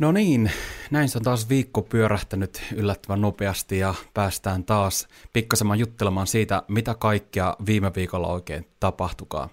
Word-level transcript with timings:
No 0.00 0.12
niin, 0.12 0.50
näin 0.90 1.08
se 1.08 1.18
on 1.18 1.24
taas 1.24 1.48
viikko 1.48 1.82
pyörähtänyt 1.82 2.62
yllättävän 2.74 3.20
nopeasti 3.20 3.78
ja 3.78 3.94
päästään 4.14 4.64
taas 4.64 5.08
pikkasemman 5.32 5.78
juttelemaan 5.78 6.26
siitä, 6.26 6.62
mitä 6.68 6.94
kaikkea 6.94 7.56
viime 7.66 7.92
viikolla 7.96 8.28
oikein 8.28 8.66
tapahtukaa. 8.80 9.48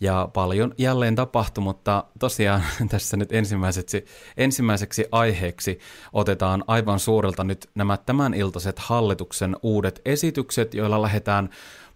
Ja 0.00 0.28
paljon 0.32 0.74
jälleen 0.78 1.14
tapahtui, 1.14 1.64
mutta 1.64 2.04
tosiaan 2.18 2.62
tässä 2.90 3.16
nyt 3.16 3.32
ensimmäiseksi, 3.32 4.04
ensimmäiseksi 4.36 5.04
aiheeksi 5.12 5.78
otetaan 6.12 6.64
aivan 6.66 6.98
suurelta 6.98 7.44
nyt 7.44 7.70
nämä 7.74 7.96
tämän 7.96 8.34
iltaiset 8.34 8.78
hallituksen 8.78 9.56
uudet 9.62 10.00
esitykset, 10.04 10.74
joilla 10.74 11.02
lähdetään 11.02 11.50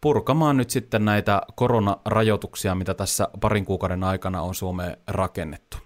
purkamaan 0.05 0.57
nyt 0.57 0.71
sitten 0.71 1.05
näitä 1.05 1.43
koronarajoituksia, 1.55 2.75
mitä 2.75 2.95
tässä 2.95 3.29
parin 3.41 3.65
kuukauden 3.65 4.05
aikana 4.05 4.43
on 4.43 4.55
Suomeen 4.55 4.97
rakennettu. 5.07 5.77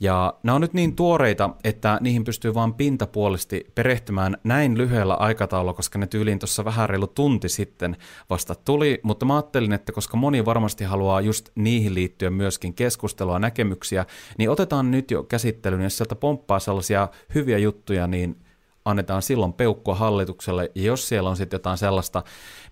Ja 0.00 0.34
nämä 0.42 0.54
on 0.54 0.60
nyt 0.60 0.74
niin 0.74 0.96
tuoreita, 0.96 1.50
että 1.64 1.98
niihin 2.00 2.24
pystyy 2.24 2.54
vain 2.54 2.74
pintapuolisesti 2.74 3.66
perehtymään 3.74 4.36
näin 4.44 4.78
lyhyellä 4.78 5.14
aikataululla, 5.14 5.74
koska 5.74 5.98
ne 5.98 6.06
tyyliin 6.06 6.38
tuossa 6.38 6.64
vähän 6.64 6.88
reilu 6.88 7.06
tunti 7.06 7.48
sitten 7.48 7.96
vasta 8.30 8.54
tuli, 8.54 9.00
mutta 9.02 9.26
mä 9.26 9.34
ajattelin, 9.34 9.72
että 9.72 9.92
koska 9.92 10.16
moni 10.16 10.44
varmasti 10.44 10.84
haluaa 10.84 11.20
just 11.20 11.48
niihin 11.54 11.94
liittyen 11.94 12.32
myöskin 12.32 12.74
keskustelua, 12.74 13.38
näkemyksiä, 13.38 14.06
niin 14.38 14.50
otetaan 14.50 14.90
nyt 14.90 15.10
jo 15.10 15.22
käsittelyyn, 15.22 15.82
jos 15.82 15.96
sieltä 15.96 16.14
pomppaa 16.14 16.58
sellaisia 16.58 17.08
hyviä 17.34 17.58
juttuja, 17.58 18.06
niin 18.06 18.36
annetaan 18.84 19.22
silloin 19.22 19.52
peukkua 19.52 19.94
hallitukselle, 19.94 20.70
ja 20.74 20.82
jos 20.82 21.08
siellä 21.08 21.30
on 21.30 21.36
sitten 21.36 21.58
jotain 21.58 21.78
sellaista, 21.78 22.22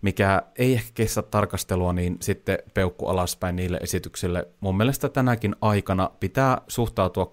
mikä 0.02 0.42
ei 0.56 0.72
ehkä 0.74 0.90
kestä 0.94 1.22
tarkastelua, 1.22 1.92
niin 1.92 2.16
sitten 2.20 2.58
peukku 2.74 3.06
alaspäin 3.06 3.56
niille 3.56 3.78
esityksille. 3.82 4.48
Mun 4.60 4.76
mielestä 4.76 5.08
tänäkin 5.08 5.56
aikana 5.60 6.10
pitää 6.20 6.60
suhtautua 6.68 7.28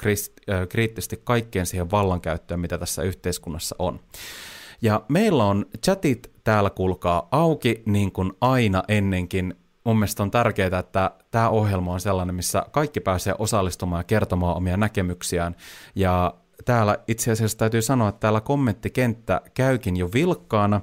kriittisesti 0.70 1.22
kaikkeen 1.24 1.66
siihen 1.66 1.92
vallankäyttöön, 1.92 2.60
mitä 2.60 2.78
tässä 2.78 3.04
yhteiskunnassa 3.04 3.76
on. 3.80 4.00
Ja 4.82 5.02
meillä 5.08 5.46
on 5.46 5.66
chatit 5.84 6.32
täällä 6.44 6.70
kulkaa 6.70 7.28
auki 7.32 7.84
niin 7.86 8.12
kuin 8.12 8.34
aina 8.42 8.84
ennenkin. 8.88 9.56
Mun 9.84 9.98
mielestä 9.98 10.24
on 10.24 10.32
tärkeää, 10.32 10.80
että 10.80 11.12
tämä 11.32 11.50
ohjelma 11.50 11.94
on 11.94 12.00
sellainen, 12.00 12.36
missä 12.36 12.66
kaikki 12.72 13.00
pääsee 13.00 13.36
osallistumaan 13.40 14.00
ja 14.00 14.04
kertomaan 14.04 14.58
omia 14.58 14.78
näkemyksiään. 14.78 15.56
Ja 15.96 16.34
täällä 16.66 16.98
itse 17.08 17.32
asiassa 17.32 17.58
täytyy 17.58 17.82
sanoa, 17.82 18.10
että 18.10 18.20
täällä 18.20 18.42
kommenttikenttä 18.42 19.42
käykin 19.54 19.98
jo 19.98 20.10
vilkkaana, 20.14 20.82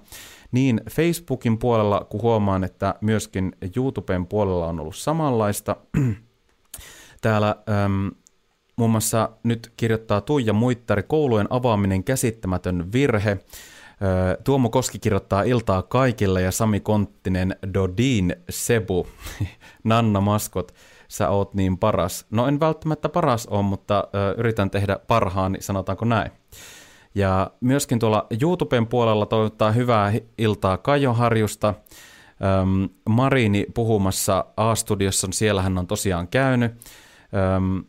niin 0.52 0.80
Facebookin 0.90 1.58
puolella, 1.58 2.06
kun 2.10 2.22
huomaan, 2.22 2.64
että 2.64 2.94
myöskin 3.00 3.52
YouTuben 3.76 4.26
puolella 4.26 4.66
on 4.66 4.80
ollut 4.80 4.96
samanlaista. 4.96 5.76
Täällä 7.22 7.56
äm, 7.84 8.10
muun 8.76 8.90
muassa 8.90 9.30
nyt 9.42 9.72
kirjoittaa 9.76 10.20
Tuija 10.20 10.52
Muittari, 10.52 11.02
koulujen 11.02 11.46
avaaminen 11.50 12.04
käsittämätön 12.04 12.92
virhe. 12.92 13.38
Tuomo 14.44 14.70
Koski 14.70 14.98
kirjoittaa 14.98 15.42
iltaa 15.42 15.82
kaikille 15.82 16.42
ja 16.42 16.52
Sami 16.52 16.80
Konttinen 16.80 17.56
Dodin 17.74 18.36
Sebu, 18.50 19.06
Nanna 19.84 20.20
Maskot 20.20 20.74
sä 21.12 21.28
oot 21.28 21.54
niin 21.54 21.78
paras. 21.78 22.26
No 22.30 22.46
en 22.46 22.60
välttämättä 22.60 23.08
paras 23.08 23.46
ole, 23.46 23.62
mutta 23.62 24.08
ö, 24.14 24.34
yritän 24.38 24.70
tehdä 24.70 24.98
parhaani, 25.06 25.60
sanotaanko 25.60 26.04
näin. 26.04 26.32
Ja 27.14 27.50
myöskin 27.60 27.98
tuolla 27.98 28.26
YouTuben 28.42 28.86
puolella 28.86 29.26
toivottaa 29.26 29.72
hyvää 29.72 30.12
iltaa 30.38 30.76
Kajo 30.76 31.12
Harjusta. 31.12 31.74
Öm, 32.62 32.88
Marini 33.08 33.66
puhumassa 33.74 34.44
A-studiossa, 34.56 35.28
siellä 35.30 35.62
hän 35.62 35.78
on 35.78 35.86
tosiaan 35.86 36.28
käynyt. 36.28 36.72
Öm, 37.56 37.84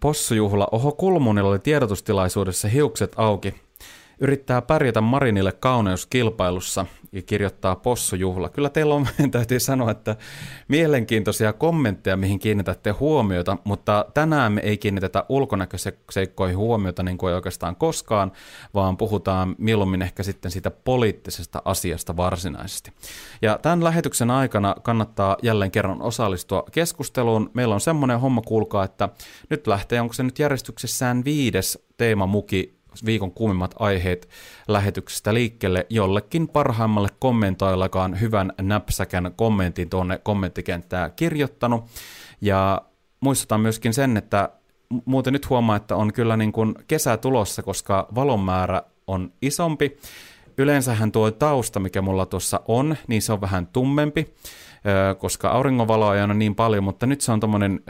Possujuhla, 0.00 0.68
oho 0.72 0.92
Kulmunilla 0.92 1.50
oli 1.50 1.58
tiedotustilaisuudessa 1.58 2.68
hiukset 2.68 3.12
auki 3.16 3.54
yrittää 4.20 4.62
pärjätä 4.62 5.00
Marinille 5.00 5.52
kauneuskilpailussa 5.52 6.86
ja 7.12 7.22
kirjoittaa 7.22 7.76
possujuhla. 7.76 8.48
Kyllä 8.48 8.70
teillä 8.70 8.94
on, 8.94 9.06
täytyy 9.30 9.60
sanoa, 9.60 9.90
että 9.90 10.16
mielenkiintoisia 10.68 11.52
kommentteja, 11.52 12.16
mihin 12.16 12.38
kiinnitätte 12.38 12.90
huomiota, 12.90 13.56
mutta 13.64 14.04
tänään 14.14 14.52
me 14.52 14.60
ei 14.60 14.78
kiinnitetä 14.78 15.24
ulkonäköseikkoihin 15.28 16.58
huomiota 16.58 17.02
niin 17.02 17.18
kuin 17.18 17.30
ei 17.30 17.34
oikeastaan 17.34 17.76
koskaan, 17.76 18.32
vaan 18.74 18.96
puhutaan 18.96 19.54
mieluummin 19.58 20.02
ehkä 20.02 20.22
sitten 20.22 20.50
siitä 20.50 20.70
poliittisesta 20.70 21.62
asiasta 21.64 22.16
varsinaisesti. 22.16 22.92
Ja 23.42 23.58
tämän 23.62 23.84
lähetyksen 23.84 24.30
aikana 24.30 24.76
kannattaa 24.82 25.36
jälleen 25.42 25.70
kerran 25.70 26.02
osallistua 26.02 26.64
keskusteluun. 26.72 27.50
Meillä 27.54 27.74
on 27.74 27.80
semmoinen 27.80 28.20
homma, 28.20 28.42
kuulkaa, 28.42 28.84
että 28.84 29.08
nyt 29.50 29.66
lähtee, 29.66 30.00
onko 30.00 30.12
se 30.12 30.22
nyt 30.22 30.38
järjestyksessään 30.38 31.24
viides 31.24 31.78
teemamuki 31.96 32.77
viikon 33.04 33.32
kuumimmat 33.32 33.74
aiheet 33.78 34.28
lähetyksestä 34.68 35.34
liikkeelle 35.34 35.86
jollekin 35.90 36.48
parhaimmalle 36.48 37.08
kommentoillakaan 37.18 38.20
hyvän 38.20 38.52
näpsäkän 38.60 39.32
kommentin 39.36 39.90
tuonne 39.90 40.18
kommenttikenttään 40.18 41.12
kirjoittanut. 41.16 41.84
Ja 42.40 42.82
muistutan 43.20 43.60
myöskin 43.60 43.94
sen, 43.94 44.16
että 44.16 44.48
muuten 45.04 45.32
nyt 45.32 45.50
huomaa, 45.50 45.76
että 45.76 45.96
on 45.96 46.12
kyllä 46.12 46.36
niin 46.36 46.52
kuin 46.52 46.74
kesä 46.88 47.16
tulossa, 47.16 47.62
koska 47.62 48.08
valon 48.14 48.40
määrä 48.40 48.82
on 49.06 49.32
isompi. 49.42 49.96
Yleensähän 50.58 51.12
tuo 51.12 51.30
tausta, 51.30 51.80
mikä 51.80 52.02
mulla 52.02 52.26
tuossa 52.26 52.60
on, 52.68 52.96
niin 53.06 53.22
se 53.22 53.32
on 53.32 53.40
vähän 53.40 53.66
tummempi, 53.66 54.34
koska 55.18 55.48
auringonvaloa 55.50 56.16
ei 56.16 56.22
ole 56.22 56.34
niin 56.34 56.54
paljon, 56.54 56.84
mutta 56.84 57.06
nyt 57.06 57.20
se 57.20 57.32
on 57.32 57.40
tommonen, 57.40 57.80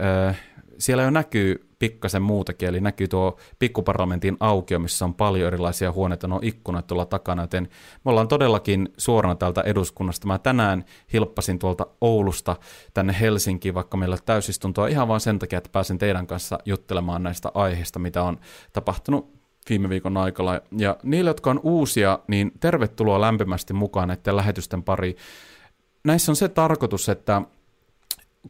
siellä 0.79 1.03
jo 1.03 1.09
näkyy 1.09 1.69
pikkasen 1.79 2.21
muutakin, 2.21 2.69
eli 2.69 2.81
näkyy 2.81 3.07
tuo 3.07 3.37
pikkuparlamentin 3.59 4.37
aukio, 4.39 4.79
missä 4.79 5.05
on 5.05 5.13
paljon 5.13 5.47
erilaisia 5.47 5.91
huoneita, 5.91 6.27
no 6.27 6.39
ikkunat 6.41 6.87
tuolla 6.87 7.05
takana, 7.05 7.43
joten 7.43 7.69
me 8.05 8.11
ollaan 8.11 8.27
todellakin 8.27 8.89
suorana 8.97 9.35
täältä 9.35 9.61
eduskunnasta. 9.61 10.27
Mä 10.27 10.37
tänään 10.37 10.85
hilppasin 11.13 11.59
tuolta 11.59 11.87
Oulusta 12.01 12.55
tänne 12.93 13.15
Helsinkiin, 13.19 13.73
vaikka 13.73 13.97
meillä 13.97 14.13
on 14.13 14.19
täysistuntoa 14.25 14.87
ihan 14.87 15.07
vain 15.07 15.21
sen 15.21 15.39
takia, 15.39 15.57
että 15.57 15.69
pääsen 15.71 15.97
teidän 15.97 16.27
kanssa 16.27 16.59
juttelemaan 16.65 17.23
näistä 17.23 17.51
aiheista, 17.53 17.99
mitä 17.99 18.23
on 18.23 18.39
tapahtunut 18.73 19.39
viime 19.69 19.89
viikon 19.89 20.17
aikana. 20.17 20.59
Ja 20.77 20.97
niille, 21.03 21.29
jotka 21.29 21.49
on 21.49 21.59
uusia, 21.63 22.19
niin 22.27 22.51
tervetuloa 22.59 23.21
lämpimästi 23.21 23.73
mukaan 23.73 24.07
näiden 24.07 24.35
lähetysten 24.35 24.83
pari. 24.83 25.15
Näissä 26.03 26.31
on 26.31 26.35
se 26.35 26.49
tarkoitus, 26.49 27.09
että 27.09 27.41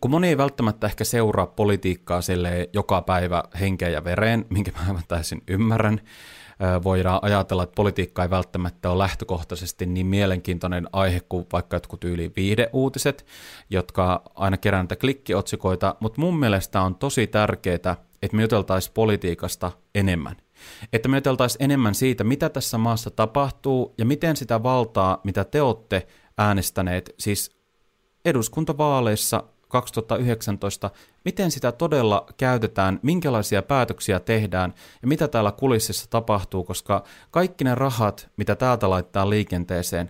kun 0.01 0.11
moni 0.11 0.27
ei 0.27 0.37
välttämättä 0.37 0.87
ehkä 0.87 1.03
seuraa 1.03 1.47
politiikkaa 1.47 2.21
sille 2.21 2.69
joka 2.73 3.01
päivä 3.01 3.43
henkeä 3.59 3.89
ja 3.89 4.03
vereen, 4.03 4.45
minkä 4.49 4.71
mä 4.71 4.87
aivan 4.87 5.03
täysin 5.07 5.41
ymmärrän, 5.47 6.01
voidaan 6.83 7.19
ajatella, 7.21 7.63
että 7.63 7.75
politiikka 7.75 8.23
ei 8.23 8.29
välttämättä 8.29 8.89
ole 8.89 8.97
lähtökohtaisesti 8.97 9.85
niin 9.85 10.05
mielenkiintoinen 10.05 10.87
aihe 10.93 11.19
kuin 11.29 11.45
vaikka 11.53 11.75
jotkut 11.75 12.03
yli 12.03 12.31
viideuutiset, 12.35 13.25
jotka 13.69 14.23
aina 14.35 14.57
kerää 14.57 14.81
näitä 14.81 14.95
klikkiotsikoita, 14.95 15.95
mutta 15.99 16.21
mun 16.21 16.39
mielestä 16.39 16.81
on 16.81 16.95
tosi 16.95 17.27
tärkeää, 17.27 17.95
että 18.21 18.37
me 18.37 18.41
juteltaisiin 18.41 18.93
politiikasta 18.93 19.71
enemmän. 19.95 20.35
Että 20.93 21.09
me 21.09 21.17
juteltaisiin 21.17 21.63
enemmän 21.63 21.95
siitä, 21.95 22.23
mitä 22.23 22.49
tässä 22.49 22.77
maassa 22.77 23.09
tapahtuu 23.09 23.93
ja 23.97 24.05
miten 24.05 24.35
sitä 24.35 24.63
valtaa, 24.63 25.21
mitä 25.23 25.43
te 25.43 25.61
olette 25.61 26.07
äänestäneet, 26.37 27.15
siis 27.19 27.59
eduskuntavaaleissa 28.25 29.43
2019, 29.69 30.89
miten 31.25 31.51
sitä 31.51 31.71
todella 31.71 32.25
käytetään, 32.37 32.99
minkälaisia 33.03 33.61
päätöksiä 33.61 34.19
tehdään 34.19 34.73
ja 35.01 35.07
mitä 35.07 35.27
täällä 35.27 35.51
kulississa 35.51 36.09
tapahtuu, 36.09 36.63
koska 36.63 37.03
kaikki 37.31 37.63
ne 37.63 37.75
rahat, 37.75 38.29
mitä 38.37 38.55
täältä 38.55 38.89
laittaa 38.89 39.29
liikenteeseen, 39.29 40.09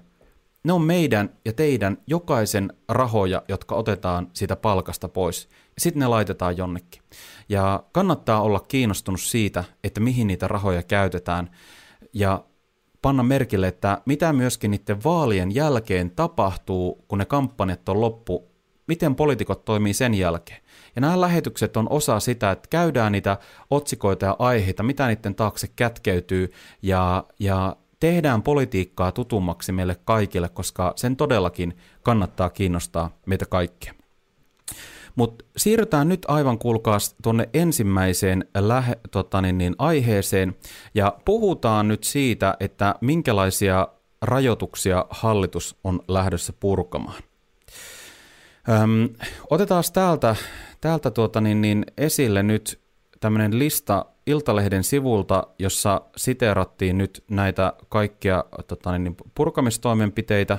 ne 0.64 0.74
on 0.74 0.82
meidän 0.82 1.30
ja 1.46 1.54
teidän 1.54 1.98
jokaisen 2.08 2.74
rahoja, 2.90 3.44
jotka 3.48 3.76
otetaan 3.76 4.28
siitä 4.34 4.56
palkasta 4.56 5.10
pois. 5.10 5.50
Ja 5.76 5.82
sitten 5.82 6.00
ne 6.00 6.08
laitetaan 6.08 6.58
jonnekin. 6.58 7.02
Ja 7.50 7.84
kannattaa 7.92 8.42
olla 8.42 8.60
kiinnostunut 8.60 9.22
siitä, 9.22 9.64
että 9.84 10.00
mihin 10.00 10.28
niitä 10.28 10.48
rahoja 10.48 10.84
käytetään. 10.84 11.50
Ja 12.14 12.44
panna 13.02 13.24
merkille, 13.24 13.68
että 13.68 14.02
mitä 14.06 14.34
myöskin 14.34 14.72
niiden 14.72 15.04
vaalien 15.04 15.56
jälkeen 15.56 16.12
tapahtuu, 16.12 17.06
kun 17.08 17.18
ne 17.18 17.26
kampanjat 17.26 17.90
on 17.90 18.02
loppu 18.02 18.49
miten 18.90 19.16
poliitikot 19.16 19.66
toimii 19.66 19.94
sen 19.94 20.14
jälkeen. 20.14 20.62
Ja 20.96 21.02
nämä 21.02 21.22
lähetykset 21.22 21.78
on 21.78 21.88
osa 21.90 22.20
sitä, 22.20 22.52
että 22.52 22.68
käydään 22.70 23.12
niitä 23.12 23.38
otsikoita 23.70 24.26
ja 24.26 24.36
aiheita, 24.40 24.84
mitä 24.84 25.08
niiden 25.08 25.36
taakse 25.36 25.68
kätkeytyy, 25.76 26.52
ja, 26.82 27.24
ja 27.40 27.76
tehdään 28.00 28.44
politiikkaa 28.44 29.12
tutummaksi 29.12 29.72
meille 29.72 29.96
kaikille, 30.06 30.50
koska 30.50 30.94
sen 30.96 31.16
todellakin 31.16 31.78
kannattaa 32.04 32.50
kiinnostaa 32.50 33.10
meitä 33.26 33.46
kaikkia. 33.46 33.94
Mutta 35.16 35.46
siirrytään 35.58 36.10
nyt 36.10 36.26
aivan 36.28 36.60
kuulkaas 36.60 37.16
tuonne 37.24 37.50
ensimmäiseen 37.54 38.46
lähe, 38.58 39.00
tota 39.12 39.42
niin, 39.42 39.58
niin, 39.58 39.76
aiheeseen 39.78 40.56
ja 40.96 41.18
puhutaan 41.26 41.88
nyt 41.88 42.04
siitä, 42.04 42.58
että 42.60 42.96
minkälaisia 43.02 43.88
rajoituksia 44.22 45.06
hallitus 45.10 45.80
on 45.84 46.00
lähdössä 46.08 46.54
purkamaan. 46.60 47.24
Öm, 48.69 49.10
otetaan 49.50 49.83
täältä, 49.94 50.36
täältä 50.81 51.12
tuota 51.12 51.42
niin, 51.42 51.62
niin 51.62 51.86
esille 51.98 52.44
nyt 52.44 52.80
tämmöinen 53.19 53.60
lista 53.60 54.06
Iltalehden 54.27 54.83
sivulta, 54.83 55.48
jossa 55.60 56.01
siteerattiin 56.18 56.98
nyt 56.98 57.24
näitä 57.30 57.74
kaikkia 57.89 58.44
tota 58.68 58.98
niin, 58.98 59.16
purkamistoimenpiteitä. 59.36 60.57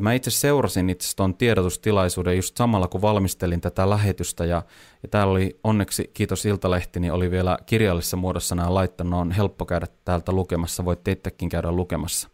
Mä 0.00 0.12
itse 0.12 0.30
seurasin 0.30 0.90
itse 0.90 1.16
tuon 1.16 1.34
tiedotustilaisuuden 1.34 2.36
just 2.36 2.56
samalla, 2.56 2.88
kun 2.88 3.02
valmistelin 3.02 3.60
tätä 3.60 3.90
lähetystä, 3.90 4.44
ja, 4.44 4.62
ja 5.02 5.08
täällä 5.08 5.32
oli 5.32 5.58
onneksi, 5.64 6.10
kiitos 6.14 6.46
Iltalehti, 6.46 7.00
niin 7.00 7.12
oli 7.12 7.30
vielä 7.30 7.58
kirjallisessa 7.66 8.16
muodossa 8.16 8.54
nämä 8.54 8.74
laittanut, 8.74 9.20
on 9.20 9.30
helppo 9.30 9.66
käydä 9.66 9.86
täältä 10.04 10.32
lukemassa, 10.32 10.84
voitte 10.84 11.10
itsekin 11.12 11.48
käydä 11.48 11.72
lukemassa. 11.72 12.28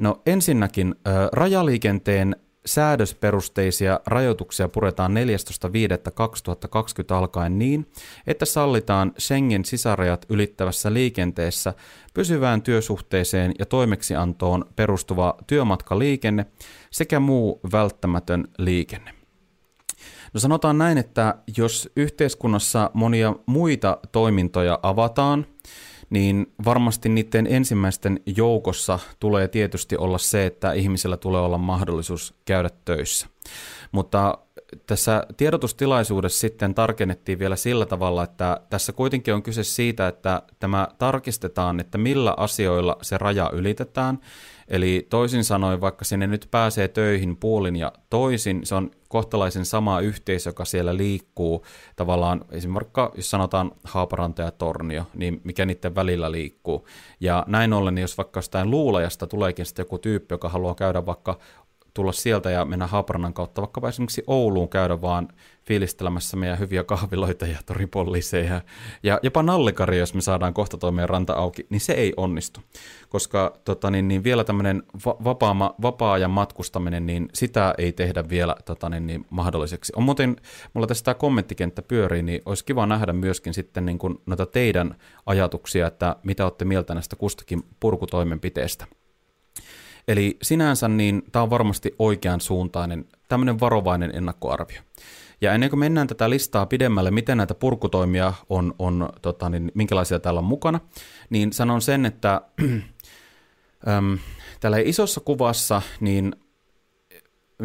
No 0.00 0.22
ensinnäkin, 0.26 0.94
rajaliikenteen 1.32 2.36
säädösperusteisia 2.66 4.00
rajoituksia 4.06 4.68
puretaan 4.68 5.12
14.5.2020 5.12 5.18
alkaen 7.14 7.58
niin, 7.58 7.90
että 8.26 8.44
sallitaan 8.44 9.12
Schengen 9.18 9.64
sisärajat 9.64 10.26
ylittävässä 10.28 10.92
liikenteessä 10.92 11.74
pysyvään 12.14 12.62
työsuhteeseen 12.62 13.52
ja 13.58 13.66
toimeksiantoon 13.66 14.64
perustuva 14.76 15.34
työmatkaliikenne 15.46 16.46
sekä 16.90 17.20
muu 17.20 17.60
välttämätön 17.72 18.48
liikenne. 18.58 19.14
No 20.34 20.40
sanotaan 20.40 20.78
näin, 20.78 20.98
että 20.98 21.34
jos 21.56 21.90
yhteiskunnassa 21.96 22.90
monia 22.94 23.34
muita 23.46 23.98
toimintoja 24.12 24.78
avataan, 24.82 25.46
niin 26.12 26.52
varmasti 26.64 27.08
niiden 27.08 27.46
ensimmäisten 27.50 28.20
joukossa 28.36 28.98
tulee 29.20 29.48
tietysti 29.48 29.96
olla 29.96 30.18
se, 30.18 30.46
että 30.46 30.72
ihmisillä 30.72 31.16
tulee 31.16 31.40
olla 31.40 31.58
mahdollisuus 31.58 32.34
käydä 32.44 32.70
töissä. 32.84 33.26
Mutta 33.92 34.38
tässä 34.86 35.26
tiedotustilaisuudessa 35.36 36.40
sitten 36.40 36.74
tarkennettiin 36.74 37.38
vielä 37.38 37.56
sillä 37.56 37.86
tavalla, 37.86 38.24
että 38.24 38.60
tässä 38.70 38.92
kuitenkin 38.92 39.34
on 39.34 39.42
kyse 39.42 39.64
siitä, 39.64 40.08
että 40.08 40.42
tämä 40.58 40.88
tarkistetaan, 40.98 41.80
että 41.80 41.98
millä 41.98 42.34
asioilla 42.36 42.96
se 43.02 43.18
raja 43.18 43.50
ylitetään. 43.52 44.18
Eli 44.72 45.06
toisin 45.10 45.44
sanoen, 45.44 45.80
vaikka 45.80 46.04
sinne 46.04 46.26
nyt 46.26 46.48
pääsee 46.50 46.88
töihin 46.88 47.36
puolin 47.36 47.76
ja 47.76 47.92
toisin, 48.10 48.60
se 48.66 48.74
on 48.74 48.90
kohtalaisen 49.08 49.64
sama 49.64 50.00
yhteisö, 50.00 50.50
joka 50.50 50.64
siellä 50.64 50.96
liikkuu. 50.96 51.66
Tavallaan 51.96 52.44
esimerkiksi 52.50 53.00
jos 53.14 53.30
sanotaan 53.30 53.72
Haaparanta 53.84 54.42
ja 54.42 54.50
Tornio, 54.50 55.04
niin 55.14 55.40
mikä 55.44 55.66
niiden 55.66 55.94
välillä 55.94 56.32
liikkuu. 56.32 56.86
Ja 57.20 57.44
näin 57.46 57.72
ollen, 57.72 57.98
jos 57.98 58.16
vaikka 58.16 58.38
jostain 58.38 58.70
luulajasta 58.70 59.26
tuleekin 59.26 59.66
sitten 59.66 59.82
joku 59.82 59.98
tyyppi, 59.98 60.34
joka 60.34 60.48
haluaa 60.48 60.74
käydä 60.74 61.06
vaikka 61.06 61.38
tulla 61.94 62.12
sieltä 62.12 62.50
ja 62.50 62.64
mennä 62.64 62.86
Haaparannan 62.86 63.34
kautta 63.34 63.62
vaikka 63.62 63.88
esimerkiksi 63.88 64.24
Ouluun 64.26 64.68
käydä 64.68 65.00
vaan 65.00 65.28
fiilistelemässä 65.66 66.36
meidän 66.36 66.58
hyviä 66.58 66.84
kahviloita 66.84 67.46
ja 67.46 67.58
toripolliseja 67.66 68.60
ja 69.02 69.20
jopa 69.22 69.42
nallikari, 69.42 69.98
jos 69.98 70.14
me 70.14 70.20
saadaan 70.20 70.54
kohta 70.54 70.76
toimeen 70.76 71.08
ranta 71.08 71.32
auki, 71.32 71.66
niin 71.70 71.80
se 71.80 71.92
ei 71.92 72.12
onnistu. 72.16 72.60
Koska 73.08 73.58
tota, 73.64 73.90
niin, 73.90 74.08
niin 74.08 74.24
vielä 74.24 74.44
tämmöinen 74.44 74.82
vapaa, 75.04 75.74
vapaa-ajan 75.82 76.30
matkustaminen, 76.30 77.06
niin 77.06 77.28
sitä 77.34 77.74
ei 77.78 77.92
tehdä 77.92 78.28
vielä 78.28 78.56
tota, 78.64 78.88
niin, 78.88 79.06
niin, 79.06 79.26
mahdolliseksi. 79.30 79.92
On 79.96 80.02
muuten, 80.02 80.36
mulla 80.74 80.86
tässä 80.86 81.04
tämä 81.04 81.14
kommenttikenttä 81.14 81.82
pyörii, 81.82 82.22
niin 82.22 82.42
olisi 82.46 82.64
kiva 82.64 82.86
nähdä 82.86 83.12
myöskin 83.12 83.54
sitten 83.54 83.84
niin 83.84 83.98
kuin 83.98 84.18
noita 84.26 84.46
teidän 84.46 84.94
ajatuksia, 85.26 85.86
että 85.86 86.16
mitä 86.22 86.44
olette 86.44 86.64
mieltä 86.64 86.94
näistä 86.94 87.16
kustakin 87.16 87.62
purkutoimenpiteestä. 87.80 88.86
Eli 90.08 90.36
sinänsä 90.42 90.88
niin 90.88 91.22
tämä 91.32 91.42
on 91.42 91.50
varmasti 91.50 91.94
oikean 91.98 92.40
suuntainen, 92.40 93.04
tämmöinen 93.28 93.60
varovainen 93.60 94.10
ennakkoarvio. 94.14 94.80
Ja 95.40 95.52
ennen 95.52 95.70
kuin 95.70 95.80
mennään 95.80 96.06
tätä 96.06 96.30
listaa 96.30 96.66
pidemmälle, 96.66 97.10
miten 97.10 97.36
näitä 97.36 97.54
purkutoimia 97.54 98.32
on, 98.48 98.74
on 98.78 99.08
tota, 99.22 99.48
niin 99.48 99.72
minkälaisia 99.74 100.20
täällä 100.20 100.38
on 100.38 100.44
mukana, 100.44 100.80
niin 101.30 101.52
sanon 101.52 101.82
sen, 101.82 102.06
että 102.06 102.42
äm, 103.88 104.18
tällä 104.60 104.78
isossa 104.78 105.20
kuvassa 105.20 105.82
niin 106.00 106.36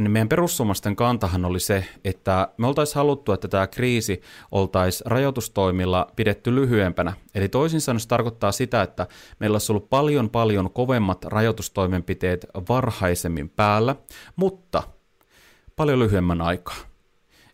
niin 0.03 0.11
meidän 0.11 0.29
perussuomasten 0.29 0.95
kantahan 0.95 1.45
oli 1.45 1.59
se, 1.59 1.85
että 2.03 2.47
me 2.57 2.67
oltaisiin 2.67 2.95
haluttu, 2.95 3.31
että 3.31 3.47
tämä 3.47 3.67
kriisi 3.67 4.21
oltaisiin 4.51 5.11
rajoitustoimilla 5.11 6.07
pidetty 6.15 6.55
lyhyempänä. 6.55 7.13
Eli 7.35 7.49
toisin 7.49 7.81
sanoen 7.81 7.99
se 7.99 8.07
tarkoittaa 8.07 8.51
sitä, 8.51 8.81
että 8.81 9.07
meillä 9.39 9.55
olisi 9.55 9.71
ollut 9.71 9.89
paljon 9.89 10.29
paljon 10.29 10.71
kovemmat 10.71 11.25
rajoitustoimenpiteet 11.25 12.45
varhaisemmin 12.69 13.49
päällä, 13.49 13.95
mutta 14.35 14.83
paljon 15.75 15.99
lyhyemmän 15.99 16.41
aikaa. 16.41 16.77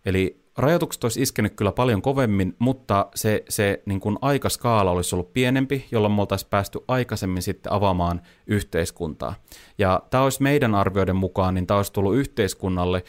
Eli 0.06 0.43
rajoitukset 0.58 1.04
olisi 1.04 1.22
iskenyt 1.22 1.54
kyllä 1.56 1.72
paljon 1.72 2.02
kovemmin, 2.02 2.56
mutta 2.60 3.06
se, 3.16 3.44
se 3.50 3.82
niin 3.86 4.00
kuin 4.00 4.18
aikaskaala 4.22 4.92
olisi 4.92 5.16
ollut 5.16 5.34
pienempi, 5.34 5.86
jolloin 5.92 6.14
me 6.14 6.22
oltaisiin 6.22 6.50
päästy 6.50 6.80
aikaisemmin 6.88 7.42
sitten 7.42 7.72
avaamaan 7.72 8.22
yhteiskuntaa. 8.48 9.36
Ja 9.78 10.02
tämä 10.10 10.24
olisi 10.24 10.44
meidän 10.44 10.76
arvioiden 10.76 11.16
mukaan, 11.16 11.54
niin 11.54 11.68
tämä 11.68 11.78
olisi 11.78 11.94
tullut 11.94 12.16
yhteiskunnalle, 12.16 13.04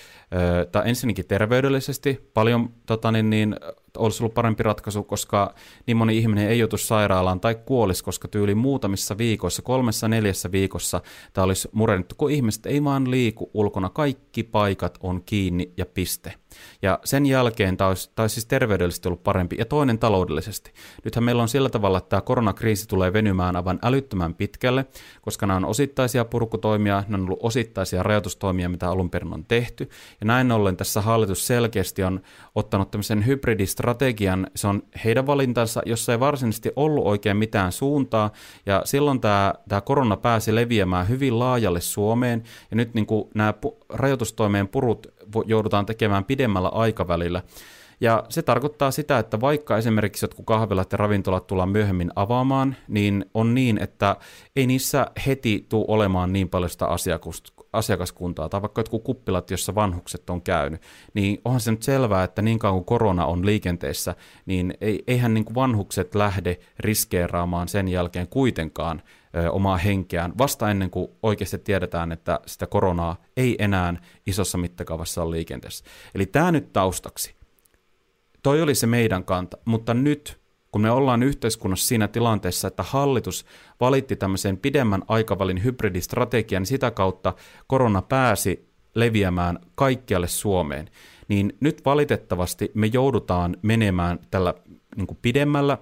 tai 0.72 0.82
ensinnäkin 0.88 1.26
terveydellisesti 1.26 2.30
paljon 2.34 2.70
tota 2.86 3.12
niin, 3.12 3.30
niin, 3.30 3.56
olisi 3.98 4.22
ollut 4.22 4.34
parempi 4.34 4.62
ratkaisu, 4.62 5.02
koska 5.02 5.54
niin 5.86 5.96
moni 5.96 6.18
ihminen 6.18 6.48
ei 6.48 6.58
joutu 6.58 6.76
sairaalaan 6.76 7.40
tai 7.40 7.54
kuolisi, 7.54 8.04
koska 8.04 8.28
tyyli 8.28 8.54
muutamissa 8.54 9.18
viikoissa, 9.18 9.62
kolmessa 9.62 10.08
neljässä 10.08 10.52
viikossa 10.52 11.00
tämä 11.32 11.44
olisi 11.44 11.68
murennettu, 11.72 12.14
kun 12.18 12.30
ihmiset 12.30 12.66
ei 12.66 12.84
vaan 12.84 13.10
liiku 13.10 13.50
ulkona, 13.54 13.88
kaikki 13.88 14.42
paikat 14.42 14.98
on 15.00 15.22
kiinni 15.22 15.72
ja 15.76 15.86
piste. 15.86 16.34
Ja 16.82 16.98
sen 17.04 17.26
jälkeen 17.26 17.76
tämä 17.76 17.88
olisi, 17.88 18.10
tämä 18.14 18.24
olisi 18.24 18.34
siis 18.34 18.46
terveydellisesti 18.46 19.08
ollut 19.08 19.22
parempi 19.22 19.56
ja 19.58 19.64
toinen 19.64 19.98
taloudellisesti. 19.98 20.72
Nythän 21.04 21.24
meillä 21.24 21.42
on 21.42 21.48
sillä 21.48 21.68
tavalla, 21.68 21.98
että 21.98 22.08
tämä 22.08 22.20
koronakriisi 22.20 22.88
tulee 22.88 23.12
venymään 23.12 23.56
aivan 23.56 23.78
älyttömän 23.82 24.34
pitkälle, 24.34 24.86
koska 25.22 25.46
nämä 25.46 25.56
on 25.56 25.64
osittaisia 25.64 26.24
purkutoimia, 26.24 27.04
ne 27.08 27.14
on 27.14 27.24
ollut 27.24 27.38
osittaisia 27.42 28.02
rajoitustoimia, 28.02 28.68
mitä 28.68 28.88
alun 28.90 29.10
perin 29.10 29.34
on 29.34 29.44
tehty. 29.44 29.88
Ja 30.20 30.26
näin 30.26 30.52
ollen 30.52 30.76
tässä 30.76 31.00
hallitus 31.00 31.46
selkeästi 31.46 32.02
on 32.02 32.20
ottanut 32.54 32.90
tämmöisen 32.90 33.26
hybridistrategian, 33.26 34.46
se 34.56 34.66
on 34.66 34.82
heidän 35.04 35.26
valintansa, 35.26 35.82
jossa 35.86 36.12
ei 36.12 36.20
varsinaisesti 36.20 36.72
ollut 36.76 37.06
oikein 37.06 37.36
mitään 37.36 37.72
suuntaa, 37.72 38.30
ja 38.66 38.82
silloin 38.84 39.20
tämä, 39.20 39.54
tämä 39.68 39.80
korona 39.80 40.16
pääsi 40.16 40.54
leviämään 40.54 41.08
hyvin 41.08 41.38
laajalle 41.38 41.80
Suomeen, 41.80 42.42
ja 42.70 42.76
nyt 42.76 42.94
niin 42.94 43.06
kuin 43.06 43.30
nämä 43.34 43.54
rajoitustoimeen 43.88 44.68
purut 44.68 45.13
joudutaan 45.46 45.86
tekemään 45.86 46.24
pidemmällä 46.24 46.68
aikavälillä. 46.68 47.42
Ja 48.00 48.24
se 48.28 48.42
tarkoittaa 48.42 48.90
sitä, 48.90 49.18
että 49.18 49.40
vaikka 49.40 49.78
esimerkiksi 49.78 50.24
jotkut 50.24 50.46
kahvilat 50.46 50.92
ja 50.92 50.98
ravintolat 50.98 51.46
tullaan 51.46 51.68
myöhemmin 51.68 52.10
avaamaan, 52.16 52.76
niin 52.88 53.24
on 53.34 53.54
niin, 53.54 53.78
että 53.82 54.16
ei 54.56 54.66
niissä 54.66 55.06
heti 55.26 55.66
tule 55.68 55.84
olemaan 55.88 56.32
niin 56.32 56.48
paljon 56.48 56.70
sitä 56.70 56.86
asiakaskuntaa, 57.72 58.48
tai 58.48 58.62
vaikka 58.62 58.80
jotkut 58.80 59.02
kuppilat, 59.04 59.50
jossa 59.50 59.74
vanhukset 59.74 60.30
on 60.30 60.42
käynyt, 60.42 60.80
niin 61.14 61.40
onhan 61.44 61.60
se 61.60 61.70
nyt 61.70 61.82
selvää, 61.82 62.24
että 62.24 62.42
niin 62.42 62.58
kauan 62.58 62.74
kuin 62.74 62.84
korona 62.84 63.26
on 63.26 63.46
liikenteessä, 63.46 64.14
niin 64.46 64.74
eihän 65.06 65.34
niin 65.34 65.44
kuin 65.44 65.54
vanhukset 65.54 66.14
lähde 66.14 66.58
riskeeraamaan 66.78 67.68
sen 67.68 67.88
jälkeen 67.88 68.28
kuitenkaan 68.28 69.02
omaa 69.50 69.76
henkeään, 69.76 70.38
vasta 70.38 70.70
ennen 70.70 70.90
kuin 70.90 71.08
oikeasti 71.22 71.58
tiedetään, 71.58 72.12
että 72.12 72.40
sitä 72.46 72.66
koronaa 72.66 73.16
ei 73.36 73.56
enää 73.58 73.94
isossa 74.26 74.58
mittakaavassa 74.58 75.22
ole 75.22 75.30
liikenteessä. 75.30 75.84
Eli 76.14 76.26
tämä 76.26 76.52
nyt 76.52 76.72
taustaksi. 76.72 77.34
Toi 78.42 78.62
oli 78.62 78.74
se 78.74 78.86
meidän 78.86 79.24
kanta, 79.24 79.56
mutta 79.64 79.94
nyt 79.94 80.44
kun 80.70 80.82
me 80.82 80.90
ollaan 80.90 81.22
yhteiskunnassa 81.22 81.88
siinä 81.88 82.08
tilanteessa, 82.08 82.68
että 82.68 82.82
hallitus 82.82 83.46
valitti 83.80 84.16
tämmöisen 84.16 84.58
pidemmän 84.58 85.02
aikavälin 85.08 85.64
hybridistrategian, 85.64 86.60
niin 86.60 86.66
sitä 86.66 86.90
kautta 86.90 87.34
korona 87.66 88.02
pääsi 88.02 88.68
leviämään 88.94 89.58
kaikkialle 89.74 90.28
Suomeen, 90.28 90.90
niin 91.28 91.56
nyt 91.60 91.84
valitettavasti 91.84 92.70
me 92.74 92.86
joudutaan 92.86 93.56
menemään 93.62 94.18
tällä 94.30 94.54
niin 94.96 95.18
pidemmällä 95.22 95.78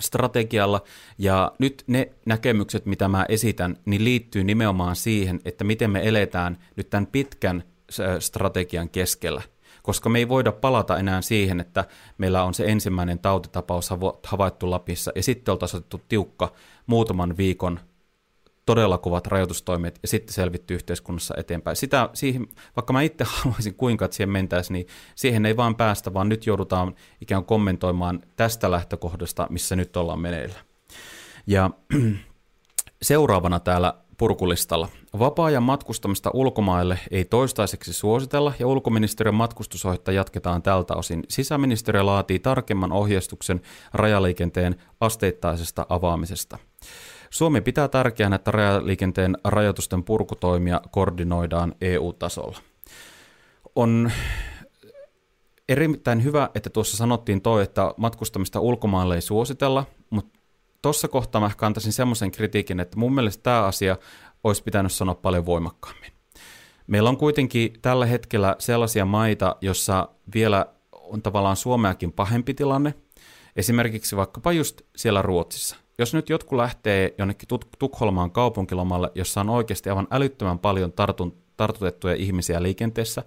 strategialla, 0.00 0.82
ja 1.18 1.52
nyt 1.58 1.84
ne 1.86 2.12
näkemykset, 2.26 2.86
mitä 2.86 3.08
mä 3.08 3.26
esitän, 3.28 3.76
niin 3.84 4.04
liittyy 4.04 4.44
nimenomaan 4.44 4.96
siihen, 4.96 5.40
että 5.44 5.64
miten 5.64 5.90
me 5.90 6.08
eletään 6.08 6.58
nyt 6.76 6.90
tämän 6.90 7.06
pitkän 7.06 7.64
strategian 8.18 8.88
keskellä. 8.88 9.42
Koska 9.82 10.08
me 10.08 10.18
ei 10.18 10.28
voida 10.28 10.52
palata 10.52 10.98
enää 10.98 11.22
siihen, 11.22 11.60
että 11.60 11.84
meillä 12.18 12.44
on 12.44 12.54
se 12.54 12.64
ensimmäinen 12.64 13.18
tautitapaus 13.18 13.90
havaittu 14.26 14.70
Lapissa 14.70 15.12
ja 15.14 15.22
sitten 15.22 15.52
oltaisiin 15.52 15.78
otettu 15.78 16.00
tiukka 16.08 16.52
muutaman 16.86 17.36
viikon 17.36 17.80
todella 18.66 18.98
kovat 18.98 19.26
rajoitustoimet 19.26 19.98
ja 20.02 20.08
sitten 20.08 20.34
selvitty 20.34 20.74
yhteiskunnassa 20.74 21.34
eteenpäin. 21.36 21.76
Sitä, 21.76 22.08
siihen, 22.14 22.46
vaikka 22.76 22.92
mä 22.92 23.02
itse 23.02 23.24
haluaisin 23.42 23.74
kuinka, 23.74 24.04
että 24.04 24.16
siihen 24.16 24.30
mentäisiin, 24.30 24.72
niin 24.72 24.86
siihen 25.14 25.46
ei 25.46 25.56
vaan 25.56 25.76
päästä, 25.76 26.14
vaan 26.14 26.28
nyt 26.28 26.46
joudutaan 26.46 26.94
ikään 27.20 27.42
kuin 27.42 27.46
kommentoimaan 27.46 28.20
tästä 28.36 28.70
lähtökohdasta, 28.70 29.46
missä 29.50 29.76
nyt 29.76 29.96
ollaan 29.96 30.20
meneillä. 30.20 30.58
Ja 31.46 31.70
seuraavana 33.02 33.60
täällä 33.60 33.94
purkulistalla. 34.18 34.88
Vapaa-ajan 35.18 35.62
matkustamista 35.62 36.30
ulkomaille 36.34 36.98
ei 37.10 37.24
toistaiseksi 37.24 37.92
suositella 37.92 38.52
ja 38.58 38.66
ulkoministeriön 38.66 39.34
matkustusohjetta 39.34 40.12
jatketaan 40.12 40.62
tältä 40.62 40.94
osin. 40.94 41.22
Sisäministeriö 41.28 42.06
laatii 42.06 42.38
tarkemman 42.38 42.92
ohjeistuksen 42.92 43.60
rajaliikenteen 43.92 44.76
asteittaisesta 45.00 45.86
avaamisesta. 45.88 46.58
Suomi 47.32 47.60
pitää 47.60 47.88
tärkeänä, 47.88 48.36
että 48.36 48.50
rajaliikenteen 48.50 49.36
rajoitusten 49.44 50.04
purkutoimia 50.04 50.80
koordinoidaan 50.90 51.74
EU-tasolla. 51.80 52.58
On 53.76 54.10
erittäin 55.68 56.24
hyvä, 56.24 56.50
että 56.54 56.70
tuossa 56.70 56.96
sanottiin 56.96 57.42
toi, 57.42 57.62
että 57.62 57.94
matkustamista 57.96 58.60
ulkomaille 58.60 59.14
ei 59.14 59.20
suositella, 59.20 59.86
mutta 60.10 60.38
tuossa 60.82 61.08
kohtaa 61.08 61.40
mä 61.40 61.46
ehkä 61.46 61.66
antaisin 61.66 61.92
semmoisen 61.92 62.30
kritiikin, 62.30 62.80
että 62.80 62.98
mun 62.98 63.14
mielestä 63.14 63.42
tämä 63.42 63.62
asia 63.62 63.96
olisi 64.44 64.62
pitänyt 64.62 64.92
sanoa 64.92 65.14
paljon 65.14 65.46
voimakkaammin. 65.46 66.12
Meillä 66.86 67.08
on 67.08 67.16
kuitenkin 67.16 67.72
tällä 67.82 68.06
hetkellä 68.06 68.56
sellaisia 68.58 69.04
maita, 69.04 69.56
jossa 69.60 70.08
vielä 70.34 70.66
on 70.92 71.22
tavallaan 71.22 71.56
Suomeakin 71.56 72.12
pahempi 72.12 72.54
tilanne. 72.54 72.94
Esimerkiksi 73.56 74.16
vaikkapa 74.16 74.52
just 74.52 74.80
siellä 74.96 75.22
Ruotsissa. 75.22 75.81
Jos 75.98 76.14
nyt 76.14 76.28
jotkut 76.28 76.56
lähtee 76.56 77.14
jonnekin 77.18 77.48
Tukholmaan 77.78 78.30
kaupunkilomalle, 78.30 79.10
jossa 79.14 79.40
on 79.40 79.50
oikeasti 79.50 79.90
aivan 79.90 80.08
älyttömän 80.10 80.58
paljon 80.58 80.92
tartun, 80.92 81.36
tartutettuja 81.56 82.14
ihmisiä 82.14 82.62
liikenteessä, 82.62 83.22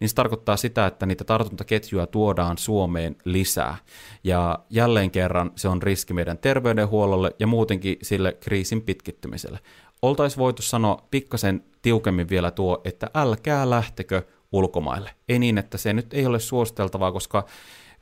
niin 0.00 0.08
se 0.08 0.14
tarkoittaa 0.14 0.56
sitä, 0.56 0.86
että 0.86 1.06
niitä 1.06 1.24
tartuntaketjuja 1.24 2.06
tuodaan 2.06 2.58
Suomeen 2.58 3.16
lisää. 3.24 3.76
Ja 4.24 4.58
jälleen 4.70 5.10
kerran 5.10 5.50
se 5.56 5.68
on 5.68 5.82
riski 5.82 6.14
meidän 6.14 6.38
terveydenhuollolle 6.38 7.30
ja 7.38 7.46
muutenkin 7.46 7.96
sille 8.02 8.32
kriisin 8.40 8.82
pitkittymiselle. 8.82 9.58
Oltaisiin 10.02 10.38
voitu 10.38 10.62
sanoa 10.62 11.06
pikkasen 11.10 11.64
tiukemmin 11.82 12.28
vielä 12.28 12.50
tuo, 12.50 12.80
että 12.84 13.10
älkää 13.14 13.70
lähtekö 13.70 14.22
ulkomaille. 14.52 15.10
Ei 15.28 15.38
niin, 15.38 15.58
että 15.58 15.78
se 15.78 15.92
nyt 15.92 16.14
ei 16.14 16.26
ole 16.26 16.40
suositeltavaa, 16.40 17.12
koska 17.12 17.46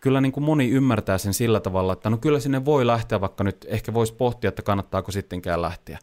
kyllä 0.05 0.21
niin 0.21 0.33
kuin 0.33 0.45
moni 0.45 0.71
ymmärtää 0.71 1.19
sen 1.19 1.35
sillä 1.35 1.61
tavalla, 1.61 1.93
että 1.93 2.11
no 2.11 2.17
kyllä 2.17 2.41
sinne 2.41 2.65
voi 2.65 2.87
lähteä, 2.87 3.21
vaikka 3.21 3.45
nyt 3.45 3.67
ehkä 3.69 3.95
voisi 3.95 4.15
pohtia, 4.15 4.49
että 4.49 4.63
kannattaako 4.63 5.13
sittenkään 5.13 5.63
lähteä. 5.63 5.99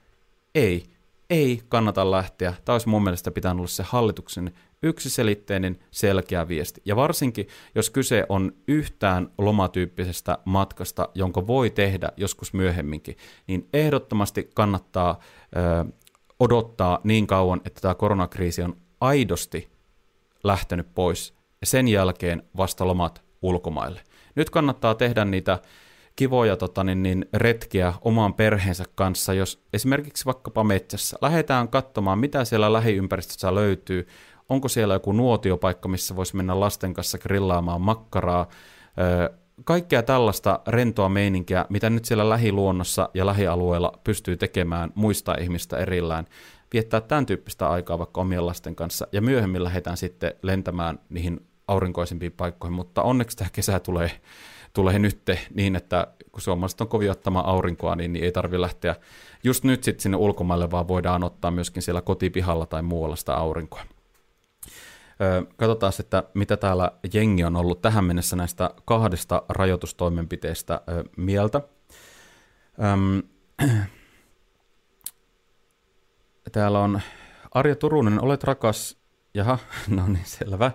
Ei, 0.55 0.83
ei 1.29 1.61
kannata 1.69 2.11
lähteä. 2.11 2.53
Tämä 2.65 2.73
olisi 2.73 2.89
mun 2.89 3.03
mielestä 3.03 3.31
pitänyt 3.31 3.57
olla 3.57 3.67
se 3.67 3.83
hallituksen 3.83 4.53
yksiselitteinen, 4.83 5.79
selkeä 5.91 6.47
viesti. 6.47 6.81
Ja 6.85 6.95
varsinkin, 6.95 7.47
jos 7.75 7.89
kyse 7.89 8.25
on 8.29 8.51
yhtään 8.67 9.29
lomatyyppisestä 9.37 10.37
matkasta, 10.45 11.09
jonka 11.15 11.47
voi 11.47 11.69
tehdä 11.69 12.09
joskus 12.17 12.53
myöhemminkin, 12.53 13.17
niin 13.47 13.69
ehdottomasti 13.73 14.49
kannattaa 14.53 15.19
ö, 15.55 15.91
odottaa 16.39 16.99
niin 17.03 17.27
kauan, 17.27 17.61
että 17.65 17.81
tämä 17.81 17.95
koronakriisi 17.95 18.61
on 18.61 18.77
aidosti 19.01 19.69
lähtenyt 20.43 20.87
pois, 20.95 21.33
ja 21.61 21.67
sen 21.67 21.87
jälkeen 21.87 22.43
vasta 22.57 22.87
lomat 22.87 23.30
ulkomaille. 23.41 24.01
Nyt 24.35 24.49
kannattaa 24.49 24.95
tehdä 24.95 25.25
niitä 25.25 25.59
kivoja 26.15 26.57
tota, 26.57 26.83
niin, 26.83 27.03
niin, 27.03 27.25
retkiä 27.33 27.93
oman 28.01 28.33
perheensä 28.33 28.83
kanssa, 28.95 29.33
jos 29.33 29.63
esimerkiksi 29.73 30.25
vaikkapa 30.25 30.63
metsässä. 30.63 31.17
Lähdetään 31.21 31.67
katsomaan, 31.67 32.19
mitä 32.19 32.45
siellä 32.45 32.73
lähiympäristössä 32.73 33.55
löytyy, 33.55 34.07
onko 34.49 34.67
siellä 34.67 34.93
joku 34.93 35.11
nuotiopaikka, 35.11 35.89
missä 35.89 36.15
voisi 36.15 36.35
mennä 36.35 36.59
lasten 36.59 36.93
kanssa 36.93 37.17
grillaamaan 37.17 37.81
makkaraa, 37.81 38.47
kaikkea 39.63 40.03
tällaista 40.03 40.59
rentoa 40.67 41.09
meininkiä, 41.09 41.65
mitä 41.69 41.89
nyt 41.89 42.05
siellä 42.05 42.29
lähiluonnossa 42.29 43.09
ja 43.13 43.25
lähialueella 43.25 43.99
pystyy 44.03 44.37
tekemään 44.37 44.91
muista 44.95 45.35
ihmistä 45.35 45.77
erillään, 45.77 46.25
viettää 46.73 47.01
tämän 47.01 47.25
tyyppistä 47.25 47.69
aikaa 47.69 47.99
vaikka 47.99 48.21
omien 48.21 48.45
lasten 48.45 48.75
kanssa, 48.75 49.07
ja 49.11 49.21
myöhemmin 49.21 49.63
lähdetään 49.63 49.97
sitten 49.97 50.33
lentämään 50.41 50.99
niihin 51.09 51.50
aurinkoisimpiin 51.71 52.31
paikkoihin, 52.31 52.75
mutta 52.75 53.01
onneksi 53.03 53.37
tämä 53.37 53.49
kesä 53.53 53.79
tulee, 53.79 54.11
tulee 54.73 54.99
nyt 54.99 55.21
niin, 55.53 55.75
että 55.75 56.07
kun 56.31 56.41
suomalaiset 56.41 56.81
on 56.81 56.87
kovin 56.87 57.11
ottamaan 57.11 57.45
aurinkoa, 57.45 57.95
niin, 57.95 58.13
niin 58.13 58.25
ei 58.25 58.31
tarvi 58.31 58.61
lähteä 58.61 58.95
just 59.43 59.63
nyt 59.63 59.83
sitten 59.83 60.01
sinne 60.01 60.17
ulkomaille, 60.17 60.71
vaan 60.71 60.87
voidaan 60.87 61.23
ottaa 61.23 61.51
myöskin 61.51 61.83
siellä 61.83 62.01
kotipihalla 62.01 62.65
tai 62.65 62.81
muualla 62.81 63.15
sitä 63.15 63.35
aurinkoa. 63.35 63.81
Katsotaan, 65.57 65.93
että 65.99 66.23
mitä 66.33 66.57
täällä 66.57 66.91
jengi 67.13 67.43
on 67.43 67.55
ollut 67.55 67.81
tähän 67.81 68.05
mennessä 68.05 68.35
näistä 68.35 68.69
kahdesta 68.85 69.43
rajoitustoimenpiteestä 69.49 70.81
mieltä. 71.17 71.61
Täällä 76.51 76.79
on 76.79 77.01
Arja 77.51 77.75
Turunen, 77.75 78.21
olet 78.21 78.43
rakas, 78.43 78.97
jaha, 79.33 79.57
no 79.95 80.07
niin 80.07 80.25
selvä. 80.25 80.71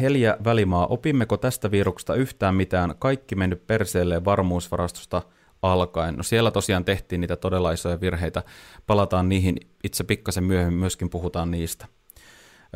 Helja 0.00 0.36
Välimaa, 0.44 0.86
opimmeko 0.86 1.36
tästä 1.36 1.70
viruksesta 1.70 2.14
yhtään 2.14 2.54
mitään? 2.54 2.94
Kaikki 2.98 3.34
mennyt 3.34 3.66
perseelle 3.66 4.24
varmuusvarastosta 4.24 5.22
alkaen. 5.62 6.14
No 6.16 6.22
siellä 6.22 6.50
tosiaan 6.50 6.84
tehtiin 6.84 7.20
niitä 7.20 7.36
todella 7.36 7.72
isoja 7.72 8.00
virheitä. 8.00 8.42
Palataan 8.86 9.28
niihin 9.28 9.56
itse 9.84 10.04
pikkasen 10.04 10.44
myöhemmin, 10.44 10.80
myöskin 10.80 11.10
puhutaan 11.10 11.50
niistä. 11.50 11.86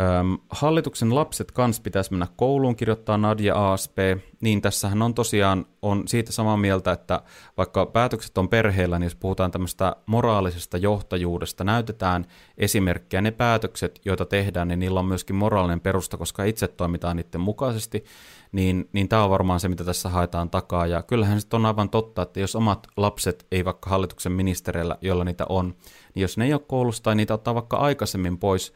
Öm, 0.01 0.39
hallituksen 0.51 1.15
lapset 1.15 1.53
kans 1.53 1.81
pitäisi 1.81 2.11
mennä 2.11 2.27
kouluun, 2.37 2.77
kirjoittaa 2.77 3.19
Nadia 3.19 3.73
ASP. 3.73 3.99
Niin 4.41 4.63
tässähän 4.63 5.03
on 5.03 5.15
tosiaan 5.15 5.67
on 5.83 6.09
siitä 6.09 6.33
samaa 6.33 6.57
mieltä, 6.57 6.93
että 6.93 7.23
vaikka 7.57 7.87
päätökset 7.87 8.39
on 8.39 8.49
perheellä, 8.49 8.99
niin 8.99 9.07
jos 9.07 9.15
puhutaan 9.15 9.51
tämmöistä 9.51 9.97
moraalisesta 10.07 10.79
johtajuudesta, 10.79 11.65
näytetään 11.65 12.27
esimerkkejä. 12.59 13.21
Ne 13.21 13.31
päätökset, 13.31 14.01
joita 14.05 14.25
tehdään, 14.25 14.69
niin 14.69 14.79
niillä 14.79 15.01
on 15.01 15.07
myöskin 15.07 15.37
moraalinen 15.37 15.81
perusta, 15.81 16.17
koska 16.17 16.45
itse 16.45 16.69
toimitaan 16.69 17.17
niiden 17.17 17.41
mukaisesti 17.41 18.05
niin, 18.53 18.89
niin 18.93 19.09
tämä 19.09 19.25
on 19.25 19.31
varmaan 19.31 19.61
se, 19.61 19.69
mitä 19.69 19.85
tässä 19.85 20.09
haetaan 20.09 20.51
takaa. 20.51 20.87
Ja 20.87 21.03
kyllähän 21.03 21.41
se 21.41 21.47
on 21.53 21.67
aivan 21.67 21.91
totta, 21.91 22.23
että 22.23 22.41
jos 22.41 22.57
omat 22.57 22.87
lapset, 22.97 23.47
ei 23.51 23.65
vaikka 23.65 23.91
hallituksen 23.91 24.33
ministereillä, 24.33 24.99
joilla 25.01 25.25
niitä 25.25 25.47
on, 25.49 25.75
niin 26.15 26.23
jos 26.23 26.39
ne 26.39 26.45
ei 26.45 26.53
ole 26.53 26.61
koulusta 26.67 27.05
tai 27.05 27.15
niitä 27.15 27.35
ottaa 27.35 27.55
vaikka 27.55 27.77
aikaisemmin 27.77 28.39
pois 28.39 28.73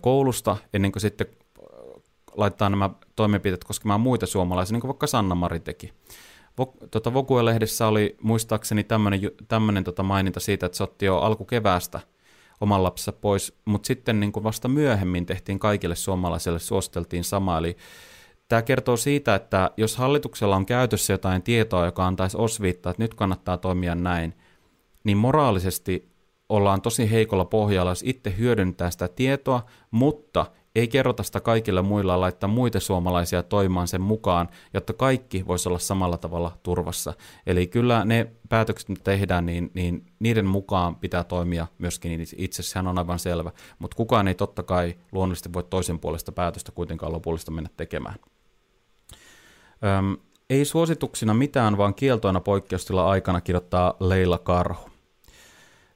koulusta, 0.00 0.56
ennen 0.74 0.92
kuin 0.92 1.00
sitten 1.00 1.26
laittaa 2.36 2.70
nämä 2.70 2.90
toimenpiteet 3.16 3.64
koskemaan 3.64 4.00
muita 4.00 4.26
suomalaisia, 4.26 4.72
niin 4.72 4.80
kuin 4.80 4.88
vaikka 4.88 5.06
Sanna-Mari 5.06 5.60
teki. 5.60 5.92
Tota, 6.90 7.14
Vokue-lehdessä 7.14 7.86
oli 7.86 8.16
muistaakseni 8.22 8.84
tämmöinen 9.48 9.84
tota 9.84 10.02
maininta 10.02 10.40
siitä, 10.40 10.66
että 10.66 10.76
se 10.78 10.82
otti 10.82 11.06
jo 11.06 11.18
alkukeväästä 11.18 12.00
oman 12.60 12.82
lapsensa 12.82 13.12
pois, 13.12 13.58
mutta 13.64 13.86
sitten 13.86 14.20
niin 14.20 14.32
kuin 14.32 14.44
vasta 14.44 14.68
myöhemmin 14.68 15.26
tehtiin 15.26 15.58
kaikille 15.58 15.96
suomalaisille, 15.96 16.58
suositeltiin 16.58 17.24
sama, 17.24 17.58
eli 17.58 17.76
Tämä 18.50 18.62
kertoo 18.62 18.96
siitä, 18.96 19.34
että 19.34 19.70
jos 19.76 19.96
hallituksella 19.96 20.56
on 20.56 20.66
käytössä 20.66 21.12
jotain 21.12 21.42
tietoa, 21.42 21.84
joka 21.84 22.06
antaisi 22.06 22.36
osviittaa, 22.36 22.90
että 22.90 23.02
nyt 23.02 23.14
kannattaa 23.14 23.56
toimia 23.56 23.94
näin, 23.94 24.34
niin 25.04 25.18
moraalisesti 25.18 26.09
ollaan 26.50 26.82
tosi 26.82 27.10
heikolla 27.10 27.44
pohjalla, 27.44 27.90
jos 27.90 28.02
itse 28.06 28.34
hyödyntää 28.38 28.90
sitä 28.90 29.08
tietoa, 29.08 29.62
mutta 29.90 30.46
ei 30.74 30.88
kerrota 30.88 31.22
sitä 31.22 31.40
kaikille 31.40 31.82
muilla 31.82 32.20
laittaa 32.20 32.48
muita 32.48 32.80
suomalaisia 32.80 33.42
toimimaan 33.42 33.88
sen 33.88 34.00
mukaan, 34.00 34.48
jotta 34.74 34.92
kaikki 34.92 35.46
voisi 35.46 35.68
olla 35.68 35.78
samalla 35.78 36.18
tavalla 36.18 36.58
turvassa. 36.62 37.12
Eli 37.46 37.66
kyllä 37.66 38.04
ne 38.04 38.32
päätökset, 38.48 38.88
mitä 38.88 39.02
tehdään, 39.04 39.46
niin, 39.46 39.70
niin 39.74 40.06
niiden 40.18 40.46
mukaan 40.46 40.96
pitää 40.96 41.24
toimia 41.24 41.66
myöskin 41.78 42.26
itse, 42.36 42.62
sehän 42.62 42.86
on 42.86 42.98
aivan 42.98 43.18
selvä. 43.18 43.52
Mutta 43.78 43.96
kukaan 43.96 44.28
ei 44.28 44.34
totta 44.34 44.62
kai 44.62 44.94
luonnollisesti 45.12 45.52
voi 45.52 45.64
toisen 45.64 45.98
puolesta 45.98 46.32
päätöstä 46.32 46.72
kuitenkaan 46.72 47.12
lopullista 47.12 47.50
mennä 47.50 47.70
tekemään. 47.76 48.16
Öm, 49.98 50.16
ei 50.50 50.64
suosituksina 50.64 51.34
mitään, 51.34 51.78
vaan 51.78 51.94
kieltoina 51.94 52.40
poikkeustila 52.40 53.10
aikana 53.10 53.40
kirjoittaa 53.40 53.94
Leila 54.00 54.38
Karhu. 54.38 54.89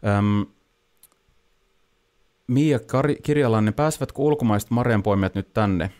Öm, 0.07 0.47
Mia 2.47 2.79
Kar- 2.79 3.23
Kirjalainen, 3.23 3.75
pääsevätkö 3.75 4.23
ulkomaiset 4.23 4.71
marjanpoimijat 4.71 5.35
nyt 5.35 5.53
tänne? 5.53 5.91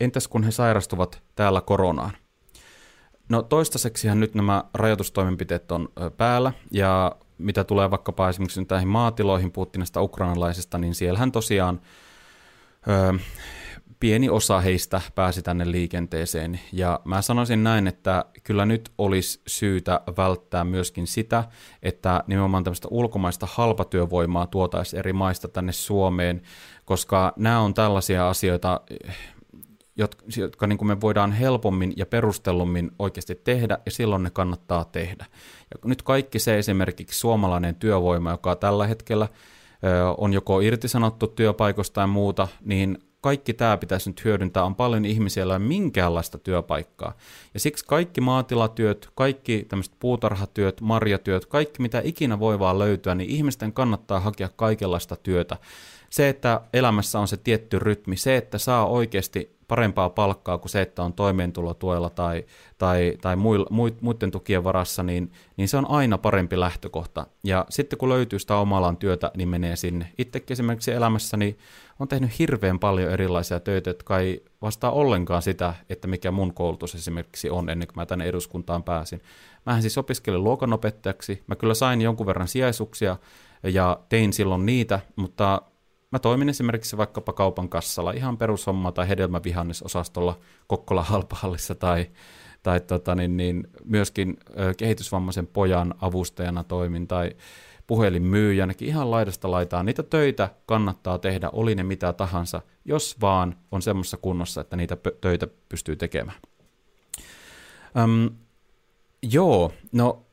Entäs 0.00 0.28
kun 0.28 0.44
he 0.44 0.50
sairastuvat 0.50 1.22
täällä 1.34 1.60
koronaan? 1.60 2.12
No 3.28 3.42
toistaiseksihan 3.42 4.20
nyt 4.20 4.34
nämä 4.34 4.64
rajoitustoimenpiteet 4.74 5.72
on 5.72 5.88
päällä, 6.16 6.52
ja 6.70 7.16
mitä 7.38 7.64
tulee 7.64 7.90
vaikkapa 7.90 8.28
esimerkiksi 8.28 8.66
näihin 8.70 8.88
maatiloihin, 8.88 9.52
puhuttiin 9.52 9.80
näistä 9.80 10.00
ukrainalaisista, 10.00 10.78
niin 10.78 10.94
siellähän 10.94 11.32
tosiaan 11.32 11.80
pieni 14.02 14.30
osa 14.30 14.60
heistä 14.60 15.00
pääsi 15.14 15.42
tänne 15.42 15.70
liikenteeseen. 15.70 16.60
Ja 16.72 17.00
mä 17.04 17.22
sanoisin 17.22 17.64
näin, 17.64 17.86
että 17.86 18.24
kyllä 18.42 18.66
nyt 18.66 18.90
olisi 18.98 19.40
syytä 19.46 20.00
välttää 20.16 20.64
myöskin 20.64 21.06
sitä, 21.06 21.44
että 21.82 22.24
nimenomaan 22.26 22.64
tämmöistä 22.64 22.88
ulkomaista 22.90 23.48
halpatyövoimaa 23.50 24.46
tuotaisiin 24.46 24.98
eri 24.98 25.12
maista 25.12 25.48
tänne 25.48 25.72
Suomeen, 25.72 26.42
koska 26.84 27.32
nämä 27.36 27.60
on 27.60 27.74
tällaisia 27.74 28.28
asioita, 28.28 28.80
jotka, 29.96 30.24
jotka 30.36 30.66
niin 30.66 30.78
kuin 30.78 30.88
me 30.88 31.00
voidaan 31.00 31.32
helpommin 31.32 31.92
ja 31.96 32.06
perustellummin 32.06 32.90
oikeasti 32.98 33.34
tehdä, 33.34 33.78
ja 33.86 33.90
silloin 33.90 34.22
ne 34.22 34.30
kannattaa 34.30 34.84
tehdä. 34.84 35.26
Ja 35.70 35.80
nyt 35.84 36.02
kaikki 36.02 36.38
se 36.38 36.58
esimerkiksi 36.58 37.18
suomalainen 37.18 37.74
työvoima, 37.74 38.30
joka 38.30 38.56
tällä 38.56 38.86
hetkellä 38.86 39.28
on 40.18 40.32
joko 40.32 40.60
irtisanottu 40.60 41.26
työpaikoista 41.26 41.94
tai 41.94 42.06
muuta, 42.06 42.48
niin 42.64 42.98
kaikki 43.22 43.54
tämä 43.54 43.76
pitäisi 43.76 44.10
nyt 44.10 44.24
hyödyntää. 44.24 44.64
On 44.64 44.74
paljon 44.74 45.04
ihmisiä, 45.04 45.40
joilla 45.40 45.54
ei 45.54 45.58
minkäänlaista 45.58 46.38
työpaikkaa. 46.38 47.16
Ja 47.54 47.60
siksi 47.60 47.84
kaikki 47.84 48.20
maatilatyöt, 48.20 49.08
kaikki 49.14 49.66
tämmöiset 49.68 49.94
puutarhatyöt, 50.00 50.80
marjatyöt, 50.80 51.46
kaikki 51.46 51.82
mitä 51.82 52.00
ikinä 52.04 52.40
voi 52.40 52.58
vaan 52.58 52.78
löytyä, 52.78 53.14
niin 53.14 53.30
ihmisten 53.30 53.72
kannattaa 53.72 54.20
hakea 54.20 54.48
kaikenlaista 54.56 55.16
työtä. 55.16 55.56
Se, 56.10 56.28
että 56.28 56.60
elämässä 56.72 57.18
on 57.18 57.28
se 57.28 57.36
tietty 57.36 57.78
rytmi, 57.78 58.16
se, 58.16 58.36
että 58.36 58.58
saa 58.58 58.86
oikeasti 58.86 59.56
parempaa 59.72 60.10
palkkaa 60.10 60.58
kuin 60.58 60.70
se, 60.70 60.82
että 60.82 61.02
on 61.02 61.12
toimeentulotuella 61.12 62.10
tai, 62.10 62.44
tai, 62.78 63.18
tai 63.20 63.36
muiden 64.00 64.30
tukien 64.30 64.64
varassa, 64.64 65.02
niin, 65.02 65.32
niin 65.56 65.68
se 65.68 65.76
on 65.76 65.90
aina 65.90 66.18
parempi 66.18 66.60
lähtökohta. 66.60 67.26
Ja 67.44 67.66
sitten 67.70 67.98
kun 67.98 68.08
löytyy 68.08 68.38
sitä 68.38 68.56
omalan 68.56 68.96
työtä, 68.96 69.30
niin 69.36 69.48
menee 69.48 69.76
sinne. 69.76 70.12
Itsekin 70.18 70.52
esimerkiksi 70.52 70.92
elämässäni 70.92 71.58
on 72.00 72.08
tehnyt 72.08 72.38
hirveän 72.38 72.78
paljon 72.78 73.10
erilaisia 73.10 73.60
töitä, 73.60 73.90
jotka 73.90 74.18
ei 74.18 74.44
vastaa 74.62 74.90
ollenkaan 74.90 75.42
sitä, 75.42 75.74
että 75.90 76.08
mikä 76.08 76.30
mun 76.30 76.54
koulutus 76.54 76.94
esimerkiksi 76.94 77.50
on 77.50 77.68
ennen 77.68 77.88
kuin 77.88 77.96
mä 77.96 78.06
tänne 78.06 78.24
eduskuntaan 78.24 78.82
pääsin. 78.82 79.22
Mähän 79.66 79.82
siis 79.82 79.98
opiskelin 79.98 80.44
luokanopettajaksi, 80.44 81.42
mä 81.46 81.56
kyllä 81.56 81.74
sain 81.74 82.00
jonkun 82.00 82.26
verran 82.26 82.48
sijaisuuksia 82.48 83.16
ja 83.62 84.00
tein 84.08 84.32
silloin 84.32 84.66
niitä, 84.66 85.00
mutta 85.16 85.62
Mä 86.12 86.18
toimin 86.18 86.48
esimerkiksi 86.48 86.96
vaikkapa 86.96 87.32
kaupan 87.32 87.68
kassalla 87.68 88.12
ihan 88.12 88.38
perushomma 88.38 88.92
tai 88.92 89.08
hedelmävihannesosastolla 89.08 90.38
Kokkola 90.66 91.02
halpahallissa 91.02 91.74
tai, 91.74 92.06
tai 92.62 92.80
tota, 92.80 93.14
niin, 93.14 93.36
niin, 93.36 93.68
myöskin 93.84 94.36
ö, 94.58 94.74
kehitysvammaisen 94.76 95.46
pojan 95.46 95.94
avustajana 96.00 96.64
toimin 96.64 97.08
tai 97.08 97.30
puhelinmyyjänäkin 97.86 98.88
ihan 98.88 99.10
laidasta 99.10 99.50
laitaan. 99.50 99.86
Niitä 99.86 100.02
töitä 100.02 100.48
kannattaa 100.66 101.18
tehdä, 101.18 101.50
oli 101.52 101.74
ne 101.74 101.82
mitä 101.82 102.12
tahansa, 102.12 102.62
jos 102.84 103.20
vaan 103.20 103.56
on 103.70 103.82
semmoisessa 103.82 104.16
kunnossa, 104.16 104.60
että 104.60 104.76
niitä 104.76 104.96
töitä 105.20 105.46
pystyy 105.68 105.96
tekemään. 105.96 106.38
Öm, 107.98 108.30
joo, 109.22 109.72
no 109.92 110.26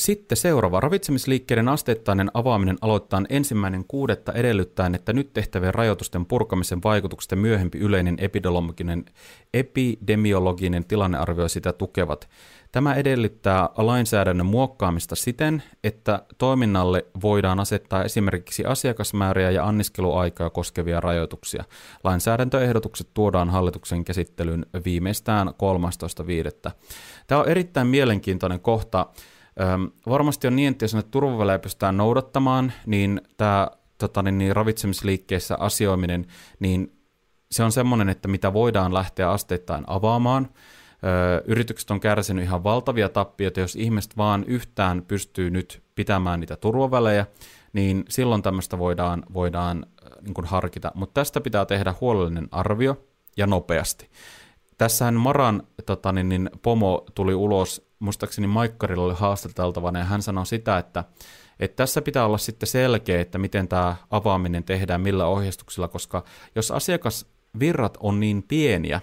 sitten 0.00 0.36
seuraava. 0.36 0.80
Ravitsemisliikkeiden 0.80 1.68
asteittainen 1.68 2.30
avaaminen 2.34 2.78
aloittaa 2.80 3.22
ensimmäinen 3.28 3.84
kuudetta 3.88 4.32
edellyttäen, 4.32 4.94
että 4.94 5.12
nyt 5.12 5.32
tehtävien 5.32 5.74
rajoitusten 5.74 6.26
purkamisen 6.26 6.82
vaikutukset 6.84 7.30
ja 7.30 7.36
myöhempi 7.36 7.78
yleinen 7.78 8.16
epidemiologinen, 8.18 9.04
epidemiologinen 9.54 10.84
tilannearvio 10.84 11.48
sitä 11.48 11.72
tukevat. 11.72 12.28
Tämä 12.72 12.94
edellyttää 12.94 13.68
lainsäädännön 13.76 14.46
muokkaamista 14.46 15.16
siten, 15.16 15.62
että 15.84 16.22
toiminnalle 16.38 17.06
voidaan 17.22 17.60
asettaa 17.60 18.04
esimerkiksi 18.04 18.64
asiakasmääriä 18.64 19.50
ja 19.50 19.66
anniskeluaikaa 19.66 20.50
koskevia 20.50 21.00
rajoituksia. 21.00 21.64
Lainsäädäntöehdotukset 22.04 23.08
tuodaan 23.14 23.50
hallituksen 23.50 24.04
käsittelyyn 24.04 24.66
viimeistään 24.84 25.48
13.5. 25.48 26.72
Tämä 27.26 27.40
on 27.40 27.48
erittäin 27.48 27.86
mielenkiintoinen 27.86 28.60
kohta, 28.60 29.06
Öm, 29.60 29.90
varmasti 30.08 30.46
on 30.46 30.56
niin, 30.56 30.70
että 30.72 30.84
jos 30.84 30.94
näitä 30.94 31.10
turvavälejä 31.10 31.58
pystytään 31.58 31.96
noudattamaan, 31.96 32.72
niin 32.86 33.20
tämä 33.36 33.68
tota, 33.98 34.22
niin, 34.22 34.38
niin, 34.38 34.56
ravitsemisliikkeessä 34.56 35.56
asioiminen, 35.56 36.26
niin 36.60 36.92
se 37.50 37.64
on 37.64 37.72
semmoinen, 37.72 38.08
että 38.08 38.28
mitä 38.28 38.52
voidaan 38.52 38.94
lähteä 38.94 39.30
asteittain 39.30 39.84
avaamaan. 39.86 40.48
Ö, 41.04 41.42
yritykset 41.46 41.90
on 41.90 42.00
kärsinyt 42.00 42.44
ihan 42.44 42.64
valtavia 42.64 43.08
tappioita, 43.08 43.60
jos 43.60 43.76
ihmiset 43.76 44.16
vaan 44.16 44.44
yhtään 44.44 45.02
pystyy 45.08 45.50
nyt 45.50 45.82
pitämään 45.94 46.40
niitä 46.40 46.56
turvavälejä, 46.56 47.26
niin 47.72 48.04
silloin 48.08 48.42
tämmöistä 48.42 48.78
voidaan, 48.78 49.22
voidaan 49.34 49.86
niin 50.22 50.34
kuin 50.34 50.46
harkita. 50.46 50.92
Mutta 50.94 51.20
tästä 51.20 51.40
pitää 51.40 51.64
tehdä 51.64 51.94
huolellinen 52.00 52.48
arvio 52.50 53.04
ja 53.36 53.46
nopeasti. 53.46 54.10
Tässähän 54.78 55.14
Maran 55.14 55.62
tota, 55.86 56.12
niin, 56.12 56.28
niin, 56.28 56.50
pomo 56.62 57.04
tuli 57.14 57.34
ulos 57.34 57.89
muistaakseni 58.00 58.46
Maikkarilla 58.46 59.04
oli 59.04 59.14
haastateltavana, 59.14 59.98
ja 59.98 60.04
hän 60.04 60.22
sanoi 60.22 60.46
sitä, 60.46 60.78
että, 60.78 61.04
että 61.60 61.76
tässä 61.76 62.02
pitää 62.02 62.24
olla 62.26 62.38
sitten 62.38 62.66
selkeä, 62.66 63.20
että 63.20 63.38
miten 63.38 63.68
tämä 63.68 63.96
avaaminen 64.10 64.64
tehdään, 64.64 65.00
millä 65.00 65.26
ohjeistuksilla, 65.26 65.88
koska 65.88 66.24
jos 66.54 66.70
asiakasvirrat 66.70 67.98
on 68.00 68.20
niin 68.20 68.42
pieniä, 68.42 69.00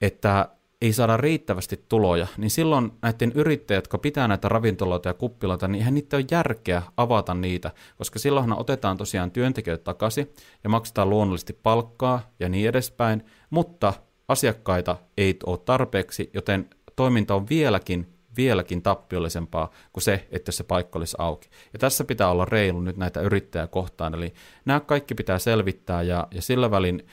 että 0.00 0.48
ei 0.82 0.92
saada 0.92 1.16
riittävästi 1.16 1.84
tuloja, 1.88 2.26
niin 2.36 2.50
silloin 2.50 2.92
näiden 3.02 3.32
yrittäjät, 3.34 3.84
jotka 3.84 3.98
pitää 3.98 4.28
näitä 4.28 4.48
ravintoloita 4.48 5.08
ja 5.08 5.14
kuppiloita, 5.14 5.68
niin 5.68 5.78
eihän 5.78 5.94
niitä 5.94 6.16
ole 6.16 6.24
järkeä 6.30 6.82
avata 6.96 7.34
niitä, 7.34 7.70
koska 7.98 8.18
silloinhan 8.18 8.58
otetaan 8.58 8.96
tosiaan 8.96 9.30
työntekijöitä 9.30 9.84
takaisin 9.84 10.32
ja 10.64 10.70
maksetaan 10.70 11.10
luonnollisesti 11.10 11.52
palkkaa 11.52 12.30
ja 12.40 12.48
niin 12.48 12.68
edespäin, 12.68 13.24
mutta 13.50 13.92
asiakkaita 14.28 14.96
ei 15.16 15.38
ole 15.46 15.58
tarpeeksi, 15.58 16.30
joten 16.34 16.70
toiminta 16.96 17.34
on 17.34 17.48
vieläkin 17.48 18.06
vieläkin 18.36 18.82
tappiollisempaa 18.82 19.70
kuin 19.92 20.02
se, 20.02 20.28
että 20.30 20.52
se 20.52 20.64
paikka 20.64 20.98
olisi 20.98 21.16
auki. 21.18 21.48
Ja 21.72 21.78
tässä 21.78 22.04
pitää 22.04 22.30
olla 22.30 22.44
reilu 22.44 22.80
nyt 22.80 22.96
näitä 22.96 23.20
yrittäjä 23.20 23.66
kohtaan, 23.66 24.14
eli 24.14 24.34
nämä 24.64 24.80
kaikki 24.80 25.14
pitää 25.14 25.38
selvittää, 25.38 26.02
ja, 26.02 26.26
ja 26.34 26.42
sillä 26.42 26.70
välin, 26.70 27.06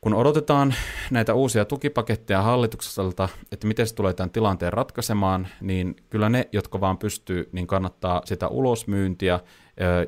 kun 0.00 0.14
odotetaan 0.14 0.74
näitä 1.10 1.34
uusia 1.34 1.64
tukipaketteja 1.64 2.42
hallitukselta, 2.42 3.28
että 3.52 3.66
miten 3.66 3.86
se 3.86 3.94
tulee 3.94 4.14
tämän 4.14 4.30
tilanteen 4.30 4.72
ratkaisemaan, 4.72 5.48
niin 5.60 5.96
kyllä 6.10 6.28
ne, 6.28 6.48
jotka 6.52 6.80
vaan 6.80 6.98
pystyy, 6.98 7.48
niin 7.52 7.66
kannattaa 7.66 8.22
sitä 8.24 8.48
ulosmyyntiä, 8.48 9.40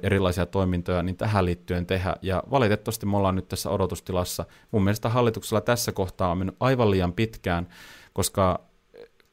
erilaisia 0.03 0.47
toimintoja, 0.47 1.03
niin 1.03 1.17
tähän 1.17 1.45
liittyen 1.45 1.87
tehdä. 1.87 2.17
Ja 2.23 2.43
valitettavasti 2.51 3.07
me 3.07 3.17
ollaan 3.17 3.35
nyt 3.35 3.49
tässä 3.49 3.71
odotustilassa. 3.71 4.45
Mun 4.71 4.85
mielestä 4.85 5.09
hallituksella 5.09 5.61
tässä 5.61 5.93
kohtaa 5.93 6.31
on 6.31 6.39
mennyt 6.39 6.57
aivan 6.61 6.91
liian 6.91 7.13
pitkään, 7.13 7.69
koska 8.13 8.61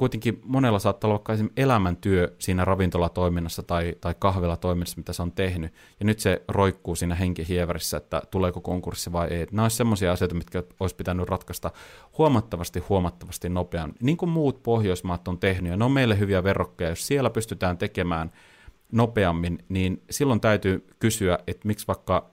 kuitenkin 0.01 0.41
monella 0.45 0.79
saattaa 0.79 1.07
olla 1.07 1.21
vaikka 1.27 1.45
elämäntyö 1.57 2.35
siinä 2.39 2.65
ravintolatoiminnassa 2.65 3.63
tai, 3.63 3.95
tai 4.01 4.15
kahvilatoiminnassa, 4.19 4.97
mitä 4.97 5.13
se 5.13 5.21
on 5.21 5.31
tehnyt, 5.31 5.73
ja 5.99 6.05
nyt 6.05 6.19
se 6.19 6.41
roikkuu 6.47 6.95
siinä 6.95 7.15
henkihieverissä, 7.15 7.97
että 7.97 8.21
tuleeko 8.31 8.61
konkurssi 8.61 9.11
vai 9.11 9.27
ei. 9.27 9.47
Nämä 9.51 9.63
olisivat 9.63 9.77
sellaisia 9.77 10.11
asioita, 10.11 10.35
mitkä 10.35 10.63
olisi 10.79 10.95
pitänyt 10.95 11.29
ratkaista 11.29 11.71
huomattavasti, 12.17 12.79
huomattavasti 12.79 13.49
nopeammin, 13.49 13.95
niin 14.01 14.17
kuin 14.17 14.29
muut 14.29 14.63
Pohjoismaat 14.63 15.27
on 15.27 15.39
tehnyt, 15.39 15.69
ja 15.69 15.77
ne 15.77 15.85
on 15.85 15.91
meille 15.91 16.19
hyviä 16.19 16.43
verrokkeja, 16.43 16.89
jos 16.89 17.07
siellä 17.07 17.29
pystytään 17.29 17.77
tekemään 17.77 18.31
nopeammin, 18.91 19.59
niin 19.69 20.03
silloin 20.09 20.41
täytyy 20.41 20.87
kysyä, 20.99 21.39
että 21.47 21.67
miksi 21.67 21.87
vaikka 21.87 22.31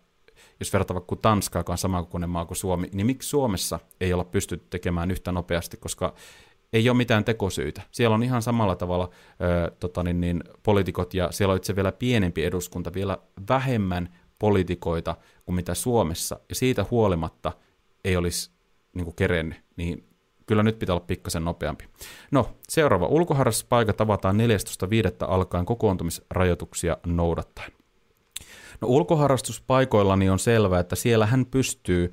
jos 0.61 0.73
verrataan 0.73 0.95
vaikka 0.95 1.17
Tanskaa, 1.17 1.61
joka 1.61 1.73
on 1.73 1.79
sama 1.79 2.03
kokoinen 2.03 2.31
maa 2.31 2.45
kuin 2.45 2.57
Suomi, 2.57 2.89
niin 2.93 3.07
miksi 3.07 3.29
Suomessa 3.29 3.79
ei 4.01 4.13
olla 4.13 4.25
pystytty 4.25 4.67
tekemään 4.71 5.11
yhtä 5.11 5.33
nopeasti, 5.33 5.77
koska 5.77 6.15
ei 6.73 6.89
ole 6.89 6.97
mitään 6.97 7.25
tekosyitä. 7.25 7.83
Siellä 7.91 8.15
on 8.15 8.23
ihan 8.23 8.43
samalla 8.43 8.77
tavalla 8.77 9.11
ö, 9.41 9.71
tota 9.81 10.03
niin, 10.03 10.21
niin, 10.21 10.45
poliitikot 10.63 11.15
ja 11.15 11.33
siellä 11.33 11.53
on 11.53 11.57
itse 11.57 11.77
vielä 11.77 11.93
pienempi 11.93 12.45
eduskunta, 12.45 12.95
vielä 12.95 13.19
vähemmän 13.49 14.09
poliitikoita 14.39 15.17
kuin 15.45 15.57
mitä 15.57 15.75
Suomessa, 15.75 16.41
ja 16.49 16.55
siitä 16.55 16.87
huolimatta 16.91 17.53
ei 18.05 18.17
olisi 18.17 18.51
niin 18.95 19.05
kuin 19.05 19.17
kerennyt, 19.17 19.59
niin 19.77 20.09
kyllä 20.47 20.63
nyt 20.63 20.79
pitää 20.79 20.95
olla 20.95 21.05
pikkasen 21.07 21.45
nopeampi. 21.45 21.85
No, 22.31 22.51
seuraava 22.69 23.07
ulkoharrastuspaikka 23.07 23.93
tavataan 23.93 24.37
14.5. 24.37 24.43
alkaen 25.21 25.67
kokoontumisrajoituksia 25.67 26.97
noudattaen. 27.07 27.73
No 28.81 28.89
ulkoharrastuspaikoilla 28.89 30.17
niin 30.17 30.33
on 30.33 30.39
selvää, 30.39 30.81
että 30.81 30.97
siellä 30.97 31.27
hän 31.27 31.47
pystyy 31.47 32.05
ö, 32.05 32.11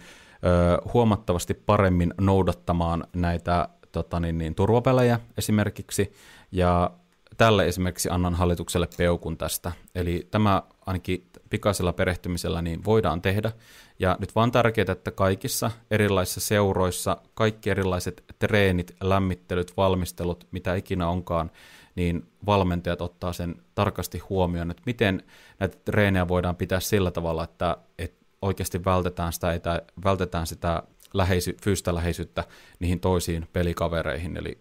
huomattavasti 0.93 1.53
paremmin 1.53 2.13
noudattamaan 2.21 3.07
näitä 3.15 3.69
tota, 3.95 4.19
niin, 4.19 4.37
niin, 4.37 4.55
turvapelejä 4.55 5.19
esimerkiksi, 5.37 6.13
ja 6.51 6.91
tälle 7.37 7.67
esimerkiksi 7.67 8.09
annan 8.09 8.35
hallitukselle 8.35 8.87
peukun 8.97 9.37
tästä. 9.37 9.71
Eli 9.95 10.27
tämä 10.31 10.63
ainakin 10.85 11.27
pikaisella 11.49 11.93
perehtymisellä 11.93 12.61
niin 12.61 12.85
voidaan 12.85 13.21
tehdä. 13.21 13.51
Ja 13.99 14.17
nyt 14.19 14.35
vaan 14.35 14.51
tärkeää, 14.51 14.91
että 14.91 15.11
kaikissa 15.11 15.71
erilaisissa 15.91 16.39
seuroissa, 16.39 17.17
kaikki 17.33 17.69
erilaiset 17.69 18.23
treenit, 18.39 18.95
lämmittelyt, 19.01 19.77
valmistelut, 19.77 20.47
mitä 20.51 20.75
ikinä 20.75 21.07
onkaan, 21.07 21.51
niin 21.95 22.27
valmentajat 22.45 23.01
ottaa 23.01 23.33
sen 23.33 23.55
tarkasti 23.75 24.19
huomioon, 24.19 24.71
että 24.71 24.83
miten 24.85 25.23
näitä 25.59 25.77
treenejä 25.85 26.27
voidaan 26.27 26.55
pitää 26.55 26.79
sillä 26.79 27.11
tavalla, 27.11 27.43
että, 27.43 27.77
että 27.99 28.25
oikeasti 28.41 28.85
vältetään 28.85 29.33
sitä, 29.33 29.53
että 29.53 29.81
vältetään 30.03 30.47
sitä 30.47 30.83
läheisy, 31.17 31.55
fyysistä 31.63 31.95
läheisyyttä 31.95 32.43
niihin 32.79 32.99
toisiin 32.99 33.47
pelikavereihin. 33.53 34.37
Eli 34.37 34.59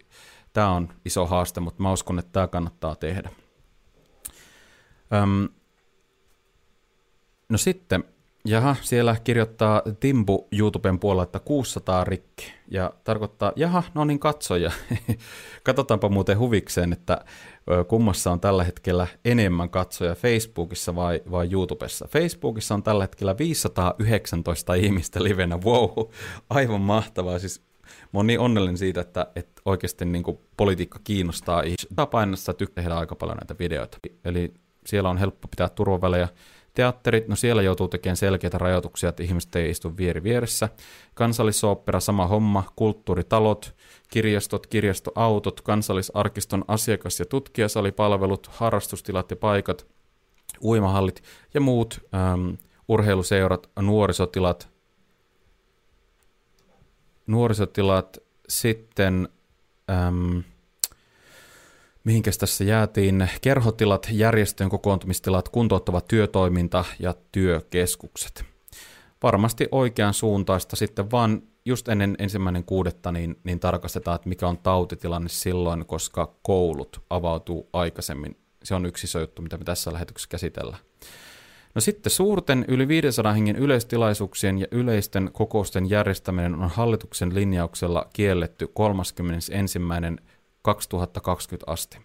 tämä 0.53 0.71
on 0.71 0.88
iso 1.05 1.27
haaste, 1.27 1.61
mutta 1.61 1.83
mä 1.83 1.93
uskon, 1.93 2.19
että 2.19 2.33
tämä 2.33 2.49
kannattaa 2.49 2.97
tehdä. 2.97 3.31
Öm, 5.12 5.49
no 7.49 7.59
sitten 7.59 8.05
Jaha, 8.48 8.76
siellä 8.80 9.16
kirjoittaa 9.24 9.83
Timbu 10.00 10.48
YouTuben 10.52 10.98
puolella, 10.98 11.22
että 11.22 11.38
600 11.38 12.04
rikki. 12.04 12.52
Ja 12.70 12.92
tarkoittaa, 13.04 13.52
jaha, 13.57 13.83
no 13.94 14.04
niin 14.04 14.18
katsoja. 14.18 14.70
Katsotaanpa 15.64 16.09
muuten 16.09 16.38
huvikseen, 16.38 16.92
että 16.92 17.24
kummassa 17.88 18.33
on 18.33 18.40
tällä 18.40 18.64
hetkellä 18.64 19.07
enemmän 19.24 19.70
katsoja 19.70 20.14
Facebookissa 20.14 20.94
vai, 20.94 21.22
vai 21.30 21.48
YouTubessa. 21.52 22.09
Facebookissa 22.09 22.74
on 22.74 22.83
tällä 22.83 23.04
hetkellä 23.04 23.38
519 23.38 24.74
ihmistä 24.74 25.24
livenä. 25.24 25.59
Wow, 25.64 25.90
aivan 26.50 26.80
mahtavaa. 26.80 27.38
Siis 27.38 27.62
mä 27.85 28.18
oon 28.18 28.26
niin 28.26 28.40
onnellinen 28.40 28.78
siitä, 28.78 29.00
että, 29.00 29.26
että 29.37 29.62
oikeasti 29.64 30.04
niin 30.04 30.22
kuin 30.22 30.38
politiikka 30.57 30.98
kiinnostaa 31.04 31.62
ihmisiä. 31.62 32.07
Painassa 32.11 32.54
tykkää 32.54 32.98
aika 32.98 33.14
paljon 33.14 33.37
näitä 33.37 33.54
videoita. 33.59 33.98
Eli 34.24 34.54
siellä 34.87 35.11
on 35.11 35.18
helppo 35.18 35.48
pitää 35.48 35.68
turvavälejä 35.68 36.28
Teatterit, 36.75 37.29
no 37.29 37.37
siellä 37.37 37.63
joutuu 37.63 37.89
tekemään 37.89 38.17
selkeitä 38.17 38.59
rajoituksia, 38.59 39.09
että 39.09 39.23
ihmiset 39.23 39.57
ei 39.57 39.71
istu 39.71 39.97
vieri 39.97 40.23
vieressä. 40.23 40.69
Kansallisooppera, 41.15 42.01
sama 42.01 42.27
homma, 42.27 42.65
kulttuuritalot, 42.77 43.75
kirjastot, 44.11 44.67
kirjastoautot, 44.67 45.61
kansallisarkiston 45.61 46.65
asiakas- 46.69 47.19
ja 47.19 47.27
tutkijasalipalvelut, 47.27 48.47
harrastustilat 48.47 49.31
ja 49.31 49.37
paikat, 49.37 49.87
uimahallit 50.63 51.23
ja 51.55 51.61
muut 51.61 52.01
ähm, 52.15 52.51
urheiluseurat, 52.89 53.71
nuorisotilat, 53.81 54.69
nuorisotilat, 57.27 58.19
sitten 58.49 59.29
ähm, 59.91 60.39
mihinkäs 62.05 62.38
tässä 62.38 62.64
jäätiin, 62.64 63.29
kerhotilat, 63.40 64.09
järjestöjen 64.12 64.71
kokoontumistilat, 64.71 65.49
kuntouttava 65.49 66.01
työtoiminta 66.01 66.85
ja 66.99 67.14
työkeskukset. 67.33 68.45
Varmasti 69.23 69.69
oikean 69.73 70.14
suuntaista 70.14 70.77
sitten 70.77 71.11
vaan 71.11 71.43
just 71.64 71.88
ennen 71.88 72.17
ensimmäinen 72.19 72.64
kuudetta 72.64 73.12
niin, 73.12 73.37
niin 73.45 73.61
tarkastetaan, 73.61 74.14
että 74.14 74.29
mikä 74.29 74.49
on 74.49 74.59
tautitilanne 74.59 75.29
silloin, 75.29 75.87
koska 75.87 76.35
koulut 76.43 77.03
avautuu 77.11 77.69
aikaisemmin. 77.73 78.37
Se 78.64 78.75
on 78.75 78.87
yksi 78.87 79.07
iso 79.07 79.21
juttu, 79.21 79.43
mitä 79.43 79.59
me 79.59 79.64
tässä 79.64 79.93
lähetyksessä 79.93 80.29
käsitellään. 80.31 80.81
No 81.75 81.81
sitten 81.81 82.11
suurten 82.11 82.64
yli 82.69 82.88
500 82.88 83.33
hengen 83.33 83.57
yleistilaisuuksien 83.57 84.59
ja 84.59 84.67
yleisten 84.71 85.31
kokousten 85.33 85.90
järjestäminen 85.90 86.55
on 86.55 86.71
hallituksen 86.71 87.35
linjauksella 87.35 88.09
kielletty 88.12 88.67
31. 88.67 89.79
2020 90.64 91.72
asti. 91.72 91.98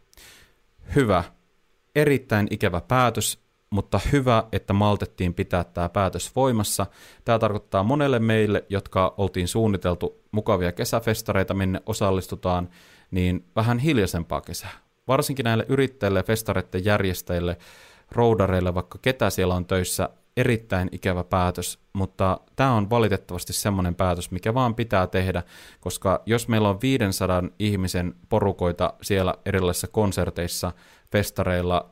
Hyvä. 0.95 1.24
Erittäin 1.95 2.48
ikävä 2.52 2.82
päätös, 2.82 3.39
mutta 3.69 4.00
hyvä, 4.12 4.43
että 4.52 4.74
maltettiin 4.74 5.34
pitää 5.34 5.63
tämä 5.63 5.89
päätös 5.89 6.36
voimassa. 6.36 6.86
Tämä 7.26 7.39
tarkoittaa 7.39 7.84
monelle 7.84 8.19
meille, 8.19 8.65
jotka 8.69 9.13
oltiin 9.17 9.48
suunniteltu 9.48 10.24
mukavia 10.32 10.72
kesäfestareita, 10.72 11.54
minne 11.54 11.82
osallistutaan, 11.86 12.69
niin 13.12 13.45
vähän 13.56 13.80
hiljaisempaa 13.80 14.41
kesää. 14.41 14.72
Varsinkin 15.08 15.43
näille 15.43 15.65
yrittäjille, 15.69 16.24
festareiden 16.24 16.86
järjestäjille, 16.86 17.58
roudareille, 18.12 18.74
vaikka 18.74 19.00
ketä 19.02 19.30
siellä 19.30 19.56
on 19.56 19.65
töissä, 19.65 20.10
erittäin 20.38 20.89
ikävä 20.92 21.24
päätös, 21.24 21.80
mutta 21.94 22.39
tämä 22.56 22.74
on 22.74 22.89
valitettavasti 22.89 23.54
semmoinen 23.54 23.96
päätös, 23.96 24.32
mikä 24.32 24.54
vaan 24.54 24.76
pitää 24.76 25.08
tehdä, 25.08 25.44
koska 25.80 26.24
jos 26.26 26.48
meillä 26.48 26.70
on 26.70 26.82
500 26.82 27.44
ihmisen 27.60 28.15
porukoita 28.30 28.94
siellä 29.02 29.34
erilaisissa 29.46 29.88
konserteissa, 29.88 30.72
festareilla, 31.12 31.89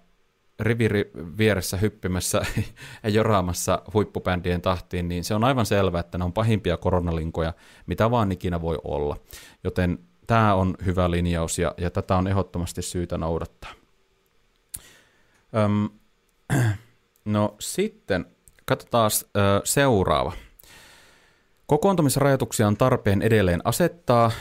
riviri 0.60 1.12
vieressä 1.38 1.78
hyppimässä 1.78 2.42
ja 3.04 3.10
joraamassa 3.10 3.82
huippubändien 3.94 4.62
tahtiin, 4.62 5.08
niin 5.08 5.24
se 5.24 5.36
on 5.36 5.44
aivan 5.44 5.66
selvää, 5.66 6.00
että 6.00 6.18
ne 6.18 6.24
on 6.24 6.34
pahimpia 6.34 6.78
koronalinkoja, 6.78 7.54
mitä 7.86 8.12
vaan 8.12 8.32
ikinä 8.32 8.62
voi 8.62 8.80
olla. 8.84 9.18
Joten 9.64 10.00
tämä 10.28 10.54
on 10.54 10.76
hyvä 10.86 11.12
linjaus 11.12 11.60
ja, 11.60 11.74
ja 11.78 11.92
tätä 11.92 12.16
on 12.16 12.28
ehdottomasti 12.28 12.82
syytä 12.82 13.18
noudattaa. 13.18 13.72
Öm, 15.56 15.90
no 17.28 17.56
sitten 17.60 18.26
Katsotaan 18.68 19.12
ö, 19.26 19.62
seuraava. 19.64 20.32
Kokoontumisrajoituksia 21.66 22.68
on 22.68 22.78
tarpeen 22.78 23.22
edelleen 23.22 23.62
asettaa. 23.64 24.32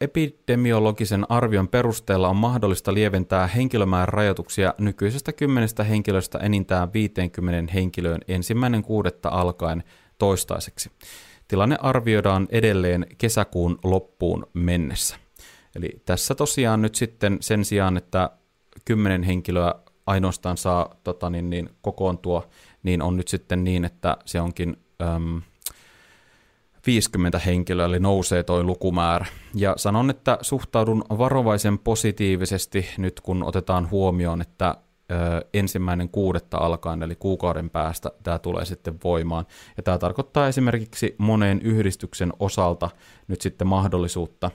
epidemiologisen 0.00 1.26
arvion 1.28 1.68
perusteella 1.68 2.28
on 2.28 2.36
mahdollista 2.36 2.94
lieventää 2.94 3.46
henkilömäärän 3.46 4.14
rajoituksia 4.14 4.74
nykyisestä 4.78 5.32
10 5.32 5.68
henkilöstä 5.88 6.38
enintään 6.38 6.92
50 6.92 7.72
henkilöön 7.72 8.20
ensimmäinen 8.28 8.82
kuudetta 8.82 9.28
alkaen 9.28 9.84
toistaiseksi. 10.18 10.90
Tilanne 11.48 11.76
arvioidaan 11.80 12.48
edelleen 12.50 13.06
kesäkuun 13.18 13.78
loppuun 13.84 14.46
mennessä. 14.54 15.16
Eli 15.76 16.02
tässä 16.04 16.34
tosiaan 16.34 16.82
nyt 16.82 16.94
sitten 16.94 17.38
sen 17.40 17.64
sijaan, 17.64 17.96
että 17.96 18.30
10 18.84 19.22
henkilöä 19.22 19.74
ainoastaan 20.06 20.56
saa 20.56 20.94
tota 21.04 21.30
niin, 21.30 21.50
niin, 21.50 21.68
kokoontua 21.82 22.48
niin 22.82 23.02
on 23.02 23.16
nyt 23.16 23.28
sitten 23.28 23.64
niin, 23.64 23.84
että 23.84 24.16
se 24.24 24.40
onkin 24.40 24.76
äm, 25.02 25.42
50 26.86 27.38
henkilöä, 27.38 27.86
eli 27.86 27.98
nousee 27.98 28.42
toi 28.42 28.64
lukumäärä. 28.64 29.26
Ja 29.54 29.74
sanon, 29.76 30.10
että 30.10 30.38
suhtaudun 30.40 31.04
varovaisen 31.18 31.78
positiivisesti 31.78 32.88
nyt, 32.98 33.20
kun 33.20 33.42
otetaan 33.42 33.90
huomioon, 33.90 34.40
että 34.40 34.76
ensimmäinen 35.54 36.08
kuudetta 36.08 36.58
alkaen, 36.58 37.02
eli 37.02 37.16
kuukauden 37.16 37.70
päästä, 37.70 38.10
tämä 38.22 38.38
tulee 38.38 38.64
sitten 38.64 38.98
voimaan. 39.04 39.46
Ja 39.76 39.82
tämä 39.82 39.98
tarkoittaa 39.98 40.48
esimerkiksi 40.48 41.14
moneen 41.18 41.60
yhdistyksen 41.62 42.32
osalta 42.38 42.90
nyt 43.28 43.40
sitten 43.40 43.66
mahdollisuutta 43.66 44.50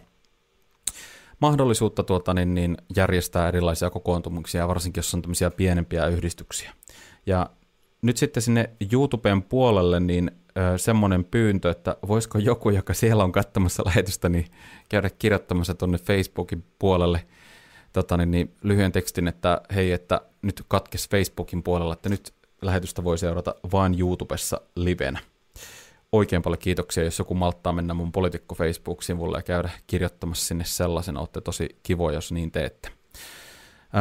mahdollisuutta 1.39 2.03
tuota, 2.03 2.33
niin, 2.33 2.53
niin 2.53 2.77
järjestää 2.95 3.47
erilaisia 3.47 3.89
kokoontumuksia, 3.89 4.67
varsinkin 4.67 4.99
jos 4.99 5.13
on 5.13 5.21
tämmöisiä 5.21 5.51
pienempiä 5.51 6.07
yhdistyksiä. 6.07 6.73
Ja 7.25 7.49
nyt 8.01 8.17
sitten 8.17 8.43
sinne 8.43 8.69
YouTuben 8.91 9.43
puolelle 9.43 9.99
niin 9.99 10.31
semmoinen 10.77 11.25
pyyntö, 11.25 11.71
että 11.71 11.97
voisiko 12.07 12.37
joku, 12.37 12.69
joka 12.69 12.93
siellä 12.93 13.23
on 13.23 13.31
katsomassa 13.31 13.83
lähetystä, 13.85 14.29
niin 14.29 14.45
käydä 14.89 15.09
kirjoittamassa 15.19 15.73
tuonne 15.73 15.97
Facebookin 15.97 16.63
puolelle 16.79 17.23
tota, 17.93 18.17
niin, 18.17 18.31
niin, 18.31 18.55
lyhyen 18.63 18.91
tekstin, 18.91 19.27
että 19.27 19.61
hei, 19.75 19.91
että 19.91 20.21
nyt 20.41 20.63
katkes 20.67 21.09
Facebookin 21.09 21.63
puolella, 21.63 21.93
että 21.93 22.09
nyt 22.09 22.33
lähetystä 22.61 23.03
voi 23.03 23.17
seurata 23.17 23.55
vain 23.71 23.99
YouTubessa 23.99 24.61
livenä. 24.75 25.19
Oikein 26.11 26.41
paljon 26.41 26.59
kiitoksia, 26.59 27.03
jos 27.03 27.19
joku 27.19 27.33
malttaa 27.33 27.73
mennä 27.73 27.93
mun 27.93 28.11
poliitikko 28.11 28.55
Facebook-sivulle 28.55 29.37
ja 29.37 29.43
käydä 29.43 29.69
kirjoittamassa 29.87 30.45
sinne 30.45 30.65
sellaisen, 30.65 31.17
olette 31.17 31.41
tosi 31.41 31.69
kivoja, 31.83 32.15
jos 32.15 32.31
niin 32.31 32.51
teette. 32.51 32.89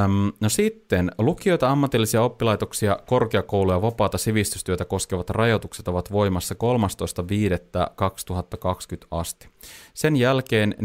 Öm, 0.04 0.32
no 0.40 0.48
sitten, 0.48 1.10
lukioita, 1.18 1.70
ammatillisia 1.70 2.22
oppilaitoksia, 2.22 2.98
korkeakouluja 3.06 3.76
ja 3.76 3.82
vapaata 3.82 4.18
sivistystyötä 4.18 4.84
koskevat 4.84 5.30
rajoitukset 5.30 5.88
ovat 5.88 6.12
voimassa 6.12 6.54
13.5.2020 6.54 9.06
asti. 9.10 9.48
Sen 9.94 10.16
jälkeen 10.16 10.74
14.5. 10.78 10.84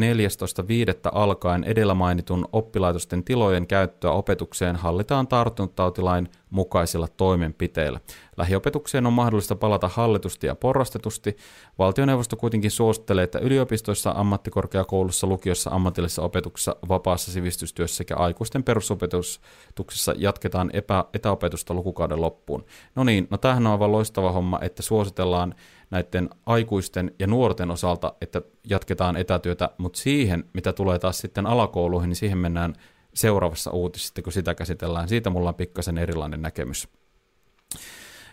alkaen 1.12 1.64
edellä 1.64 1.94
mainitun 1.94 2.46
oppilaitosten 2.52 3.24
tilojen 3.24 3.68
käyttöä 3.68 4.12
opetukseen 4.12 4.76
hallitaan 4.76 5.28
tartuntatautilain 5.28 6.30
mukaisilla 6.52 7.08
toimenpiteillä. 7.08 8.00
Lähiopetukseen 8.38 9.06
on 9.06 9.14
mahdollista 9.14 9.56
palata 9.56 9.88
hallitusti 9.88 10.48
ja 10.48 10.56
porrastetusti. 10.56 11.38
Valtioneuvosto 11.80 12.36
kuitenkin 12.36 12.72
suosittelee, 12.72 13.24
että 13.24 13.40
yliopistoissa, 13.40 14.14
ammattikorkeakoulussa, 14.16 15.28
lukiossa, 15.28 15.70
ammatillisessa 15.70 16.22
opetuksessa, 16.22 16.76
vapaassa 16.90 17.32
sivistystyössä 17.32 17.98
sekä 17.98 18.16
aikuisten 18.16 18.64
perusopetuksessa 18.64 20.14
jatketaan 20.18 20.70
epä, 20.74 21.06
etäopetusta 21.14 21.74
lukukauden 21.74 22.22
loppuun. 22.22 22.66
No 22.96 23.04
niin, 23.04 23.28
no 23.30 23.38
tämähän 23.38 23.68
on 23.68 23.74
aivan 23.74 23.92
loistava 23.92 24.32
homma, 24.32 24.60
että 24.62 24.82
suositellaan 24.82 25.56
näiden 25.90 26.30
aikuisten 26.46 27.12
ja 27.20 27.28
nuorten 27.28 27.72
osalta, 27.72 28.14
että 28.22 28.42
jatketaan 28.70 29.18
etätyötä, 29.18 29.70
mutta 29.78 30.00
siihen, 30.00 30.44
mitä 30.54 30.74
tulee 30.74 31.00
taas 31.00 31.18
sitten 31.18 31.46
alakouluihin, 31.46 32.10
niin 32.10 32.16
siihen 32.16 32.38
mennään 32.38 32.76
seuraavassa 33.14 33.72
uutisessa, 33.72 34.22
kun 34.22 34.34
sitä 34.34 34.56
käsitellään. 34.56 35.10
Siitä 35.10 35.30
mulla 35.30 35.50
on 35.50 35.56
pikkasen 35.56 35.98
erilainen 35.98 36.42
näkemys. 36.42 36.88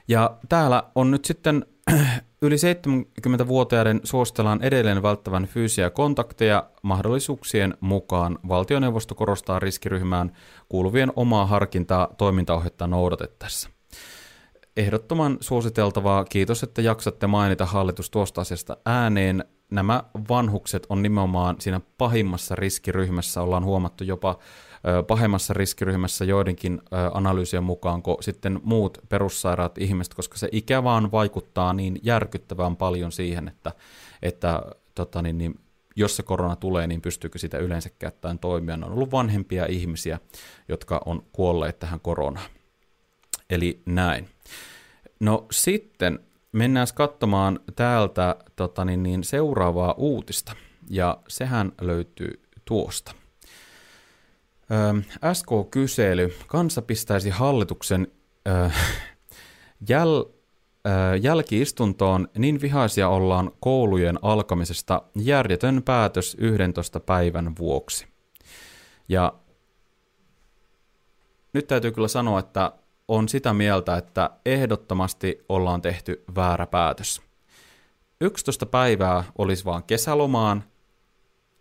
Ja 0.09 0.37
täällä 0.49 0.83
on 0.95 1.11
nyt 1.11 1.25
sitten 1.25 1.67
yli 2.43 2.57
70-vuotiaiden 2.57 4.01
suositellaan 4.05 4.63
edelleen 4.63 5.03
välttävän 5.03 5.47
fyysisiä 5.47 5.91
kontakteja 5.91 6.71
mahdollisuuksien 6.83 7.75
mukaan. 7.81 8.39
Valtioneuvosto 8.49 9.15
korostaa 9.15 9.59
riskiryhmään 9.59 10.33
kuuluvien 10.69 11.13
omaa 11.17 11.47
harkintaa 11.47 12.09
toimintaohjetta 12.19 12.87
noudatettaessa. 12.87 13.71
Ehdottoman 14.77 15.39
suositeltavaa, 15.41 16.25
kiitos, 16.25 16.63
että 16.63 16.83
jaksatte 16.83 17.27
mainita 17.27 17.67
hallitus 17.67 18.11
tuosta 18.11 18.41
asiasta 18.41 18.77
ääneen. 18.87 19.45
nämä 19.71 20.03
vanhukset 20.29 20.87
on 20.89 21.03
nimenomaan 21.03 21.57
siinä 21.59 21.81
pahimmassa 21.99 22.57
riskiryhmässä, 22.57 23.43
ollaan 23.43 23.65
huomattu 23.65 24.05
jopa 24.05 24.39
pahemmassa 25.07 25.55
riskiryhmässä 25.55 26.25
joidenkin 26.25 26.83
analyysien 27.15 27.65
mukaan 27.65 28.03
kuin 28.03 28.17
sitten 28.21 28.61
muut 28.63 28.99
perussairaat 29.09 29.79
ihmiset, 29.79 30.15
koska 30.15 30.39
se 30.39 30.49
ikä 30.53 30.85
vaan 30.85 31.13
vaikuttaa 31.13 31.73
niin 31.73 32.01
järkyttävän 32.03 32.77
paljon 32.77 33.13
siihen, 33.13 33.49
että, 33.49 33.73
että 34.23 34.63
tota 34.95 35.23
niin, 35.23 35.39
niin, 35.39 35.61
jos 35.97 36.17
se 36.17 36.23
korona 36.23 36.57
tulee, 36.57 36.87
niin 36.87 37.03
pystyykö 37.03 37.39
sitä 37.39 37.59
yleensä 37.59 37.91
käyttäen 37.99 38.39
toimia. 38.39 38.77
Ne 38.77 38.87
on 38.87 38.93
ollut 38.93 39.13
vanhempia 39.13 39.67
ihmisiä, 39.67 40.21
jotka 40.69 41.01
on 41.07 41.23
kuolleet 41.33 41.79
tähän 41.79 42.01
koronaan. 42.01 42.51
Eli 43.51 43.83
näin. 43.87 44.29
No 45.21 45.47
sitten 45.51 46.19
mennään 46.53 46.87
katsomaan 46.95 47.61
täältä 47.77 48.37
tota 48.57 48.85
niin, 48.85 49.03
niin 49.03 49.25
seuraavaa 49.25 49.93
uutista, 49.93 50.53
ja 50.91 51.19
sehän 51.29 51.73
löytyy 51.81 52.43
tuosta. 52.65 53.13
SK-kysely. 55.33 56.33
Kansa 56.47 56.83
pistäisi 56.83 57.31
hallituksen 57.31 58.07
ö, 58.49 58.71
jäl, 59.89 60.25
ö, 60.87 61.17
jälkiistuntoon. 61.17 62.29
Niin 62.39 62.61
vihaisia 62.61 63.09
ollaan 63.09 63.51
koulujen 63.61 64.19
alkamisesta. 64.23 65.03
Järjetön 65.15 65.83
päätös 65.83 66.37
11 66.41 67.01
päivän 67.01 67.53
vuoksi. 67.59 68.07
Ja 69.09 69.33
nyt 71.53 71.67
täytyy 71.67 71.93
kyllä 71.93 72.09
sanoa, 72.09 72.39
että 72.39 72.73
on 73.09 73.29
sitä 73.29 73.53
mieltä, 73.53 73.97
että 73.97 74.31
ehdottomasti 74.47 75.45
ollaan 75.49 75.83
tehty 75.83 76.25
väärä 76.35 76.67
päätös. 76.67 77.23
11 78.21 78.67
päivää 78.67 79.25
olisi 79.39 79.65
vaan 79.65 79.85
kesälomaan, 79.85 80.65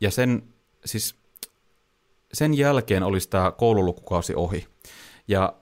ja 0.01 0.11
sen, 0.11 0.43
siis 0.85 1.15
sen 2.33 2.57
jälkeen 2.57 3.03
olisi 3.03 3.29
tämä 3.29 3.51
koululukukausi 3.51 4.35
ohi. 4.35 4.65
Ja 5.27 5.53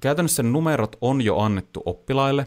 käytännössä 0.00 0.42
numerot 0.42 0.96
on 1.00 1.22
jo 1.22 1.38
annettu 1.38 1.82
oppilaille, 1.86 2.46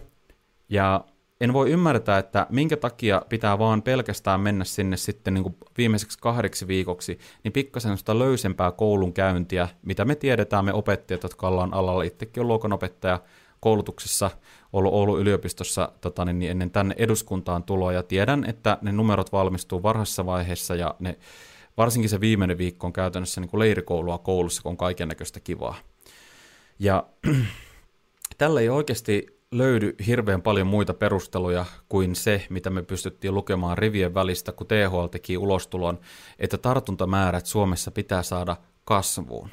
ja 0.69 1.05
en 1.41 1.53
voi 1.53 1.71
ymmärtää, 1.71 2.17
että 2.17 2.47
minkä 2.49 2.77
takia 2.77 3.21
pitää 3.29 3.59
vaan 3.59 3.81
pelkästään 3.81 4.41
mennä 4.41 4.63
sinne 4.63 4.97
sitten 4.97 5.33
niin 5.33 5.43
kuin 5.43 5.55
viimeiseksi 5.77 6.19
kahdeksi 6.21 6.67
viikoksi, 6.67 7.19
niin 7.43 7.51
pikkasen 7.51 7.97
sitä 7.97 8.19
löysempää 8.19 8.71
koulun 8.71 9.13
käyntiä, 9.13 9.67
mitä 9.81 10.05
me 10.05 10.15
tiedetään, 10.15 10.65
me 10.65 10.73
opettajat, 10.73 11.23
jotka 11.23 11.47
ollaan 11.47 11.73
alalla, 11.73 12.03
itsekin 12.03 12.41
on 12.41 12.47
luokanopettaja 12.47 13.19
koulutuksessa, 13.59 14.31
ollut 14.73 14.93
Oulun 14.93 15.19
yliopistossa 15.19 15.91
tota, 16.01 16.25
niin, 16.25 16.39
niin 16.39 16.51
ennen 16.51 16.71
tänne 16.71 16.95
eduskuntaan 16.97 17.63
tuloa, 17.63 17.93
ja 17.93 18.03
tiedän, 18.03 18.45
että 18.47 18.77
ne 18.81 18.91
numerot 18.91 19.31
valmistuu 19.31 19.83
varhaisessa 19.83 20.25
vaiheessa, 20.25 20.75
ja 20.75 20.95
ne, 20.99 21.17
varsinkin 21.81 22.09
se 22.09 22.19
viimeinen 22.19 22.57
viikko 22.57 22.87
on 22.87 22.93
käytännössä 22.93 23.41
niin 23.41 23.49
kuin 23.49 23.59
leirikoulua 23.59 24.17
koulussa, 24.17 24.61
kun 24.61 24.69
on 24.69 24.77
kaiken 24.77 25.07
näköistä 25.07 25.39
kivaa. 25.39 25.75
Ja 26.79 27.03
tällä 28.37 28.61
ei 28.61 28.69
oikeasti 28.69 29.41
löydy 29.51 29.95
hirveän 30.07 30.41
paljon 30.41 30.67
muita 30.67 30.93
perusteluja 30.93 31.65
kuin 31.89 32.15
se, 32.15 32.45
mitä 32.49 32.69
me 32.69 32.81
pystyttiin 32.81 33.35
lukemaan 33.35 33.77
rivien 33.77 34.13
välistä, 34.13 34.51
kun 34.51 34.67
THL 34.67 35.05
teki 35.05 35.37
ulostulon, 35.37 35.99
että 36.39 36.57
tartuntamäärät 36.57 37.45
Suomessa 37.45 37.91
pitää 37.91 38.23
saada 38.23 38.57
kasvuun. 38.85 39.49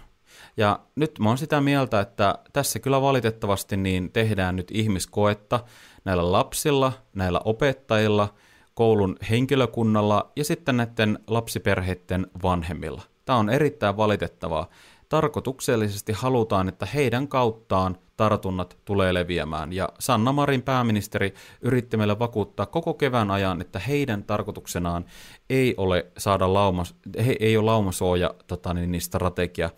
Ja 0.57 0.81
nyt 0.95 1.19
mä 1.19 1.29
oon 1.29 1.39
sitä 1.39 1.61
mieltä, 1.61 2.01
että 2.01 2.39
tässä 2.53 2.79
kyllä 2.79 3.01
valitettavasti 3.01 3.77
niin 3.77 4.13
tehdään 4.13 4.57
nyt 4.57 4.71
ihmiskoetta 4.71 5.61
näillä 6.05 6.33
lapsilla, 6.33 6.93
näillä 7.15 7.41
opettajilla, 7.45 8.35
koulun 8.79 9.17
henkilökunnalla 9.31 10.33
ja 10.37 10.45
sitten 10.45 10.77
näiden 10.77 11.19
lapsiperheiden 11.27 12.27
vanhemmilla. 12.43 13.03
Tämä 13.25 13.39
on 13.39 13.51
erittäin 13.51 13.97
valitettavaa. 13.97 14.69
Tarkoituksellisesti 15.09 16.13
halutaan, 16.13 16.69
että 16.69 16.87
heidän 16.87 17.29
kauttaan 17.29 17.97
tartunnat 18.17 18.77
tulee 18.85 19.15
leviämään. 19.15 19.73
Ja 19.73 19.89
Sanna 19.99 20.33
Marin 20.33 20.63
pääministeri 20.63 21.35
yritti 21.61 21.97
meille 21.97 22.19
vakuuttaa 22.19 22.67
koko 22.67 22.95
kevään 22.95 23.31
ajan, 23.31 23.61
että 23.61 23.79
heidän 23.79 24.25
tarkoituksenaan 24.25 25.05
ei 25.51 25.75
ole 25.77 26.07
saada 26.19 26.55
laumas, 26.55 26.95
he, 27.27 27.37
ei 27.41 27.57
ole 27.57 27.65
laumasuoja 27.65 28.35
tota, 28.47 28.75
niin, 28.75 28.93
niin 28.93 29.03
strategia, 29.03 29.71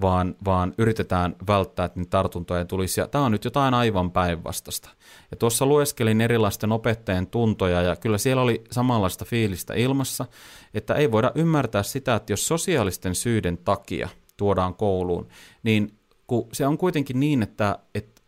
vaan, 0.00 0.36
vaan 0.44 0.74
yritetään 0.78 1.36
välttää, 1.46 1.84
että 1.84 2.00
niitä 2.00 2.10
tartuntoja 2.10 2.64
tulisi. 2.64 3.00
Ja 3.00 3.08
tämä 3.08 3.24
on 3.24 3.32
nyt 3.32 3.44
jotain 3.44 3.74
aivan 3.74 4.10
päinvastasta. 4.10 4.90
Ja 5.30 5.36
tuossa 5.36 5.66
lueskelin 5.66 6.20
erilaisten 6.20 6.72
opettajien 6.72 7.26
tuntoja, 7.26 7.82
ja 7.82 7.96
kyllä 7.96 8.18
siellä 8.18 8.42
oli 8.42 8.64
samanlaista 8.70 9.24
fiilistä 9.24 9.74
ilmassa, 9.74 10.26
että 10.74 10.94
ei 10.94 11.12
voida 11.12 11.32
ymmärtää 11.34 11.82
sitä, 11.82 12.14
että 12.14 12.32
jos 12.32 12.48
sosiaalisten 12.48 13.14
syiden 13.14 13.58
takia 13.58 14.08
tuodaan 14.36 14.74
kouluun, 14.74 15.28
niin 15.62 15.98
kun 16.26 16.48
se 16.52 16.66
on 16.66 16.78
kuitenkin 16.78 17.20
niin, 17.20 17.42
että, 17.42 17.78
että 17.94 18.22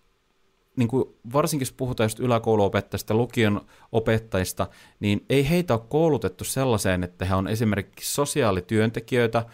niin 0.76 0.88
kuin 0.88 1.04
varsinkin 1.32 1.64
jos 1.64 1.72
puhutaan 1.72 2.04
just 2.04 2.20
yläkouluopettajista, 2.20 3.14
lukion 3.14 3.60
opettajista, 3.92 4.66
niin 5.00 5.24
ei 5.30 5.48
heitä 5.48 5.74
ole 5.74 5.82
koulutettu 5.88 6.44
sellaiseen, 6.44 7.04
että 7.04 7.24
he 7.24 7.34
on 7.34 7.48
esimerkiksi 7.48 8.14
sosiaalityöntekijöitä, 8.14 9.44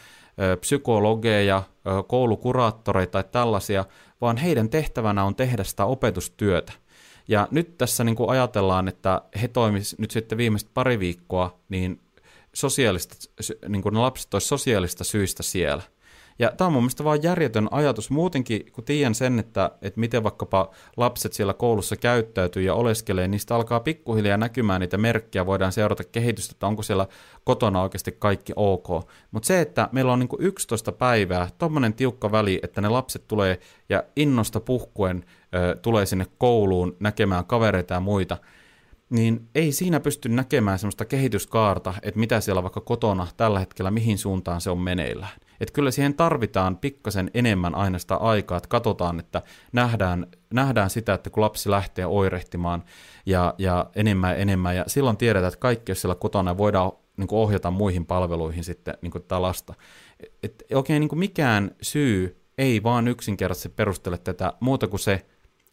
psykologeja, 0.60 1.62
koulukuraattoreita 2.06 3.12
tai 3.12 3.24
tällaisia, 3.32 3.84
vaan 4.20 4.36
heidän 4.36 4.68
tehtävänä 4.68 5.24
on 5.24 5.34
tehdä 5.34 5.64
sitä 5.64 5.84
opetustyötä. 5.84 6.72
Ja 7.28 7.48
nyt 7.50 7.78
tässä 7.78 8.04
niin 8.04 8.16
kuin 8.16 8.30
ajatellaan, 8.30 8.88
että 8.88 9.22
he 9.42 9.48
toimisivat 9.48 10.00
nyt 10.00 10.10
sitten 10.10 10.38
viimeiset 10.38 10.70
pari 10.74 10.98
viikkoa, 10.98 11.58
niin, 11.68 12.00
sosiaalista, 12.54 13.16
niin 13.68 13.82
kuin 13.82 13.94
ne 13.94 14.00
lapset 14.00 14.34
olisivat 14.34 14.48
sosiaalista 14.48 15.04
syistä 15.04 15.42
siellä. 15.42 15.82
Ja 16.38 16.52
tämä 16.56 16.66
on 16.66 16.72
mun 16.72 16.82
mielestä 16.82 17.04
vaan 17.04 17.22
järjetön 17.22 17.68
ajatus 17.70 18.10
muutenkin, 18.10 18.72
kun 18.72 18.84
tiedän 18.84 19.14
sen, 19.14 19.38
että, 19.38 19.70
että 19.82 20.00
miten 20.00 20.22
vaikkapa 20.22 20.70
lapset 20.96 21.32
siellä 21.32 21.54
koulussa 21.54 21.96
käyttäytyy 21.96 22.62
ja 22.62 22.74
oleskelee, 22.74 23.28
niistä 23.28 23.54
alkaa 23.54 23.80
pikkuhiljaa 23.80 24.36
näkymään 24.36 24.80
niitä 24.80 24.98
merkkejä, 24.98 25.46
voidaan 25.46 25.72
seurata 25.72 26.04
kehitystä, 26.04 26.52
että 26.52 26.66
onko 26.66 26.82
siellä 26.82 27.06
kotona 27.44 27.82
oikeasti 27.82 28.16
kaikki 28.18 28.52
ok. 28.56 28.88
Mutta 29.30 29.46
se, 29.46 29.60
että 29.60 29.88
meillä 29.92 30.12
on 30.12 30.18
niin 30.18 30.28
11 30.38 30.92
päivää, 30.92 31.48
tuommoinen 31.58 31.94
tiukka 31.94 32.32
väli, 32.32 32.60
että 32.62 32.80
ne 32.80 32.88
lapset 32.88 33.28
tulee 33.28 33.58
ja 33.88 34.02
innosta 34.16 34.60
puhkuen 34.60 35.24
ö, 35.54 35.76
tulee 35.76 36.06
sinne 36.06 36.26
kouluun 36.38 36.96
näkemään 37.00 37.44
kavereita 37.44 37.94
ja 37.94 38.00
muita, 38.00 38.36
niin 39.12 39.48
ei 39.54 39.72
siinä 39.72 40.00
pysty 40.00 40.28
näkemään 40.28 40.78
semmoista 40.78 41.04
kehityskaarta, 41.04 41.94
että 42.02 42.20
mitä 42.20 42.40
siellä 42.40 42.62
vaikka 42.62 42.80
kotona 42.80 43.26
tällä 43.36 43.60
hetkellä, 43.60 43.90
mihin 43.90 44.18
suuntaan 44.18 44.60
se 44.60 44.70
on 44.70 44.78
meneillään. 44.78 45.32
Että 45.60 45.72
kyllä 45.72 45.90
siihen 45.90 46.14
tarvitaan 46.14 46.76
pikkasen 46.76 47.30
enemmän 47.34 47.74
aina 47.74 47.98
sitä 47.98 48.16
aikaa, 48.16 48.56
että 48.56 48.68
katsotaan, 48.68 49.20
että 49.20 49.42
nähdään, 49.72 50.26
nähdään 50.54 50.90
sitä, 50.90 51.14
että 51.14 51.30
kun 51.30 51.40
lapsi 51.40 51.70
lähtee 51.70 52.06
oirehtimaan 52.06 52.84
ja, 53.26 53.54
ja 53.58 53.90
enemmän 53.96 54.30
ja 54.30 54.36
enemmän, 54.36 54.76
ja 54.76 54.84
silloin 54.86 55.16
tiedetään, 55.16 55.48
että 55.48 55.60
kaikki 55.60 55.92
jos 55.92 56.00
siellä 56.00 56.14
kotona 56.14 56.56
voidaan 56.56 56.92
niin 57.16 57.28
kuin 57.28 57.38
ohjata 57.38 57.70
muihin 57.70 58.06
palveluihin 58.06 58.64
sitten 58.64 58.94
niin 59.02 59.10
kuin 59.12 59.22
tätä 59.22 59.42
lasta. 59.42 59.74
Et 60.42 60.64
oikein 60.74 61.00
niin 61.00 61.08
kuin 61.08 61.18
mikään 61.18 61.70
syy 61.82 62.42
ei 62.58 62.82
vaan 62.82 63.08
yksinkertaisesti 63.08 63.68
perustele 63.68 64.18
tätä 64.18 64.52
muuta 64.60 64.88
kuin 64.88 65.00
se, 65.00 65.26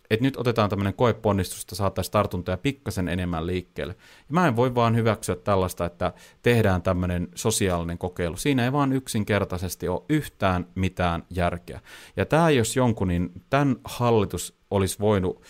että 0.10 0.26
nyt 0.26 0.38
otetaan 0.38 0.70
tämmöinen 0.70 0.94
koeponnistus, 0.94 1.62
että 1.62 1.76
saataisiin 1.76 2.12
tartuntoja 2.12 2.58
pikkasen 2.58 3.08
enemmän 3.08 3.48
liikkeelle. 3.48 3.96
Ja 4.00 4.34
mä 4.34 4.48
en 4.48 4.56
voi 4.56 4.76
vaan 4.76 4.96
hyväksyä 4.96 5.36
tällaista, 5.36 5.86
että 5.86 6.14
tehdään 6.42 6.82
tämmöinen 6.82 7.28
sosiaalinen 7.36 7.98
kokeilu. 7.98 8.38
Siinä 8.38 8.64
ei 8.64 8.72
vaan 8.72 8.94
yksinkertaisesti 8.94 9.88
ole 9.88 10.02
yhtään 10.10 10.68
mitään 10.76 11.24
järkeä. 11.30 11.80
Ja 12.18 12.26
tämä 12.26 12.50
jos 12.50 12.76
jonkun, 12.76 13.08
niin 13.08 13.32
tämän 13.50 13.76
hallitus 13.84 14.58
olisi 14.72 15.00
voinut 15.00 15.42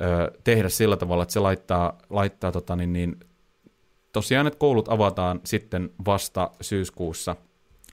ö, 0.00 0.38
tehdä 0.44 0.68
sillä 0.68 0.96
tavalla, 0.96 1.22
että 1.22 1.32
se 1.32 1.40
laittaa, 1.40 1.98
laittaa 2.10 2.52
tota, 2.52 2.76
niin, 2.76 2.92
niin, 2.92 3.16
tosiaan, 4.12 4.46
että 4.46 4.58
koulut 4.58 4.88
avataan 4.88 5.40
sitten 5.44 5.90
vasta 6.04 6.50
syyskuussa– 6.60 7.36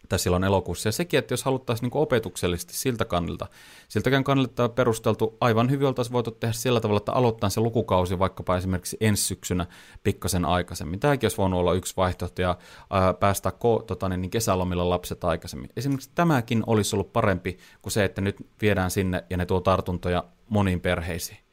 tai 0.09 0.19
silloin 0.19 0.43
elokuussa. 0.43 0.87
Ja 0.87 0.91
sekin, 0.91 1.17
että 1.17 1.33
jos 1.33 1.43
haluttaisiin 1.43 1.89
niin 1.89 2.01
opetuksellisesti 2.01 2.73
siltä 2.73 3.05
kannalta, 3.05 3.47
siltäkään 3.87 4.23
kannalta 4.23 4.63
on 4.63 4.71
perusteltu 4.71 5.37
aivan 5.41 5.69
hyvin 5.69 5.87
oltaisiin 5.87 6.13
voitu 6.13 6.31
tehdä 6.31 6.53
sillä 6.53 6.79
tavalla, 6.79 6.97
että 6.97 7.11
aloittaa 7.11 7.49
se 7.49 7.61
lukukausi 7.61 8.19
vaikkapa 8.19 8.57
esimerkiksi 8.57 8.97
ensi 9.01 9.23
syksynä 9.23 9.65
pikkasen 10.03 10.45
aikaisemmin. 10.45 10.99
Tämäkin 10.99 11.25
olisi 11.25 11.37
voinut 11.37 11.59
olla 11.59 11.73
yksi 11.73 11.93
vaihtoehto 11.97 12.41
ja 12.41 12.57
ää, 12.89 13.13
päästä 13.13 13.51
ko, 13.51 13.83
tota, 13.87 14.09
niin, 14.09 14.21
niin 14.21 14.31
kesälomilla 14.31 14.89
lapset 14.89 15.23
aikaisemmin. 15.23 15.69
Esimerkiksi 15.77 16.11
tämäkin 16.15 16.63
olisi 16.67 16.95
ollut 16.95 17.13
parempi 17.13 17.57
kuin 17.81 17.93
se, 17.93 18.03
että 18.03 18.21
nyt 18.21 18.35
viedään 18.61 18.91
sinne 18.91 19.23
ja 19.29 19.37
ne 19.37 19.45
tuo 19.45 19.59
tartuntoja 19.59 20.23
moniin 20.49 20.81
perheisiin 20.81 21.46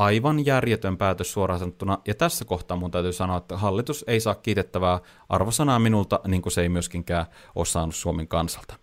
aivan 0.00 0.46
järjetön 0.46 0.96
päätös 0.96 1.32
suoraan 1.32 1.60
sanottuna, 1.60 1.98
ja 2.06 2.14
tässä 2.14 2.44
kohtaa 2.44 2.76
mun 2.76 2.90
täytyy 2.90 3.12
sanoa, 3.12 3.36
että 3.36 3.56
hallitus 3.56 4.04
ei 4.06 4.20
saa 4.20 4.34
kiitettävää 4.34 5.00
arvosanaa 5.28 5.78
minulta, 5.78 6.20
niin 6.26 6.42
kuin 6.42 6.52
se 6.52 6.62
ei 6.62 6.68
myöskinkään 6.68 7.26
ole 7.54 7.66
saanut 7.66 7.94
Suomen 7.94 8.28
kansalta. 8.28 8.74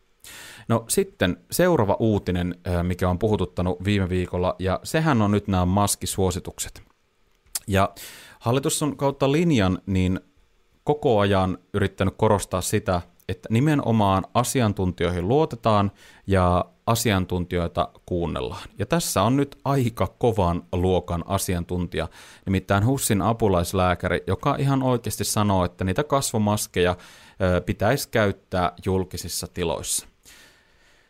No 0.67 0.85
sitten 0.87 1.37
seuraava 1.51 1.97
uutinen, 1.99 2.55
mikä 2.83 3.09
on 3.09 3.19
puhututtanut 3.19 3.83
viime 3.83 4.09
viikolla, 4.09 4.55
ja 4.59 4.79
sehän 4.83 5.21
on 5.21 5.31
nyt 5.31 5.47
nämä 5.47 5.65
maskisuositukset. 5.65 6.81
Ja 7.67 7.89
hallitus 8.39 8.83
on 8.83 8.97
kautta 8.97 9.31
linjan 9.31 9.79
niin 9.85 10.19
koko 10.83 11.19
ajan 11.19 11.57
yrittänyt 11.73 12.13
korostaa 12.17 12.61
sitä, 12.61 13.01
että 13.29 13.49
nimenomaan 13.51 14.25
asiantuntijoihin 14.33 15.27
luotetaan 15.27 15.91
ja 16.27 16.65
asiantuntijoita 16.85 17.89
kuunnellaan. 18.05 18.69
Ja 18.79 18.85
tässä 18.85 19.21
on 19.21 19.37
nyt 19.37 19.59
aika 19.65 20.07
kovan 20.17 20.63
luokan 20.71 21.23
asiantuntija, 21.27 22.07
nimittäin 22.45 22.85
Hussin 22.85 23.21
apulaislääkäri, 23.21 24.23
joka 24.27 24.55
ihan 24.59 24.83
oikeasti 24.83 25.23
sanoo, 25.23 25.65
että 25.65 25.83
niitä 25.83 26.03
kasvomaskeja 26.03 26.97
pitäisi 27.65 28.09
käyttää 28.09 28.71
julkisissa 28.85 29.47
tiloissa. 29.47 30.07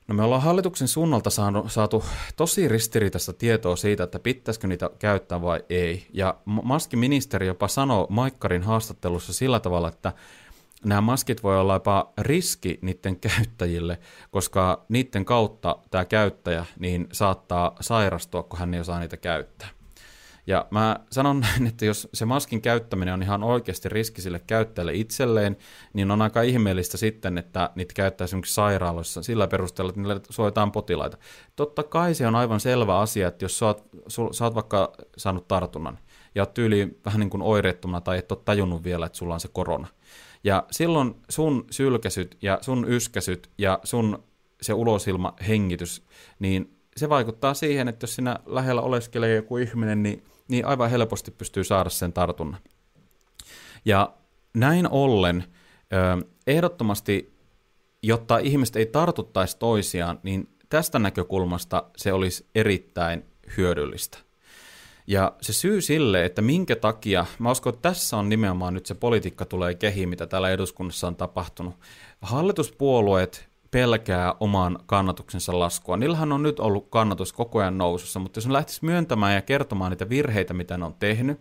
No 0.07 0.15
me 0.15 0.23
ollaan 0.23 0.41
hallituksen 0.41 0.87
suunnalta 0.87 1.29
saatu, 1.29 1.69
saatu 1.69 2.03
tosi 2.35 2.67
ristiriitaista 2.67 3.33
tietoa 3.33 3.75
siitä, 3.75 4.03
että 4.03 4.19
pitäisikö 4.19 4.67
niitä 4.67 4.89
käyttää 4.99 5.41
vai 5.41 5.59
ei. 5.69 6.07
Ja 6.13 6.35
maskiministeri 6.45 7.47
jopa 7.47 7.67
sanoi 7.67 8.07
Maikkarin 8.09 8.63
haastattelussa 8.63 9.33
sillä 9.33 9.59
tavalla, 9.59 9.87
että 9.87 10.13
nämä 10.85 11.01
maskit 11.01 11.43
voi 11.43 11.59
olla 11.59 11.73
jopa 11.73 12.13
riski 12.17 12.79
niiden 12.81 13.19
käyttäjille, 13.19 13.99
koska 14.31 14.85
niiden 14.89 15.25
kautta 15.25 15.77
tämä 15.91 16.05
käyttäjä 16.05 16.65
niin 16.79 17.07
saattaa 17.11 17.75
sairastua, 17.81 18.43
kun 18.43 18.59
hän 18.59 18.73
ei 18.73 18.79
osaa 18.79 18.99
niitä 18.99 19.17
käyttää. 19.17 19.67
Ja 20.47 20.67
mä 20.71 20.99
sanon 21.11 21.39
näin, 21.39 21.67
että 21.67 21.85
jos 21.85 22.09
se 22.13 22.25
maskin 22.25 22.61
käyttäminen 22.61 23.13
on 23.13 23.23
ihan 23.23 23.43
oikeasti 23.43 23.89
riski 23.89 24.21
sille 24.21 24.41
käyttäjälle 24.47 24.93
itselleen, 24.93 25.57
niin 25.93 26.11
on 26.11 26.21
aika 26.21 26.41
ihmeellistä 26.41 26.97
sitten, 26.97 27.37
että 27.37 27.69
niitä 27.75 27.93
käyttää 27.93 28.25
esimerkiksi 28.25 28.53
sairaaloissa 28.53 29.23
sillä 29.23 29.47
perusteella, 29.47 29.89
että 29.89 30.01
niille 30.01 30.21
suojataan 30.29 30.71
potilaita. 30.71 31.17
Totta 31.55 31.83
kai 31.83 32.15
se 32.15 32.27
on 32.27 32.35
aivan 32.35 32.59
selvä 32.59 32.99
asia, 32.99 33.27
että 33.27 33.45
jos 33.45 33.59
sä 33.59 33.65
oot, 33.65 33.83
sä 34.31 34.43
oot 34.43 34.55
vaikka 34.55 34.93
saanut 35.17 35.47
tartunnan 35.47 35.99
ja 36.35 36.41
oot 36.41 36.53
tyyliin 36.53 36.99
vähän 37.05 37.19
niin 37.19 37.29
kuin 37.29 37.41
oireettomana 37.41 38.01
tai 38.01 38.17
et 38.17 38.31
ole 38.31 38.39
tajunnut 38.45 38.83
vielä, 38.83 39.05
että 39.05 39.17
sulla 39.17 39.33
on 39.33 39.39
se 39.39 39.49
korona, 39.53 39.87
ja 40.47 40.63
silloin 40.71 41.15
sun 41.29 41.65
sylkäsyt 41.71 42.37
ja 42.41 42.57
sun 42.61 42.91
yskäsyt 42.91 43.49
ja 43.57 43.79
sun 43.83 44.23
se 44.61 44.73
ulosilma 44.73 45.33
hengitys, 45.47 46.03
niin 46.39 46.77
se 46.97 47.09
vaikuttaa 47.09 47.53
siihen, 47.53 47.87
että 47.87 48.03
jos 48.03 48.15
sinä 48.15 48.39
lähellä 48.45 48.81
oleskelee 48.81 49.35
joku 49.35 49.57
ihminen, 49.57 50.03
niin, 50.03 50.23
niin 50.47 50.65
aivan 50.65 50.89
helposti 50.89 51.31
pystyy 51.31 51.63
saada 51.63 51.89
sen 51.89 52.13
tartunnan. 52.13 52.59
Ja 53.85 54.13
näin 54.53 54.89
ollen 54.91 55.43
ehdottomasti, 56.47 57.33
jotta 58.03 58.37
ihmiset 58.37 58.75
ei 58.75 58.85
tartuttaisi 58.85 59.57
toisiaan, 59.57 60.19
niin 60.23 60.49
tästä 60.69 60.99
näkökulmasta 60.99 61.83
se 61.97 62.13
olisi 62.13 62.45
erittäin 62.55 63.25
hyödyllistä. 63.57 64.17
Ja 65.07 65.31
se 65.41 65.53
syy 65.53 65.81
sille, 65.81 66.25
että 66.25 66.41
minkä 66.41 66.75
takia, 66.75 67.25
mä 67.39 67.51
uskon, 67.51 67.73
että 67.73 67.89
tässä 67.89 68.17
on 68.17 68.29
nimenomaan 68.29 68.73
nyt 68.73 68.85
se 68.85 68.95
politiikka 68.95 69.45
tulee 69.45 69.75
kehiin, 69.75 70.09
mitä 70.09 70.27
täällä 70.27 70.49
eduskunnassa 70.49 71.07
on 71.07 71.15
tapahtunut. 71.15 71.75
Hallituspuolueet 72.21 73.49
pelkää 73.71 74.33
oman 74.39 74.79
kannatuksensa 74.85 75.59
laskua. 75.59 75.97
Niillähän 75.97 76.31
on 76.31 76.43
nyt 76.43 76.59
ollut 76.59 76.87
kannatus 76.89 77.33
koko 77.33 77.59
ajan 77.59 77.77
nousussa, 77.77 78.19
mutta 78.19 78.37
jos 78.37 78.47
ne 78.47 78.53
lähtisi 78.53 78.85
myöntämään 78.85 79.35
ja 79.35 79.41
kertomaan 79.41 79.91
niitä 79.91 80.09
virheitä, 80.09 80.53
mitä 80.53 80.77
ne 80.77 80.85
on 80.85 80.95
tehnyt, 80.99 81.39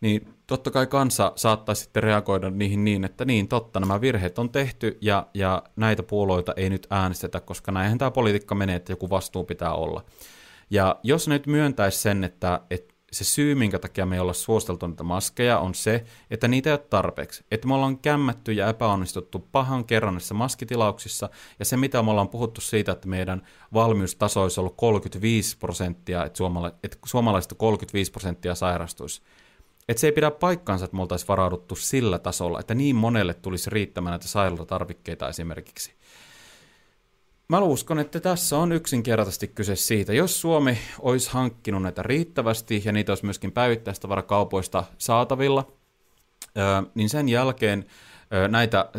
niin 0.00 0.34
totta 0.46 0.70
kai 0.70 0.86
kansa 0.86 1.32
saattaa 1.36 1.74
sitten 1.74 2.02
reagoida 2.02 2.50
niihin 2.50 2.84
niin, 2.84 3.04
että 3.04 3.24
niin 3.24 3.48
totta, 3.48 3.80
nämä 3.80 4.00
virheet 4.00 4.38
on 4.38 4.50
tehty 4.50 4.98
ja, 5.00 5.26
ja 5.34 5.62
näitä 5.76 6.02
puolueita 6.02 6.52
ei 6.56 6.70
nyt 6.70 6.86
äänestetä, 6.90 7.40
koska 7.40 7.72
näinhän 7.72 7.98
tämä 7.98 8.10
politiikka 8.10 8.54
menee, 8.54 8.76
että 8.76 8.92
joku 8.92 9.10
vastuu 9.10 9.44
pitää 9.44 9.74
olla. 9.74 10.04
Ja 10.70 10.96
jos 11.02 11.28
ne 11.28 11.34
nyt 11.34 11.46
myöntäisi 11.46 11.98
sen, 11.98 12.24
että, 12.24 12.60
että 12.70 12.94
se 13.12 13.24
syy, 13.24 13.54
minkä 13.54 13.78
takia 13.78 14.06
me 14.06 14.16
ei 14.16 14.20
olla 14.20 14.32
suosteltu 14.32 14.86
niitä 14.86 15.02
maskeja, 15.02 15.58
on 15.58 15.74
se, 15.74 16.04
että 16.30 16.48
niitä 16.48 16.70
ei 16.70 16.72
ole 16.72 16.86
tarpeeksi. 16.90 17.44
Että 17.50 17.68
me 17.68 17.74
ollaan 17.74 17.98
kämmätty 17.98 18.52
ja 18.52 18.68
epäonnistuttu 18.68 19.48
pahan 19.52 19.84
kerran 19.84 20.14
näissä 20.14 20.34
maskitilauksissa, 20.34 21.30
ja 21.58 21.64
se, 21.64 21.76
mitä 21.76 22.02
me 22.02 22.10
ollaan 22.10 22.28
puhuttu 22.28 22.60
siitä, 22.60 22.92
että 22.92 23.08
meidän 23.08 23.42
valmiustaso 23.74 24.42
olisi 24.42 24.60
ollut 24.60 24.76
35 24.76 25.58
prosenttia, 25.58 26.24
että, 26.24 26.36
suomala- 26.36 26.74
että 26.84 26.98
suomalaisista 27.06 27.54
35 27.54 28.12
prosenttia 28.12 28.54
sairastuisi. 28.54 29.22
Että 29.88 30.00
se 30.00 30.06
ei 30.06 30.12
pidä 30.12 30.30
paikkaansa, 30.30 30.84
että 30.84 30.96
me 30.96 31.02
oltaisiin 31.02 31.28
varauduttu 31.28 31.76
sillä 31.76 32.18
tasolla, 32.18 32.60
että 32.60 32.74
niin 32.74 32.96
monelle 32.96 33.34
tulisi 33.34 33.70
riittämään 33.70 34.12
näitä 34.12 34.28
sairaalatarvikkeita 34.28 35.28
esimerkiksi. 35.28 35.99
Mä 37.50 37.58
uskon, 37.58 37.98
että 37.98 38.20
tässä 38.20 38.58
on 38.58 38.72
yksinkertaisesti 38.72 39.48
kyse 39.48 39.76
siitä, 39.76 40.12
jos 40.12 40.40
Suomi 40.40 40.78
olisi 40.98 41.30
hankkinut 41.30 41.82
näitä 41.82 42.02
riittävästi 42.02 42.82
ja 42.84 42.92
niitä 42.92 43.12
olisi 43.12 43.24
myöskin 43.24 43.52
päivittäistavarakaupoista 43.52 44.84
saatavilla, 44.98 45.72
niin 46.94 47.08
sen 47.08 47.28
jälkeen 47.28 47.84
näitä 48.48 48.90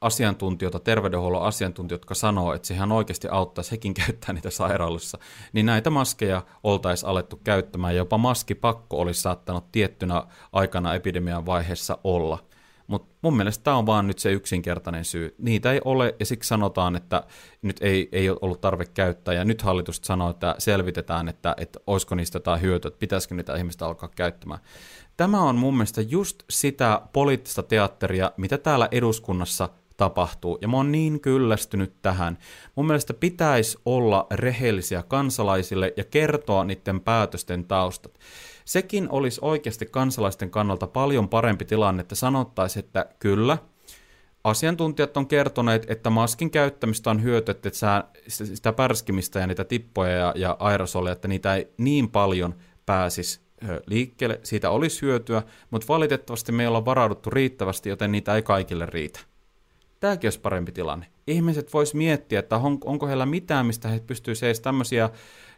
asiantuntijoita, 0.00 0.78
terveydenhuollon 0.78 1.42
asiantuntijoita, 1.42 2.02
jotka 2.02 2.14
sanoo, 2.14 2.54
että 2.54 2.68
sehän 2.68 2.92
oikeasti 2.92 3.28
auttaisi, 3.30 3.70
hekin 3.70 3.94
käyttää 4.06 4.32
niitä 4.32 4.50
sairaalassa, 4.50 5.18
niin 5.52 5.66
näitä 5.66 5.90
maskeja 5.90 6.42
oltaisiin 6.62 7.08
alettu 7.08 7.40
käyttämään. 7.44 7.96
Jopa 7.96 8.18
maskipakko 8.18 9.00
olisi 9.00 9.20
saattanut 9.20 9.72
tiettynä 9.72 10.22
aikana 10.52 10.94
epidemian 10.94 11.46
vaiheessa 11.46 11.98
olla. 12.04 12.49
Mutta 12.90 13.14
mun 13.22 13.36
mielestä 13.36 13.64
tämä 13.64 13.76
on 13.76 13.86
vaan 13.86 14.06
nyt 14.06 14.18
se 14.18 14.32
yksinkertainen 14.32 15.04
syy. 15.04 15.34
Niitä 15.38 15.72
ei 15.72 15.80
ole, 15.84 16.14
ja 16.20 16.26
siksi 16.26 16.48
sanotaan, 16.48 16.96
että 16.96 17.22
nyt 17.62 17.76
ei, 17.80 18.08
ei 18.12 18.30
ollut 18.30 18.60
tarve 18.60 18.84
käyttää, 18.86 19.34
ja 19.34 19.44
nyt 19.44 19.62
hallitus 19.62 20.00
sanoo, 20.04 20.30
että 20.30 20.54
selvitetään, 20.58 21.28
että, 21.28 21.54
että 21.56 21.80
olisiko 21.86 22.14
niistä 22.14 22.36
jotain 22.36 22.60
hyötyä, 22.60 22.88
että 22.88 22.98
pitäisikö 22.98 23.34
niitä 23.34 23.56
ihmistä 23.56 23.86
alkaa 23.86 24.08
käyttämään. 24.16 24.60
Tämä 25.16 25.40
on 25.42 25.56
mun 25.56 25.74
mielestä 25.74 26.00
just 26.00 26.42
sitä 26.50 27.02
poliittista 27.12 27.62
teatteria, 27.62 28.32
mitä 28.36 28.58
täällä 28.58 28.88
eduskunnassa 28.90 29.68
tapahtuu, 29.96 30.58
ja 30.60 30.68
mä 30.68 30.76
oon 30.76 30.92
niin 30.92 31.20
kyllästynyt 31.20 32.02
tähän. 32.02 32.38
Mun 32.74 32.86
mielestä 32.86 33.14
pitäisi 33.14 33.78
olla 33.84 34.26
rehellisiä 34.30 35.02
kansalaisille 35.02 35.92
ja 35.96 36.04
kertoa 36.04 36.64
niiden 36.64 37.00
päätösten 37.00 37.64
taustat 37.64 38.18
sekin 38.70 39.08
olisi 39.10 39.40
oikeasti 39.42 39.86
kansalaisten 39.86 40.50
kannalta 40.50 40.86
paljon 40.86 41.28
parempi 41.28 41.64
tilanne, 41.64 42.00
että 42.00 42.14
sanottaisiin, 42.14 42.84
että 42.84 43.06
kyllä, 43.18 43.58
asiantuntijat 44.44 45.16
on 45.16 45.26
kertoneet, 45.26 45.90
että 45.90 46.10
maskin 46.10 46.50
käyttämistä 46.50 47.10
on 47.10 47.22
hyöty, 47.22 47.50
että 47.50 47.70
sä, 47.72 48.04
sitä 48.28 48.72
pärskimistä 48.72 49.40
ja 49.40 49.46
niitä 49.46 49.64
tippoja 49.64 50.12
ja, 50.12 50.32
ja 50.36 50.56
aerosoleja, 50.58 51.12
että 51.12 51.28
niitä 51.28 51.54
ei 51.54 51.68
niin 51.76 52.10
paljon 52.10 52.54
pääsisi 52.86 53.40
liikkeelle, 53.86 54.40
siitä 54.42 54.70
olisi 54.70 55.02
hyötyä, 55.02 55.42
mutta 55.70 55.88
valitettavasti 55.88 56.52
me 56.52 56.62
ei 56.62 56.66
olla 56.66 56.84
varauduttu 56.84 57.30
riittävästi, 57.30 57.88
joten 57.88 58.12
niitä 58.12 58.34
ei 58.34 58.42
kaikille 58.42 58.86
riitä. 58.86 59.20
Tämäkin 60.00 60.26
olisi 60.26 60.40
parempi 60.40 60.72
tilanne. 60.72 61.06
Ihmiset 61.26 61.72
vois 61.72 61.94
miettiä, 61.94 62.38
että 62.38 62.56
on, 62.56 62.78
onko 62.84 63.06
heillä 63.06 63.26
mitään, 63.26 63.66
mistä 63.66 63.88
he 63.88 64.00
pystyisivät 64.00 64.48
edes 64.48 64.60
tämmöisiä 64.60 65.10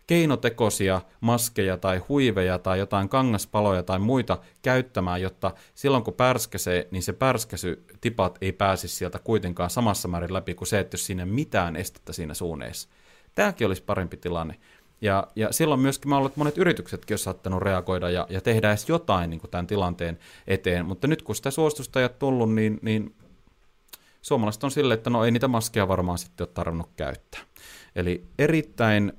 keinotekoisia 0.06 1.00
maskeja 1.20 1.76
tai 1.76 1.98
huiveja 1.98 2.58
tai 2.58 2.78
jotain 2.78 3.08
kangaspaloja 3.08 3.82
tai 3.82 3.98
muita 3.98 4.38
käyttämään, 4.62 5.22
jotta 5.22 5.50
silloin 5.74 6.04
kun 6.04 6.14
pärskäsee, 6.14 6.88
niin 6.90 7.02
se 7.02 7.12
pärskäsytipat 7.12 8.38
ei 8.40 8.52
pääsisi 8.52 8.96
sieltä 8.96 9.18
kuitenkaan 9.18 9.70
samassa 9.70 10.08
määrin 10.08 10.32
läpi 10.32 10.54
kuin 10.54 10.68
se, 10.68 10.78
että 10.78 10.94
jos 10.94 11.06
siinä 11.06 11.26
mitään 11.26 11.76
estettä 11.76 12.12
siinä 12.12 12.34
suuneessa. 12.34 12.88
Tämäkin 13.34 13.66
olisi 13.66 13.82
parempi 13.82 14.16
tilanne. 14.16 14.54
Ja, 15.00 15.26
ja 15.36 15.52
silloin 15.52 15.80
myöskin 15.80 16.08
mä 16.08 16.16
olen, 16.16 16.26
että 16.26 16.40
monet 16.40 16.58
yrityksetkin 16.58 17.14
olisi 17.14 17.24
saattanut 17.24 17.62
reagoida 17.62 18.10
ja, 18.10 18.26
ja 18.30 18.40
tehdä 18.40 18.68
edes 18.70 18.88
jotain 18.88 19.30
niin 19.30 19.40
kuin 19.40 19.50
tämän 19.50 19.66
tilanteen 19.66 20.18
eteen. 20.46 20.86
Mutta 20.86 21.06
nyt 21.06 21.22
kun 21.22 21.36
sitä 21.36 21.50
suostusta 21.50 22.00
ei 22.00 22.04
ole 22.04 22.14
tullut, 22.18 22.54
niin, 22.54 22.78
niin 22.82 23.14
suomalaiset 24.22 24.64
on 24.64 24.70
silleen, 24.70 24.98
että 24.98 25.10
no 25.10 25.24
ei 25.24 25.30
niitä 25.30 25.48
maskeja 25.48 25.88
varmaan 25.88 26.18
sitten 26.18 26.44
ole 26.44 26.52
tarvinnut 26.54 26.90
käyttää. 26.96 27.40
Eli 27.96 28.24
erittäin 28.38 29.12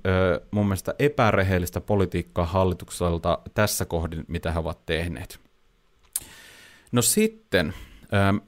mun 0.51 0.65
mielestä 0.65 0.95
epärehellistä 0.99 1.81
politiikkaa 1.81 2.45
hallitukselta 2.45 3.39
tässä 3.53 3.85
kohdin, 3.85 4.25
mitä 4.27 4.51
he 4.51 4.59
ovat 4.59 4.85
tehneet. 4.85 5.39
No 6.91 7.01
sitten 7.01 7.73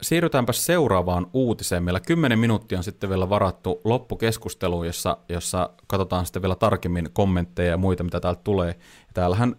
siirrytäänpä 0.02 0.52
seuraavaan 0.52 1.26
uutiseen. 1.32 1.82
Meillä 1.82 2.00
10 2.00 2.38
minuuttia 2.38 2.78
on 2.78 2.84
sitten 2.84 3.10
vielä 3.10 3.28
varattu 3.28 3.80
loppukeskusteluun, 3.84 4.86
jossa, 4.86 5.18
jossa 5.28 5.70
katsotaan 5.86 6.26
sitten 6.26 6.42
vielä 6.42 6.54
tarkemmin 6.54 7.08
kommentteja 7.12 7.70
ja 7.70 7.76
muita, 7.76 8.04
mitä 8.04 8.20
täältä 8.20 8.40
tulee. 8.44 8.78
Täällähän 9.14 9.56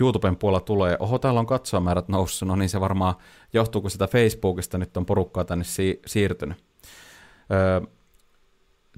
YouTuben 0.00 0.36
puolella 0.36 0.60
tulee, 0.60 0.96
oho, 1.00 1.18
täällä 1.18 1.40
on 1.40 1.46
katsojamäärät 1.46 2.08
noussut, 2.08 2.48
no 2.48 2.56
niin 2.56 2.68
se 2.68 2.80
varmaan 2.80 3.14
johtuu, 3.52 3.80
kun 3.80 3.90
sitä 3.90 4.06
Facebookista 4.06 4.78
nyt 4.78 4.96
on 4.96 5.06
porukkaa 5.06 5.44
tänne 5.44 5.64
si- 5.64 6.00
siirtynyt. 6.06 6.64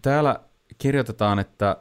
täällä 0.02 0.40
kirjoitetaan, 0.78 1.38
että 1.38 1.76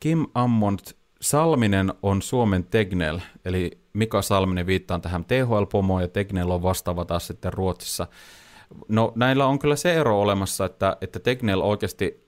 Kim 0.00 0.26
Ammont 0.34 0.96
Salminen 1.20 1.94
on 2.02 2.22
Suomen 2.22 2.64
Tegnell, 2.64 3.18
eli 3.44 3.78
Mika 3.92 4.22
Salminen 4.22 4.66
viittaa 4.66 4.98
tähän 4.98 5.24
THL-pomoon 5.24 6.02
ja 6.02 6.08
Tegnell 6.08 6.50
on 6.50 6.62
vastaava 6.62 7.04
taas 7.04 7.26
sitten 7.26 7.52
Ruotsissa. 7.52 8.06
No 8.88 9.12
näillä 9.14 9.46
on 9.46 9.58
kyllä 9.58 9.76
se 9.76 9.94
ero 9.94 10.20
olemassa, 10.20 10.64
että, 10.64 10.96
että 11.00 11.18
Tegnell 11.18 11.60
oikeasti 11.60 12.24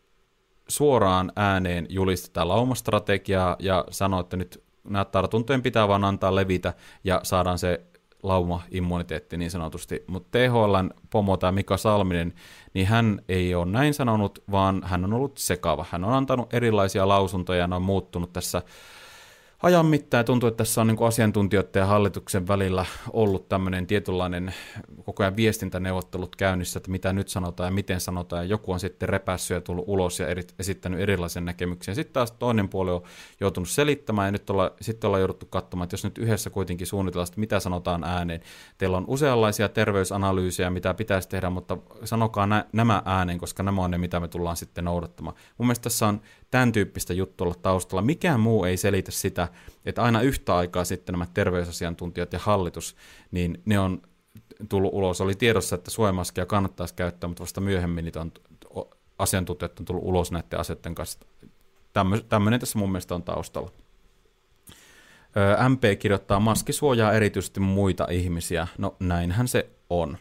suoraan 0.68 1.32
ääneen 1.36 1.86
julistetaan 1.88 2.48
laumastrategiaa 2.48 3.56
ja 3.58 3.84
sanoo, 3.90 4.20
että 4.20 4.36
nyt 4.36 4.64
nämä 4.84 5.04
tartuntojen 5.04 5.62
pitää 5.62 5.88
vaan 5.88 6.04
antaa 6.04 6.34
levitä 6.34 6.74
ja 7.04 7.20
saadaan 7.22 7.58
se 7.58 7.80
lauma-immuniteetti 8.22 9.36
niin 9.36 9.50
sanotusti, 9.50 10.04
mutta 10.06 10.38
THLn 10.38 10.90
pomo 11.10 11.36
tai 11.36 11.52
Mika 11.52 11.76
Salminen, 11.76 12.34
niin 12.74 12.86
hän 12.86 13.20
ei 13.28 13.54
ole 13.54 13.66
näin 13.66 13.94
sanonut, 13.94 14.38
vaan 14.50 14.82
hän 14.84 15.04
on 15.04 15.12
ollut 15.12 15.38
sekava. 15.38 15.84
Hän 15.90 16.04
on 16.04 16.12
antanut 16.12 16.54
erilaisia 16.54 17.08
lausuntoja 17.08 17.60
ja 17.60 17.76
on 17.76 17.82
muuttunut 17.82 18.32
tässä 18.32 18.62
ajan 19.62 19.86
mittaan 19.86 20.24
tuntuu, 20.24 20.48
että 20.48 20.56
tässä 20.56 20.80
on 20.80 20.86
niin 20.86 20.96
kuin 20.96 21.08
asiantuntijoiden 21.08 21.80
ja 21.80 21.86
hallituksen 21.86 22.48
välillä 22.48 22.84
ollut 23.12 23.48
tämmöinen 23.48 23.86
tietynlainen 23.86 24.54
koko 25.04 25.22
ajan 25.22 25.36
viestintäneuvottelut 25.36 26.36
käynnissä, 26.36 26.78
että 26.78 26.90
mitä 26.90 27.12
nyt 27.12 27.28
sanotaan 27.28 27.66
ja 27.66 27.70
miten 27.70 28.00
sanotaan, 28.00 28.44
ja 28.44 28.50
joku 28.50 28.72
on 28.72 28.80
sitten 28.80 29.08
repässyt 29.08 29.54
ja 29.54 29.60
tullut 29.60 29.84
ulos 29.88 30.20
ja 30.20 30.28
eri, 30.28 30.42
esittänyt 30.58 31.00
erilaisia 31.00 31.42
näkemyksiä. 31.42 31.94
Sitten 31.94 32.12
taas 32.12 32.32
toinen 32.32 32.68
puoli 32.68 32.90
on 32.90 33.02
joutunut 33.40 33.68
selittämään, 33.68 34.26
ja 34.26 34.32
nyt 34.32 34.50
olla, 34.50 34.74
sitten 34.80 35.08
ollaan 35.08 35.20
jouduttu 35.20 35.46
katsomaan, 35.46 35.84
että 35.84 35.94
jos 35.94 36.04
nyt 36.04 36.18
yhdessä 36.18 36.50
kuitenkin 36.50 36.86
suunnitellaan, 36.86 37.28
että 37.28 37.40
mitä 37.40 37.60
sanotaan 37.60 38.04
ääneen. 38.04 38.40
Teillä 38.78 38.96
on 38.96 39.04
useanlaisia 39.08 39.68
terveysanalyysejä, 39.68 40.70
mitä 40.70 40.94
pitäisi 40.94 41.28
tehdä, 41.28 41.50
mutta 41.50 41.78
sanokaa 42.04 42.46
nä, 42.46 42.64
nämä 42.72 43.02
ääneen, 43.04 43.38
koska 43.38 43.62
nämä 43.62 43.84
on 43.84 43.90
ne, 43.90 43.98
mitä 43.98 44.20
me 44.20 44.28
tullaan 44.28 44.56
sitten 44.56 44.84
noudattamaan. 44.84 45.36
Mun 45.58 45.66
mielestä 45.66 45.82
tässä 45.82 46.06
on 46.06 46.20
tämän 46.56 46.72
tyyppistä 46.72 47.14
juttua 47.14 47.44
olla 47.44 47.54
taustalla. 47.62 48.02
Mikään 48.02 48.40
muu 48.40 48.64
ei 48.64 48.76
selitä 48.76 49.10
sitä, 49.10 49.48
että 49.86 50.02
aina 50.02 50.20
yhtä 50.20 50.56
aikaa 50.56 50.84
sitten 50.84 51.12
nämä 51.12 51.26
terveysasiantuntijat 51.34 52.32
ja 52.32 52.38
hallitus, 52.38 52.96
niin 53.30 53.62
ne 53.64 53.78
on 53.78 54.02
tullut 54.68 54.94
ulos. 54.94 55.20
Oli 55.20 55.34
tiedossa, 55.34 55.76
että 55.76 55.90
suojamaskia 55.90 56.46
kannattaisi 56.46 56.94
käyttää, 56.94 57.28
mutta 57.28 57.40
vasta 57.40 57.60
myöhemmin 57.60 58.04
niitä 58.04 58.20
on, 58.20 58.32
asiantuntijat 59.18 59.78
on 59.80 59.84
tullut 59.84 60.04
ulos 60.04 60.32
näiden 60.32 60.60
asioiden 60.60 60.94
kanssa. 60.94 61.18
Tämmöinen 62.28 62.60
tässä 62.60 62.78
mun 62.78 62.92
mielestä 62.92 63.14
on 63.14 63.22
taustalla. 63.22 63.70
MP 65.68 65.98
kirjoittaa 65.98 66.40
maskisuojaa 66.40 67.12
erityisesti 67.12 67.60
muita 67.60 68.06
ihmisiä. 68.10 68.66
No 68.78 68.96
näinhän 69.00 69.48
se 69.48 69.70
on. 69.90 70.18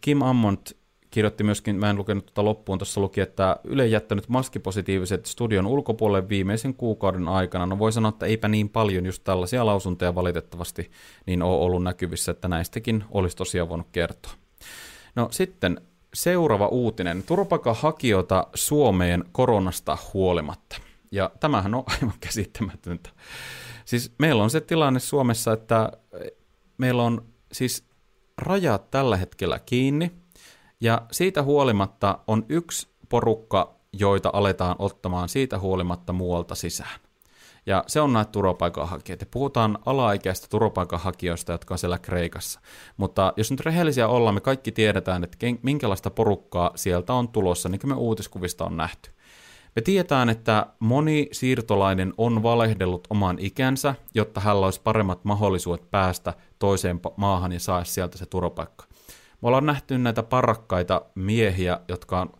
Kim 0.00 0.22
Ammont 0.22 0.79
kirjoitti 1.10 1.44
myöskin, 1.44 1.76
mä 1.76 1.90
en 1.90 1.96
lukenut 1.96 2.26
tuota 2.26 2.44
loppuun, 2.44 2.78
tuossa 2.78 3.00
luki, 3.00 3.20
että 3.20 3.56
Yle 3.64 3.86
jättänyt 3.86 4.28
maskipositiiviset 4.28 5.26
studion 5.26 5.66
ulkopuolelle 5.66 6.28
viimeisen 6.28 6.74
kuukauden 6.74 7.28
aikana. 7.28 7.66
No 7.66 7.78
voi 7.78 7.92
sanoa, 7.92 8.08
että 8.08 8.26
eipä 8.26 8.48
niin 8.48 8.68
paljon 8.68 9.06
just 9.06 9.24
tällaisia 9.24 9.66
lausuntoja 9.66 10.14
valitettavasti 10.14 10.90
niin 11.26 11.42
ole 11.42 11.64
ollut 11.64 11.82
näkyvissä, 11.82 12.32
että 12.32 12.48
näistäkin 12.48 13.04
olisi 13.10 13.36
tosiaan 13.36 13.68
voinut 13.68 13.86
kertoa. 13.92 14.32
No 15.16 15.28
sitten 15.30 15.80
seuraava 16.14 16.66
uutinen. 16.66 17.22
Turvapaikanhakijoita 17.22 18.46
Suomeen 18.54 19.24
koronasta 19.32 19.98
huolimatta. 20.14 20.76
Ja 21.12 21.30
tämähän 21.40 21.74
on 21.74 21.84
aivan 21.96 22.14
käsittämätöntä. 22.20 23.10
Siis 23.84 24.12
meillä 24.18 24.42
on 24.42 24.50
se 24.50 24.60
tilanne 24.60 25.00
Suomessa, 25.00 25.52
että 25.52 25.92
meillä 26.78 27.02
on 27.02 27.24
siis 27.52 27.84
rajat 28.38 28.90
tällä 28.90 29.16
hetkellä 29.16 29.58
kiinni, 29.58 30.12
ja 30.80 31.02
siitä 31.12 31.42
huolimatta 31.42 32.18
on 32.26 32.46
yksi 32.48 32.88
porukka, 33.08 33.74
joita 33.92 34.30
aletaan 34.32 34.76
ottamaan 34.78 35.28
siitä 35.28 35.58
huolimatta 35.58 36.12
muualta 36.12 36.54
sisään. 36.54 37.00
Ja 37.66 37.84
se 37.86 38.00
on 38.00 38.12
näitä 38.12 38.32
turvapaikanhakijoita. 38.32 39.26
Puhutaan 39.30 39.78
alaikäistä 39.86 40.46
turvapaikanhakijoista, 40.50 41.52
jotka 41.52 41.74
on 41.74 41.78
siellä 41.78 41.98
Kreikassa. 41.98 42.60
Mutta 42.96 43.32
jos 43.36 43.50
nyt 43.50 43.60
rehellisiä 43.60 44.08
ollaan, 44.08 44.34
me 44.34 44.40
kaikki 44.40 44.72
tiedetään, 44.72 45.24
että 45.24 45.38
minkälaista 45.62 46.10
porukkaa 46.10 46.70
sieltä 46.74 47.14
on 47.14 47.28
tulossa, 47.28 47.68
niin 47.68 47.80
kuin 47.80 47.88
me 47.88 47.94
uutiskuvista 47.94 48.64
on 48.64 48.76
nähty. 48.76 49.10
Me 49.76 49.82
tiedetään, 49.82 50.28
että 50.28 50.66
moni 50.78 51.28
siirtolainen 51.32 52.14
on 52.18 52.42
valehdellut 52.42 53.06
oman 53.10 53.36
ikänsä, 53.38 53.94
jotta 54.14 54.40
hänellä 54.40 54.64
olisi 54.66 54.80
paremmat 54.84 55.24
mahdollisuudet 55.24 55.90
päästä 55.90 56.34
toiseen 56.58 57.00
maahan 57.16 57.52
ja 57.52 57.60
saada 57.60 57.84
sieltä 57.84 58.18
se 58.18 58.26
turvapaikka. 58.26 58.89
Me 59.42 59.48
ollaan 59.48 59.66
nähty 59.66 59.98
näitä 59.98 60.22
parakkaita 60.22 61.02
miehiä, 61.14 61.80
jotka 61.88 62.20
on 62.20 62.32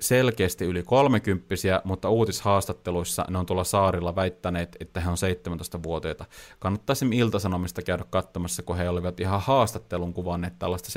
selkeästi 0.00 0.64
yli 0.64 0.82
kolmekymppisiä, 0.82 1.80
mutta 1.84 2.08
uutishaastatteluissa 2.08 3.24
ne 3.30 3.38
on 3.38 3.46
tuolla 3.46 3.64
saarilla 3.64 4.16
väittäneet, 4.16 4.76
että 4.80 5.00
he 5.00 5.10
on 5.10 5.16
17-vuotiaita. 5.16 6.24
Kannattaisi 6.58 7.06
iltasanomista 7.12 7.82
käydä 7.82 8.04
katsomassa, 8.10 8.62
kun 8.62 8.76
he 8.76 8.88
olivat 8.88 9.20
ihan 9.20 9.40
haastattelun 9.40 10.12
kuvanneet 10.12 10.58
tällaista 10.58 10.88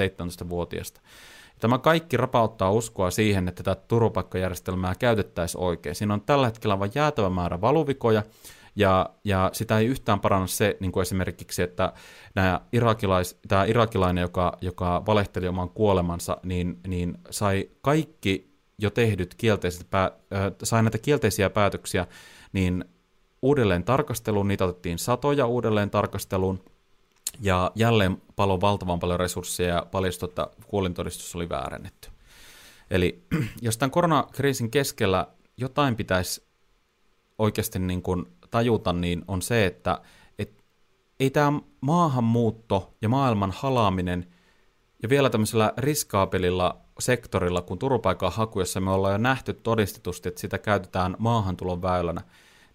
17-vuotiaista. 0.43 1.01
Tämä 1.59 1.77
kaikki 1.77 2.17
rapauttaa 2.17 2.71
uskoa 2.71 3.11
siihen, 3.11 3.47
että 3.47 3.63
tätä 3.63 3.81
turvapaikkajärjestelmää 3.87 4.95
käytettäisiin 4.99 5.63
oikein. 5.63 5.95
Siinä 5.95 6.13
on 6.13 6.21
tällä 6.21 6.45
hetkellä 6.45 6.79
vain 6.79 6.91
jäätävä 6.95 7.29
määrä 7.29 7.61
valuvikoja, 7.61 8.23
ja, 8.75 9.09
ja 9.23 9.49
sitä 9.53 9.79
ei 9.79 9.85
yhtään 9.85 10.19
paranna 10.19 10.47
se 10.47 10.77
niin 10.79 10.91
kuin 10.91 11.01
esimerkiksi, 11.01 11.61
että 11.61 11.93
nämä 12.35 12.61
irakilais, 12.71 13.39
tämä 13.47 13.65
irakilainen, 13.65 14.21
joka, 14.21 14.57
joka 14.61 15.03
valehteli 15.05 15.47
oman 15.47 15.69
kuolemansa, 15.69 16.37
niin, 16.43 16.79
niin 16.87 17.17
sai 17.29 17.69
kaikki 17.81 18.55
jo 18.77 18.89
tehdyt 18.89 19.35
kielteiset, 19.35 19.89
pää, 19.89 20.05
äh, 20.05 20.51
sai 20.63 20.83
näitä 20.83 20.97
kielteisiä 20.97 21.49
päätöksiä, 21.49 22.07
niin 22.53 22.85
uudelleen 23.41 23.83
tarkasteluun, 23.83 24.47
niitä 24.47 24.65
otettiin 24.65 24.99
satoja 24.99 25.45
uudelleen 25.45 25.89
tarkasteluun, 25.89 26.63
ja 27.41 27.71
jälleen 27.75 28.21
palo 28.35 28.61
valtavan 28.61 28.99
paljon 28.99 29.19
resursseja 29.19 29.75
ja 29.75 29.85
paljastui, 29.91 30.29
että 30.29 30.47
kuolintodistus 30.67 31.35
oli 31.35 31.49
väärennetty. 31.49 32.09
Eli 32.91 33.23
jos 33.61 33.77
tämän 33.77 33.91
koronakriisin 33.91 34.71
keskellä 34.71 35.27
jotain 35.57 35.95
pitäisi 35.95 36.43
oikeasti 37.37 37.79
niin 37.79 38.01
kuin 38.01 38.25
tajuta, 38.55 38.93
niin 38.93 39.23
on 39.27 39.41
se, 39.41 39.65
että 39.65 40.01
et, 40.39 40.63
ei 41.19 41.29
tämä 41.29 41.59
maahanmuutto 41.81 42.93
ja 43.01 43.09
maailman 43.09 43.51
halaaminen 43.55 44.25
ja 45.03 45.09
vielä 45.09 45.29
tämmöisellä 45.29 45.73
riskaapelilla 45.77 46.81
sektorilla 46.99 47.61
kuin 47.61 47.79
turvapaikan 47.79 48.31
haku, 48.31 48.59
jossa 48.59 48.79
me 48.79 48.91
ollaan 48.91 49.13
jo 49.13 49.17
nähty 49.17 49.53
todistetusti, 49.53 50.29
että 50.29 50.41
sitä 50.41 50.57
käytetään 50.57 51.15
maahantulon 51.19 51.81
väylänä, 51.81 52.21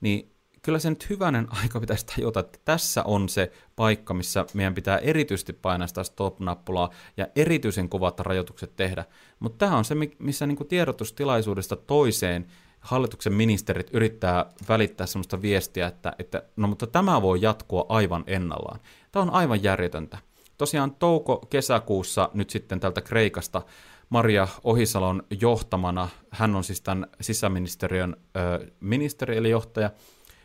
niin 0.01 0.33
kyllä 0.62 0.78
se 0.78 0.91
nyt 0.91 1.11
hyvänen 1.11 1.47
aika 1.62 1.81
pitäisi 1.81 2.07
tajuta, 2.07 2.41
että 2.41 2.59
tässä 2.64 3.03
on 3.03 3.28
se 3.28 3.53
paikka, 3.76 4.14
missä 4.14 4.47
meidän 4.55 4.74
pitää 4.74 4.99
erityisesti 4.99 5.53
painaa 5.53 5.87
sitä 5.87 6.05
stop-nappulaa 6.05 6.91
ja 7.16 7.26
erityisen 7.37 7.89
kovat 7.89 8.20
rajoitukset 8.20 8.76
tehdä. 8.76 9.05
Mutta 9.39 9.66
tämä 9.66 9.76
on 9.76 9.85
se, 9.85 9.95
missä 10.18 10.47
niinku 10.47 10.64
tiedotustilaisuudesta 10.64 11.76
toiseen 11.76 12.47
hallituksen 12.81 13.33
ministerit 13.33 13.91
yrittää 13.93 14.47
välittää 14.68 15.07
sellaista 15.07 15.43
viestiä, 15.43 15.87
että, 15.87 16.12
että 16.18 16.43
no 16.57 16.68
mutta 16.68 16.87
tämä 16.87 17.22
voi 17.22 17.39
jatkua 17.43 17.87
aivan 17.89 18.24
ennallaan. 18.26 18.81
Tämä 19.12 19.22
on 19.22 19.31
aivan 19.31 19.62
järjetöntä. 19.62 20.18
Tosiaan 20.59 20.95
touko-kesäkuussa 20.95 22.31
nyt 22.35 22.51
sitten 22.51 22.81
tältä 22.81 23.01
Kreikasta 23.01 23.62
Maria 24.09 24.49
Ohisalon 24.64 25.22
johtamana, 25.41 26.09
hän 26.31 26.55
on 26.55 26.64
siis 26.64 26.81
tämän 26.81 27.07
sisäministeriön 27.20 28.16
ö, 28.37 28.66
ministeri 28.81 29.37
eli 29.37 29.51
johtaja, 29.51 29.91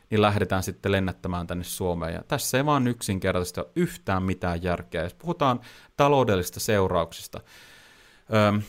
niin 0.09 0.21
lähdetään 0.21 0.63
sitten 0.63 0.91
lennättämään 0.91 1.47
tänne 1.47 1.63
Suomeen. 1.63 2.13
Ja 2.13 2.23
tässä 2.27 2.57
ei 2.57 2.65
vaan 2.65 2.87
yksinkertaisesti 2.87 3.59
ole 3.59 3.69
yhtään 3.75 4.23
mitään 4.23 4.63
järkeä. 4.63 5.03
Jos 5.03 5.13
puhutaan 5.13 5.59
taloudellisista 5.97 6.59
seurauksista, 6.59 7.41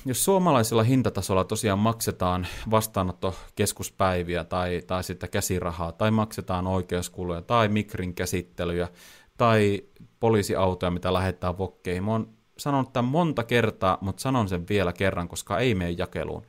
jos 0.05 0.25
suomalaisella 0.25 0.83
hintatasolla 0.83 1.45
tosiaan 1.45 1.79
maksetaan 1.79 2.47
vastaanottokeskuspäiviä 2.71 4.45
tai, 4.45 4.83
tai 4.87 5.05
sitten 5.05 5.31
käsirahaa, 5.31 5.93
tai 5.93 6.11
maksetaan 6.11 6.67
oikeuskuluja, 6.67 7.43
tai 7.43 7.69
mikrin 7.69 8.15
käsittelyjä, 8.15 8.89
tai 9.37 9.83
poliisiautoja, 10.21 10.91
mitä 10.91 11.13
lähettää 11.13 11.59
vokkeihin. 11.59 12.05
Mä 12.05 12.13
oon 12.13 12.29
sanonut 12.59 12.93
tämän 12.93 13.11
monta 13.11 13.45
kertaa, 13.45 13.99
mutta 14.01 14.23
sanon 14.23 14.49
sen 14.49 14.69
vielä 14.69 14.93
kerran, 14.93 15.29
koska 15.29 15.59
ei 15.59 15.75
mene 15.75 15.91
jakeluun. 15.91 16.43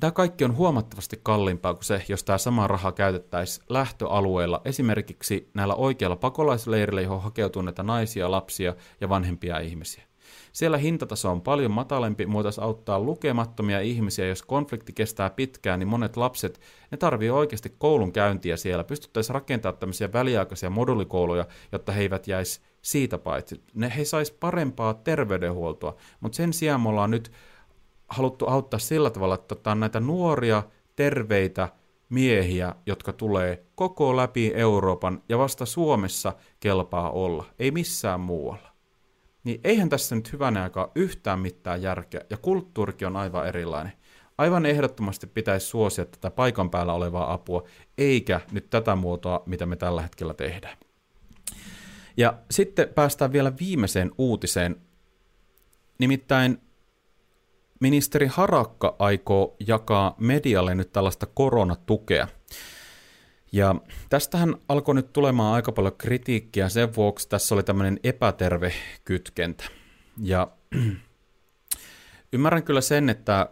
Tämä 0.00 0.10
kaikki 0.10 0.44
on 0.44 0.56
huomattavasti 0.56 1.20
kalliimpaa 1.22 1.74
kuin 1.74 1.84
se, 1.84 2.04
jos 2.08 2.24
tämä 2.24 2.38
sama 2.38 2.66
raha 2.66 2.92
käytettäisiin 2.92 3.66
lähtöalueilla, 3.68 4.60
esimerkiksi 4.64 5.50
näillä 5.54 5.74
oikeilla 5.74 6.16
pakolaisleirillä, 6.16 7.00
johon 7.00 7.22
hakeutuu 7.22 7.62
näitä 7.62 7.82
naisia, 7.82 8.30
lapsia 8.30 8.74
ja 9.00 9.08
vanhempia 9.08 9.58
ihmisiä. 9.58 10.02
Siellä 10.54 10.78
hintataso 10.78 11.30
on 11.30 11.42
paljon 11.42 11.70
matalempi, 11.70 12.32
voitaisiin 12.32 12.64
auttaa 12.64 13.00
lukemattomia 13.00 13.80
ihmisiä. 13.80 14.26
Jos 14.26 14.42
konflikti 14.42 14.92
kestää 14.92 15.30
pitkään, 15.30 15.78
niin 15.78 15.88
monet 15.88 16.16
lapset, 16.16 16.60
ne 16.90 16.96
tarvii 16.96 17.30
oikeasti 17.30 17.74
koulun 17.78 18.12
käyntiä 18.12 18.56
siellä. 18.56 18.84
Pystyttäisiin 18.84 19.34
rakentamaan 19.34 19.80
tämmöisiä 19.80 20.12
väliaikaisia 20.12 20.70
modulikouluja, 20.70 21.46
jotta 21.72 21.92
he 21.92 22.00
eivät 22.00 22.28
jäisi 22.28 22.60
siitä 22.82 23.18
paitsi. 23.18 23.60
Ne, 23.74 23.92
he 23.96 24.04
sais 24.04 24.30
parempaa 24.30 24.94
terveydenhuoltoa, 24.94 25.96
mutta 26.20 26.36
sen 26.36 26.52
sijaan 26.52 26.80
me 26.80 26.88
ollaan 26.88 27.10
nyt 27.10 27.32
haluttu 28.08 28.46
auttaa 28.46 28.80
sillä 28.80 29.10
tavalla, 29.10 29.34
että 29.34 29.54
otetaan 29.54 29.80
näitä 29.80 30.00
nuoria, 30.00 30.62
terveitä 30.96 31.68
miehiä, 32.08 32.74
jotka 32.86 33.12
tulee 33.12 33.64
koko 33.74 34.16
läpi 34.16 34.52
Euroopan 34.54 35.22
ja 35.28 35.38
vasta 35.38 35.66
Suomessa 35.66 36.32
kelpaa 36.60 37.10
olla, 37.10 37.44
ei 37.58 37.70
missään 37.70 38.20
muualla 38.20 38.73
niin 39.44 39.60
eihän 39.64 39.88
tässä 39.88 40.14
nyt 40.14 40.32
hyvänä 40.32 40.62
aikaa 40.62 40.92
yhtään 40.94 41.40
mitään 41.40 41.82
järkeä, 41.82 42.20
ja 42.30 42.36
kulttuurikin 42.36 43.08
on 43.08 43.16
aivan 43.16 43.46
erilainen. 43.46 43.92
Aivan 44.38 44.66
ehdottomasti 44.66 45.26
pitäisi 45.26 45.66
suosia 45.66 46.04
tätä 46.04 46.30
paikan 46.30 46.70
päällä 46.70 46.92
olevaa 46.92 47.32
apua, 47.32 47.64
eikä 47.98 48.40
nyt 48.52 48.70
tätä 48.70 48.96
muotoa, 48.96 49.42
mitä 49.46 49.66
me 49.66 49.76
tällä 49.76 50.02
hetkellä 50.02 50.34
tehdään. 50.34 50.76
Ja 52.16 52.38
sitten 52.50 52.88
päästään 52.88 53.32
vielä 53.32 53.52
viimeiseen 53.60 54.10
uutiseen. 54.18 54.76
Nimittäin 55.98 56.58
ministeri 57.80 58.26
Harakka 58.26 58.96
aikoo 58.98 59.56
jakaa 59.66 60.14
medialle 60.18 60.74
nyt 60.74 60.92
tällaista 60.92 61.26
koronatukea. 61.26 62.28
Ja 63.54 63.74
tästähän 64.08 64.54
alkoi 64.68 64.94
nyt 64.94 65.12
tulemaan 65.12 65.54
aika 65.54 65.72
paljon 65.72 65.96
kritiikkiä, 65.98 66.68
sen 66.68 66.94
vuoksi 66.94 67.28
tässä 67.28 67.54
oli 67.54 67.62
tämmöinen 67.62 68.00
epäterve 68.04 68.72
kytkentä. 69.04 69.64
Ja 70.22 70.48
ymmärrän 72.32 72.62
kyllä 72.62 72.80
sen, 72.80 73.08
että 73.08 73.48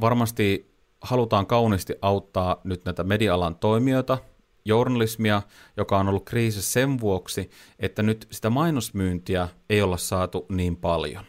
varmasti 0.00 0.74
halutaan 1.00 1.46
kauniisti 1.46 1.94
auttaa 2.02 2.60
nyt 2.64 2.84
näitä 2.84 3.04
media-alan 3.04 3.56
toimijoita, 3.56 4.18
journalismia, 4.64 5.42
joka 5.76 5.98
on 5.98 6.08
ollut 6.08 6.24
kriisissä 6.24 6.72
sen 6.72 7.00
vuoksi, 7.00 7.50
että 7.78 8.02
nyt 8.02 8.26
sitä 8.30 8.50
mainosmyyntiä 8.50 9.48
ei 9.70 9.82
olla 9.82 9.96
saatu 9.96 10.46
niin 10.48 10.76
paljon. 10.76 11.24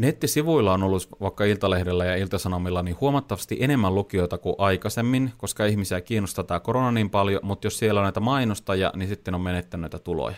Nettisivuilla 0.00 0.72
on 0.72 0.82
ollut 0.82 1.08
vaikka 1.20 1.44
Iltalehdellä 1.44 2.04
ja 2.04 2.16
Iltasanomilla 2.16 2.82
niin 2.82 2.96
huomattavasti 3.00 3.56
enemmän 3.60 3.94
lukijoita 3.94 4.38
kuin 4.38 4.54
aikaisemmin, 4.58 5.32
koska 5.36 5.66
ihmisiä 5.66 6.00
kiinnostaa 6.00 6.44
tämä 6.44 6.60
korona 6.60 6.92
niin 6.92 7.10
paljon, 7.10 7.40
mutta 7.42 7.66
jos 7.66 7.78
siellä 7.78 8.00
on 8.00 8.04
näitä 8.04 8.20
mainostajia, 8.20 8.92
niin 8.96 9.08
sitten 9.08 9.34
on 9.34 9.40
menettänyt 9.40 9.82
näitä 9.82 9.98
tuloja. 9.98 10.36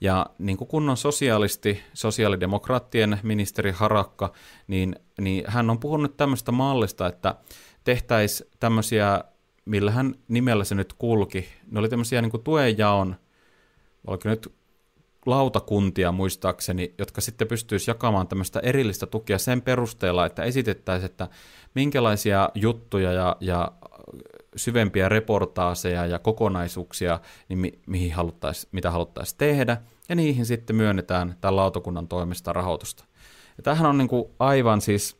Ja 0.00 0.26
niin 0.38 0.56
kuin 0.56 0.68
kunnon 0.68 0.96
sosiaalisti, 0.96 1.82
sosiaalidemokraattien 1.94 3.18
ministeri 3.22 3.70
Harakka, 3.70 4.32
niin, 4.66 4.96
niin 5.20 5.44
hän 5.46 5.70
on 5.70 5.80
puhunut 5.80 6.16
tämmöistä 6.16 6.52
mallista, 6.52 7.06
että 7.06 7.34
tehtäisiin 7.84 8.50
tämmöisiä, 8.60 9.24
millä 9.64 9.90
hän 9.90 10.14
nimellä 10.28 10.64
se 10.64 10.74
nyt 10.74 10.92
kulki, 10.92 11.48
ne 11.70 11.80
oli 11.80 11.88
tämmöisiä 11.88 12.22
niin 12.22 12.30
kuin 12.30 12.42
tuenjaon, 12.42 13.16
oliko 14.06 14.28
nyt 14.28 14.52
lautakuntia 15.26 16.12
muistaakseni, 16.12 16.94
jotka 16.98 17.20
sitten 17.20 17.48
pystyisi 17.48 17.90
jakamaan 17.90 18.28
tämmöistä 18.28 18.60
erillistä 18.60 19.06
tukia 19.06 19.38
sen 19.38 19.62
perusteella, 19.62 20.26
että 20.26 20.42
esitettäisiin, 20.42 21.10
että 21.10 21.28
minkälaisia 21.74 22.48
juttuja 22.54 23.12
ja, 23.12 23.36
ja 23.40 23.72
syvempiä 24.56 25.08
reportaaseja 25.08 26.06
ja 26.06 26.18
kokonaisuuksia, 26.18 27.20
niin 27.48 27.58
mi- 27.58 27.78
mihin 27.86 28.12
haluttais, 28.12 28.68
mitä 28.72 28.90
haluttaisiin 28.90 29.38
tehdä, 29.38 29.76
ja 30.08 30.14
niihin 30.14 30.46
sitten 30.46 30.76
myönnetään 30.76 31.36
tämän 31.40 31.56
lautakunnan 31.56 32.08
toimesta 32.08 32.52
rahoitusta. 32.52 33.04
Ja 33.56 33.62
tämähän 33.62 33.86
on 33.86 33.98
niin 33.98 34.08
kuin 34.08 34.24
aivan 34.38 34.80
siis, 34.80 35.16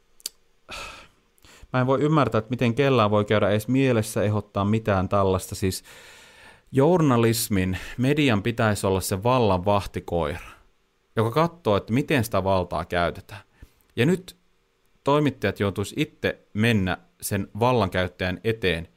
mä 1.73 1.81
en 1.81 1.87
voi 1.87 2.01
ymmärtää, 2.01 2.39
että 2.39 2.51
miten 2.51 2.75
kellään 2.75 3.11
voi 3.11 3.25
käydä 3.25 3.51
edes 3.51 3.69
mielessä 3.69 4.23
ehdottaa 4.23 4.65
mitään 4.65 5.09
tällaista, 5.09 5.55
siis 5.55 5.85
journalismin, 6.73 7.79
median 7.99 8.43
pitäisi 8.43 8.87
olla 8.87 9.01
se 9.01 9.23
vallan 9.23 9.65
vahtikoira, 9.65 10.41
joka 11.17 11.31
katsoo, 11.31 11.77
että 11.77 11.93
miten 11.93 12.25
sitä 12.25 12.45
valtaa 12.45 12.85
käytetään. 12.85 13.43
Ja 13.97 14.07
nyt 14.07 14.37
toimittajat 15.05 15.61
joutuisi 15.61 15.95
itse 15.99 16.47
mennä 16.55 16.99
sen 17.21 17.49
vallankäyttäjän 17.61 18.41
eteen 18.45 18.89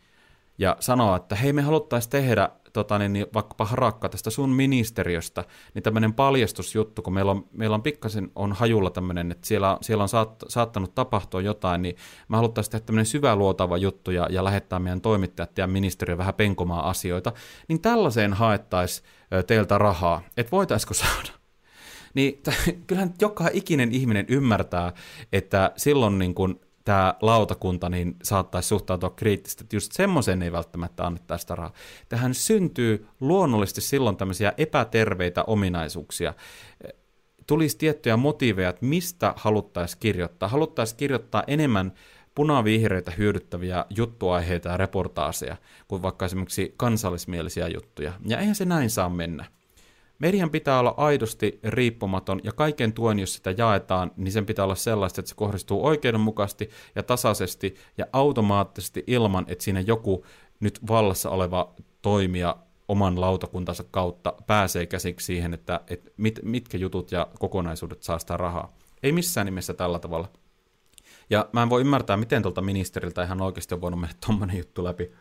ja 0.57 0.78
sanoa, 0.80 1.15
että 1.15 1.36
hei 1.36 1.53
me 1.53 1.61
haluttaisiin 1.61 2.11
tehdä 2.11 2.49
tota, 2.76 2.99
niin, 2.99 3.13
niin, 3.13 3.26
vaikkapa 3.34 3.65
harakka 3.65 4.09
tästä 4.09 4.30
sun 4.30 4.49
ministeriöstä, 4.49 5.43
niin 5.73 5.84
tämmöinen 5.84 6.13
paljastusjuttu, 6.13 7.01
kun 7.01 7.13
meillä 7.13 7.32
on, 7.32 7.47
meillä 7.51 7.73
on 7.73 7.84
pikkasen 7.84 8.32
on 8.36 8.53
hajulla 8.53 8.89
tämmöinen, 8.89 9.32
että 9.32 9.47
siellä, 9.47 9.78
siellä 9.82 10.01
on 10.01 10.09
saat, 10.09 10.43
saattanut 10.47 10.95
tapahtua 10.95 11.41
jotain, 11.41 11.82
niin 11.82 11.95
me 12.30 12.38
haluttaisiin 12.38 12.71
tehdä 12.71 12.86
tämmöinen 12.86 13.05
syväluotava 13.05 13.78
juttu 13.78 14.11
ja, 14.11 14.28
ja 14.30 14.43
lähettää 14.43 14.80
meidän 14.80 15.01
toimittajat 15.01 15.57
ja 15.57 15.67
ministeriö 15.67 16.17
vähän 16.17 16.34
penkomaan 16.34 16.86
asioita, 16.86 17.34
niin 17.67 17.82
tällaiseen 17.82 18.34
haettaisiin 18.34 19.07
teiltä 19.47 19.78
rahaa, 19.78 20.21
että 20.38 20.51
voitaisiko 20.51 20.93
saada. 20.93 21.30
Niin 22.13 22.41
kyllähän 22.88 23.13
joka 23.21 23.49
ikinen 23.53 23.91
ihminen 23.91 24.26
ymmärtää, 24.30 24.93
että 25.34 25.71
silloin 25.78 26.19
niin 26.19 26.36
kun 26.36 26.59
tämä 26.86 27.16
lautakunta 27.22 27.90
niin 27.90 28.16
saattaisi 28.24 28.68
suhtautua 28.68 29.10
kriittisesti, 29.10 29.64
että 29.64 29.76
just 29.76 29.92
semmoisen 29.92 30.42
ei 30.42 30.52
välttämättä 30.52 31.06
anneta 31.06 31.38
sitä 31.38 31.56
rahaa. 31.56 31.74
Tähän 32.10 32.34
syntyy 32.34 33.08
luonnollisesti 33.20 33.82
silloin 33.82 34.18
tämmöisiä 34.18 34.54
epäterveitä 34.58 35.44
ominaisuuksia. 35.44 36.34
Tulisi 37.48 37.78
tiettyjä 37.78 38.18
motiiveja, 38.18 38.70
että 38.70 38.86
mistä 38.86 39.34
haluttaisiin 39.38 40.00
kirjoittaa. 40.00 40.50
Haluttaisiin 40.50 40.98
kirjoittaa 40.98 41.44
enemmän 41.48 41.94
punavihreitä 42.36 43.12
hyödyttäviä 43.12 43.86
juttuaiheita 43.90 44.70
ja 44.70 44.78
reportaaseja 44.78 45.58
kuin 45.88 46.02
vaikka 46.02 46.26
esimerkiksi 46.26 46.74
kansallismielisiä 46.78 47.68
juttuja. 47.68 48.14
Ja 48.26 48.40
eihän 48.40 48.56
se 48.56 48.66
näin 48.66 48.90
saa 48.90 49.10
mennä. 49.10 49.46
Median 50.20 50.49
pitää 50.49 50.80
olla 50.80 50.93
aidosti 50.97 51.59
riippumaton 51.63 52.41
ja 52.43 52.51
kaiken 52.51 52.93
tuen, 52.93 53.20
jos 53.20 53.34
sitä 53.34 53.51
jaetaan, 53.57 54.11
niin 54.18 54.32
sen 54.32 54.45
pitää 54.45 54.66
olla 54.66 54.76
sellaista, 54.76 55.22
että 55.22 55.30
se 55.30 55.36
kohdistuu 55.36 55.86
oikeudenmukaisesti 55.86 56.70
ja 56.95 57.03
tasaisesti 57.03 57.76
ja 57.97 58.05
automaattisesti 58.13 59.03
ilman, 59.07 59.45
että 59.47 59.63
siinä 59.63 59.80
joku 59.80 60.26
nyt 60.59 60.80
vallassa 60.88 61.30
oleva 61.30 61.74
toimija 62.01 62.57
oman 62.88 63.22
lautakuntansa 63.22 63.84
kautta 63.91 64.34
pääsee 64.47 64.86
käsiksi 64.86 65.26
siihen, 65.26 65.53
että, 65.53 65.80
että 65.88 66.11
mit, 66.18 66.39
mitkä 66.43 66.78
jutut 66.78 67.11
ja 67.11 67.28
kokonaisuudet 67.39 68.03
saa 68.03 68.20
sitä 68.20 68.38
rahaa. 68.38 68.76
Ei 69.03 69.11
missään 69.11 69.45
nimessä 69.45 69.74
tällä 69.74 69.99
tavalla. 69.99 70.30
Ja 71.30 71.49
mä 71.53 71.63
en 71.63 71.70
voi 71.70 71.82
ymmärtää, 71.82 72.18
miten 72.18 72.41
tuolta 72.41 72.61
ministeriltä 72.61 73.24
ihan 73.24 73.41
oikeasti 73.41 73.74
on 73.74 73.82
voinut 73.82 73.99
mennä 73.99 74.16
tuommoinen 74.26 74.57
juttu 74.57 74.84
läpi. 74.84 75.11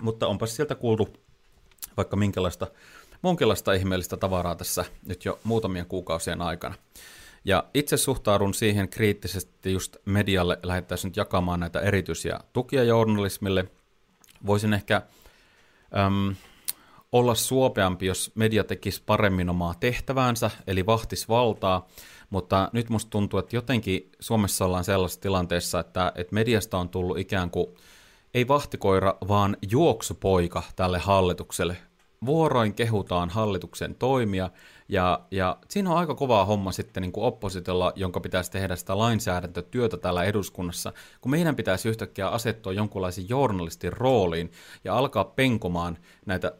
Mutta 0.00 0.26
onpas 0.26 0.56
sieltä 0.56 0.74
kuultu 0.74 1.08
vaikka 1.96 2.16
minkälaista 2.16 2.66
munkinlaista 3.22 3.72
ihmeellistä 3.72 4.16
tavaraa 4.16 4.54
tässä 4.54 4.84
nyt 5.06 5.24
jo 5.24 5.38
muutamien 5.44 5.86
kuukausien 5.86 6.42
aikana. 6.42 6.74
Ja 7.44 7.64
itse 7.74 7.96
suhtaudun 7.96 8.54
siihen 8.54 8.88
kriittisesti 8.88 9.72
just 9.72 9.96
medialle 10.04 10.58
lähettäisiin 10.62 11.12
jakamaan 11.16 11.60
näitä 11.60 11.80
erityisiä 11.80 12.40
tukia 12.52 12.84
journalismille. 12.84 13.64
Voisin 14.46 14.74
ehkä 14.74 15.02
äm, 15.98 16.34
olla 17.12 17.34
suopeampi, 17.34 18.06
jos 18.06 18.32
media 18.34 18.64
tekisi 18.64 19.02
paremmin 19.06 19.50
omaa 19.50 19.74
tehtäväänsä, 19.80 20.50
eli 20.66 20.86
vahtis 20.86 21.28
valtaa, 21.28 21.88
mutta 22.30 22.70
nyt 22.72 22.88
musta 22.88 23.10
tuntuu, 23.10 23.38
että 23.38 23.56
jotenkin 23.56 24.12
Suomessa 24.20 24.64
ollaan 24.64 24.84
sellaisessa 24.84 25.20
tilanteessa, 25.20 25.80
että, 25.80 26.12
että 26.14 26.34
mediasta 26.34 26.78
on 26.78 26.88
tullut 26.88 27.18
ikään 27.18 27.50
kuin 27.50 27.66
ei 28.34 28.48
vahtikoira, 28.48 29.14
vaan 29.28 29.56
juoksupoika 29.70 30.62
tälle 30.76 30.98
hallitukselle 30.98 31.76
vuoroin 32.24 32.74
kehutaan 32.74 33.30
hallituksen 33.30 33.94
toimia, 33.94 34.50
ja, 34.88 35.20
ja 35.30 35.56
siinä 35.68 35.90
on 35.90 35.96
aika 35.96 36.14
kova 36.14 36.44
homma 36.44 36.72
sitten 36.72 37.00
niin 37.00 37.12
kuin 37.12 37.24
oppositiolla, 37.24 37.92
jonka 37.96 38.20
pitäisi 38.20 38.50
tehdä 38.50 38.76
sitä 38.76 38.98
lainsäädäntötyötä 38.98 39.96
täällä 39.96 40.24
eduskunnassa, 40.24 40.92
kun 41.20 41.30
meidän 41.30 41.56
pitäisi 41.56 41.88
yhtäkkiä 41.88 42.28
asettua 42.28 42.72
jonkunlaisen 42.72 43.28
journalistin 43.28 43.92
rooliin 43.92 44.50
ja 44.84 44.98
alkaa 44.98 45.24
penkomaan 45.24 45.98
näitä 46.26 46.52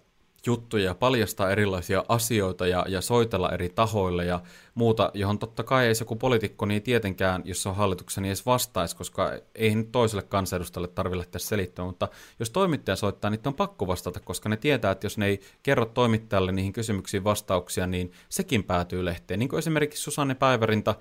juttuja, 0.47 0.95
paljastaa 0.95 1.51
erilaisia 1.51 2.05
asioita 2.09 2.67
ja, 2.67 2.85
ja 2.89 3.01
soitella 3.01 3.53
eri 3.53 3.69
tahoille 3.69 4.25
ja 4.25 4.41
muuta, 4.75 5.11
johon 5.15 5.39
totta 5.39 5.63
kai 5.63 5.87
ei 5.87 5.95
se 5.95 6.03
joku 6.03 6.17
poliitikko 6.17 6.67
niin 6.67 6.83
tietenkään, 6.83 7.43
jos 7.45 7.63
se 7.63 7.69
on 7.69 7.77
hallituksen, 7.77 8.23
niin 8.23 8.29
edes 8.29 8.47
vastaisi, 8.47 8.97
koska 8.97 9.33
ei 9.55 9.75
nyt 9.75 9.93
toiselle 9.93 10.23
kansanedustajalle 10.23 10.89
tarvitse 10.89 11.19
lähteä 11.19 11.39
selittämään, 11.39 11.89
mutta 11.89 12.09
jos 12.39 12.51
toimittaja 12.51 12.97
soittaa, 12.97 13.31
niin 13.31 13.41
on 13.45 13.55
pakko 13.55 13.87
vastata, 13.87 14.21
koska 14.21 14.49
ne 14.49 14.57
tietää, 14.57 14.91
että 14.91 15.07
jos 15.07 15.19
ne 15.19 15.27
ei 15.27 15.41
kerro 15.63 15.87
toimittajalle 15.87 16.53
niihin 16.53 16.73
kysymyksiin 16.73 17.25
vastauksia, 17.25 17.87
niin 17.87 18.13
sekin 18.29 18.65
päätyy 18.65 19.05
lehteen. 19.05 19.39
Niin 19.39 19.49
kuin 19.49 19.59
esimerkiksi 19.59 20.03
Susanne 20.03 20.35
Päivärinta, 20.35 20.95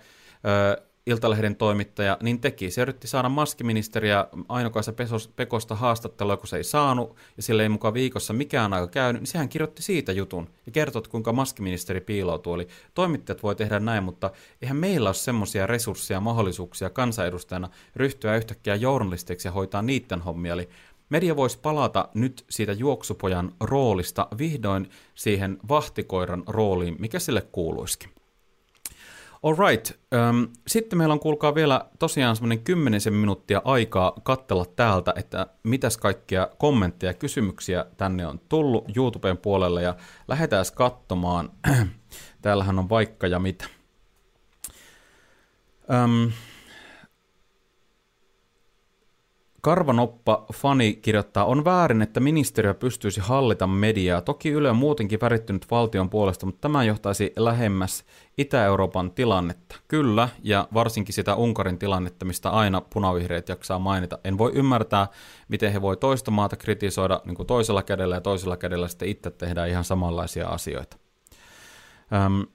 Iltalehden 1.06 1.56
toimittaja, 1.56 2.18
niin 2.22 2.42
teki. 2.42 2.72
Se 2.72 2.82
yritti 2.82 3.08
saada 3.08 3.30
maskiministeriä 3.30 4.28
Ainokaisa 4.50 4.94
Pekosta 5.36 5.76
haastattelua, 5.76 6.38
kun 6.38 6.48
se 6.48 6.58
ei 6.58 6.64
saanut, 6.64 7.16
ja 7.38 7.44
sille 7.44 7.64
ei 7.64 7.70
mukaan 7.70 7.94
viikossa 7.94 8.34
mikään 8.34 8.74
aika 8.74 8.88
käynyt, 8.88 9.22
niin 9.22 9.28
sehän 9.28 9.50
kirjoitti 9.50 9.82
siitä 9.82 10.12
jutun 10.12 10.50
ja 10.66 10.72
kertoi, 10.72 11.02
kuinka 11.10 11.34
maskiministeri 11.34 12.02
piiloutuu. 12.02 12.54
Eli 12.54 12.68
toimittajat 12.94 13.44
voi 13.44 13.56
tehdä 13.56 13.80
näin, 13.80 14.04
mutta 14.04 14.32
eihän 14.62 14.78
meillä 14.78 15.10
ole 15.10 15.14
semmoisia 15.14 15.68
resursseja 15.68 16.16
ja 16.16 16.22
mahdollisuuksia 16.22 16.90
kansanedustajana 16.90 17.70
ryhtyä 17.96 18.36
yhtäkkiä 18.36 18.76
journalistiksi 18.76 19.48
ja 19.48 19.52
hoitaa 19.52 19.82
niiden 19.82 20.22
hommia. 20.22 20.54
Eli 20.54 20.70
Media 21.10 21.36
voisi 21.36 21.60
palata 21.60 22.10
nyt 22.14 22.46
siitä 22.50 22.72
juoksupojan 22.72 23.52
roolista 23.60 24.28
vihdoin 24.38 24.90
siihen 25.16 25.58
vahtikoiran 25.70 26.44
rooliin, 26.48 26.96
mikä 27.00 27.20
sille 27.20 27.42
kuuluisikin. 27.42 28.15
Alright. 29.46 29.92
Um, 30.30 30.48
sitten 30.68 30.98
meillä 30.98 31.14
on, 31.14 31.20
kuulkaa 31.20 31.56
vielä 31.56 31.86
tosiaan 32.00 32.36
semmoinen 32.36 32.64
kymmenisen 32.64 33.14
minuuttia 33.14 33.62
aikaa 33.66 34.14
kattella 34.24 34.66
täältä, 34.66 35.14
että 35.16 35.48
mitäs 35.64 35.98
kaikkia 35.98 36.48
kommentteja 36.58 37.10
ja 37.10 37.14
kysymyksiä 37.14 37.86
tänne 37.98 38.28
on 38.28 38.40
tullut 38.50 38.98
YouTuben 38.98 39.38
puolelle 39.38 39.82
ja 39.82 39.96
lähdetään 40.28 40.66
katsomaan. 40.76 41.50
Täällähän 42.42 42.80
on 42.80 42.90
vaikka 42.90 43.28
ja 43.28 43.40
mitä. 43.40 43.66
Um, 46.04 46.32
Karvanoppa 49.66 50.46
fani 50.54 50.94
kirjoittaa, 50.94 51.46
on 51.46 51.66
väärin, 51.66 52.02
että 52.02 52.20
ministeriö 52.20 52.74
pystyisi 52.74 53.22
hallita 53.22 53.68
mediaa. 53.68 54.22
Toki 54.22 54.50
Yle 54.50 54.70
on 54.70 54.76
muutenkin 54.76 55.20
värittynyt 55.22 55.72
valtion 55.72 56.10
puolesta, 56.10 56.46
mutta 56.46 56.62
tämä 56.62 56.84
johtaisi 56.84 57.34
lähemmäs 57.36 58.06
Itä-Euroopan 58.38 59.12
tilannetta. 59.12 59.76
Kyllä, 59.88 60.30
ja 60.44 60.68
varsinkin 60.74 61.14
sitä 61.14 61.36
Unkarin 61.36 61.80
tilannetta, 61.80 62.26
mistä 62.26 62.50
aina 62.50 62.82
punavihreät 62.82 63.50
jaksaa 63.50 63.80
mainita. 63.80 64.20
En 64.24 64.38
voi 64.38 64.52
ymmärtää, 64.56 65.08
miten 65.48 65.74
he 65.74 65.82
voi 65.82 65.98
toista 65.98 66.32
maata 66.32 66.56
kritisoida 66.56 67.22
niin 67.26 67.36
kuin 67.36 67.48
toisella 67.48 67.84
kädellä 67.84 68.16
ja 68.16 68.22
toisella 68.22 68.58
kädellä 68.58 68.88
sitten 68.88 69.08
itse 69.08 69.32
tehdään 69.32 69.70
ihan 69.70 69.84
samanlaisia 69.84 70.48
asioita. 70.48 70.98
Öm, 72.14 72.46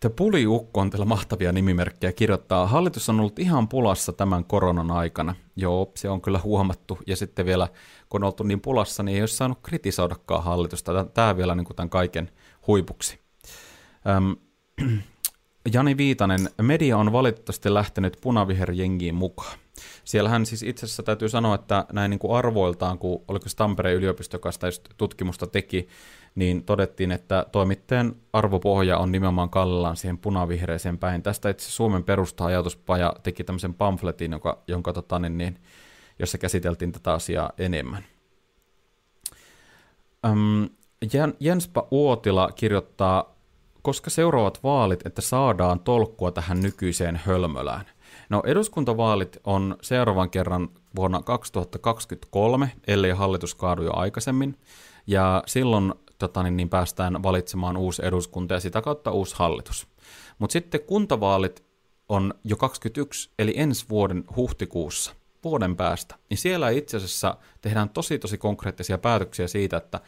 The 0.00 0.08
Puliukko 0.08 0.80
on 0.80 0.90
tällä 0.90 1.04
mahtavia 1.04 1.52
nimimerkkejä 1.52 2.12
kirjoittaa. 2.12 2.66
Hallitus 2.66 3.08
on 3.08 3.20
ollut 3.20 3.38
ihan 3.38 3.68
pulassa 3.68 4.12
tämän 4.12 4.44
koronan 4.44 4.90
aikana. 4.90 5.34
Joo, 5.56 5.92
se 5.94 6.08
on 6.08 6.20
kyllä 6.20 6.40
huomattu. 6.44 6.98
Ja 7.06 7.16
sitten 7.16 7.46
vielä, 7.46 7.68
kun 8.08 8.22
on 8.22 8.26
oltu 8.26 8.42
niin 8.42 8.60
pulassa, 8.60 9.02
niin 9.02 9.16
ei 9.16 9.22
ole 9.22 9.28
saanut 9.28 9.58
kritisoidakaan 9.62 10.44
hallitusta. 10.44 11.04
Tämä 11.04 11.36
vielä 11.36 11.54
niin 11.54 11.64
kuin 11.64 11.76
tämän 11.76 11.90
kaiken 11.90 12.30
huipuksi. 12.66 13.27
Öm, 14.08 14.36
Jani 15.72 15.96
Viitanen, 15.96 16.50
media 16.62 16.96
on 16.96 17.12
valitettavasti 17.12 17.74
lähtenyt 17.74 18.18
punaviherjengiin 18.20 19.14
mukaan. 19.14 19.58
Siellähän 20.04 20.46
siis 20.46 20.62
itse 20.62 20.86
asiassa 20.86 21.02
täytyy 21.02 21.28
sanoa, 21.28 21.54
että 21.54 21.86
näin 21.92 22.10
niin 22.10 22.18
kuin 22.18 22.36
arvoiltaan, 22.36 22.98
kun 22.98 23.24
oliko 23.28 23.48
se 23.48 23.56
Tampereen 23.56 23.96
yliopisto, 23.96 24.34
joka 24.34 24.52
sitä 24.52 24.66
tutkimusta 24.96 25.46
teki, 25.46 25.88
niin 26.34 26.64
todettiin, 26.64 27.12
että 27.12 27.46
toimittajan 27.52 28.16
arvopohja 28.32 28.98
on 28.98 29.12
nimenomaan 29.12 29.50
kallellaan 29.50 29.96
siihen 29.96 30.18
punavihreeseen 30.18 30.98
päin. 30.98 31.22
Tästä 31.22 31.50
itse 31.50 31.70
Suomen 31.70 32.04
perusta-ajatuspaja 32.04 33.14
teki 33.22 33.44
tämmöisen 33.44 33.74
pamfletin, 33.74 34.32
joka, 34.32 34.62
jonka, 34.68 34.92
tota, 34.92 35.18
niin, 35.18 35.38
niin, 35.38 35.58
jossa 36.18 36.38
käsiteltiin 36.38 36.92
tätä 36.92 37.12
asiaa 37.12 37.52
enemmän. 37.58 38.04
Öm, 40.26 40.68
Jenspa 41.40 41.88
Uotila 41.90 42.52
kirjoittaa, 42.52 43.37
koska 43.82 44.10
seuraavat 44.10 44.62
vaalit, 44.62 45.06
että 45.06 45.20
saadaan 45.20 45.80
tolkkua 45.80 46.30
tähän 46.30 46.60
nykyiseen 46.60 47.20
hölmölään. 47.24 47.84
No 48.28 48.42
eduskuntavaalit 48.46 49.38
on 49.44 49.76
seuraavan 49.82 50.30
kerran 50.30 50.68
vuonna 50.96 51.22
2023, 51.22 52.72
ellei 52.86 53.10
hallitus 53.10 53.54
kaadu 53.54 53.82
jo 53.82 53.90
aikaisemmin. 53.94 54.58
Ja 55.06 55.42
silloin 55.46 55.94
tota, 56.18 56.42
niin, 56.42 56.56
niin 56.56 56.68
päästään 56.68 57.22
valitsemaan 57.22 57.76
uusi 57.76 58.06
eduskunta 58.06 58.54
ja 58.54 58.60
sitä 58.60 58.82
kautta 58.82 59.10
uusi 59.10 59.34
hallitus. 59.38 59.86
Mutta 60.38 60.52
sitten 60.52 60.80
kuntavaalit 60.80 61.64
on 62.08 62.34
jo 62.44 62.56
21, 62.56 63.30
eli 63.38 63.52
ensi 63.56 63.86
vuoden 63.88 64.24
huhtikuussa, 64.36 65.12
vuoden 65.44 65.76
päästä. 65.76 66.14
Niin 66.30 66.38
siellä 66.38 66.70
itse 66.70 66.96
asiassa 66.96 67.36
tehdään 67.60 67.88
tosi 67.88 68.18
tosi 68.18 68.38
konkreettisia 68.38 68.98
päätöksiä 68.98 69.48
siitä, 69.48 69.76
että 69.76 70.00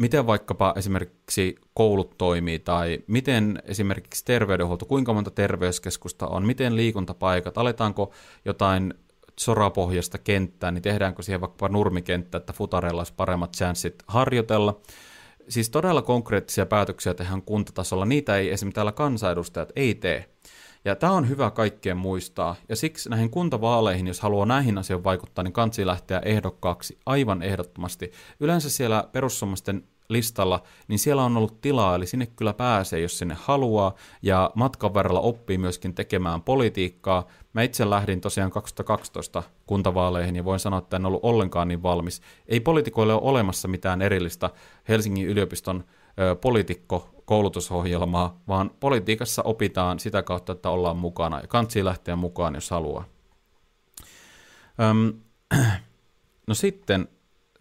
miten 0.00 0.26
vaikkapa 0.26 0.74
esimerkiksi 0.76 1.56
koulut 1.74 2.18
toimii 2.18 2.58
tai 2.58 2.98
miten 3.06 3.62
esimerkiksi 3.64 4.24
terveydenhuolto, 4.24 4.86
kuinka 4.86 5.12
monta 5.12 5.30
terveyskeskusta 5.30 6.26
on, 6.26 6.46
miten 6.46 6.76
liikuntapaikat, 6.76 7.58
aletaanko 7.58 8.12
jotain 8.44 8.94
sorapohjasta 9.40 10.18
kenttää, 10.18 10.70
niin 10.70 10.82
tehdäänkö 10.82 11.22
siihen 11.22 11.40
vaikka 11.40 11.68
nurmikenttä, 11.68 12.38
että 12.38 12.52
futareilla 12.52 13.00
olisi 13.00 13.14
paremmat 13.16 13.56
chanssit 13.56 14.02
harjoitella. 14.06 14.80
Siis 15.48 15.70
todella 15.70 16.02
konkreettisia 16.02 16.66
päätöksiä 16.66 17.14
tehdään 17.14 17.42
kuntatasolla, 17.42 18.04
niitä 18.04 18.36
ei 18.36 18.50
esimerkiksi 18.50 18.74
täällä 18.74 18.92
kansanedustajat 18.92 19.72
ei 19.76 19.94
tee. 19.94 20.30
Ja 20.84 20.96
tämä 20.96 21.12
on 21.12 21.28
hyvä 21.28 21.50
kaikkien 21.50 21.96
muistaa, 21.96 22.56
ja 22.68 22.76
siksi 22.76 23.08
näihin 23.08 23.30
kuntavaaleihin, 23.30 24.06
jos 24.06 24.20
haluaa 24.20 24.46
näihin 24.46 24.78
asioihin 24.78 25.04
vaikuttaa, 25.04 25.44
niin 25.44 25.52
kansi 25.52 25.86
lähteä 25.86 26.22
ehdokkaaksi 26.24 26.98
aivan 27.06 27.42
ehdottomasti. 27.42 28.12
Yleensä 28.40 28.70
siellä 28.70 29.08
perussuomalaisten 29.12 29.84
listalla, 30.10 30.62
niin 30.88 30.98
siellä 30.98 31.24
on 31.24 31.36
ollut 31.36 31.60
tilaa, 31.60 31.94
eli 31.94 32.06
sinne 32.06 32.26
kyllä 32.26 32.52
pääsee, 32.52 33.00
jos 33.00 33.18
sinne 33.18 33.36
haluaa, 33.40 33.94
ja 34.22 34.50
matkan 34.54 34.94
varrella 34.94 35.20
oppii 35.20 35.58
myöskin 35.58 35.94
tekemään 35.94 36.42
politiikkaa. 36.42 37.26
Mä 37.52 37.62
itse 37.62 37.90
lähdin 37.90 38.20
tosiaan 38.20 38.50
2012 38.50 39.42
kuntavaaleihin, 39.66 40.36
ja 40.36 40.44
voin 40.44 40.60
sanoa, 40.60 40.78
että 40.78 40.96
en 40.96 41.06
ollut 41.06 41.24
ollenkaan 41.24 41.68
niin 41.68 41.82
valmis. 41.82 42.22
Ei 42.48 42.60
poliitikoille 42.60 43.12
ole 43.12 43.22
olemassa 43.22 43.68
mitään 43.68 44.02
erillistä 44.02 44.50
Helsingin 44.88 45.26
yliopiston 45.26 45.84
poliitikko 46.40 47.08
koulutusohjelmaa, 47.24 48.40
vaan 48.48 48.70
politiikassa 48.80 49.42
opitaan 49.42 49.98
sitä 49.98 50.22
kautta, 50.22 50.52
että 50.52 50.70
ollaan 50.70 50.96
mukana, 50.96 51.40
ja 51.40 51.46
kansi 51.46 51.84
lähteä 51.84 52.16
mukaan, 52.16 52.54
jos 52.54 52.70
haluaa. 52.70 53.04
Öm, 54.80 55.12
no 56.46 56.54
sitten 56.54 57.08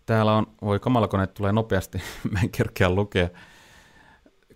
Täällä 0.10 0.34
on, 0.34 0.48
voi 0.62 0.80
kamalakone 0.80 1.28
tulee 1.28 1.52
nopeasti, 1.52 2.02
mä 2.32 2.40
en 2.44 2.50
kerkeä 2.50 2.90
lukea. 2.90 3.30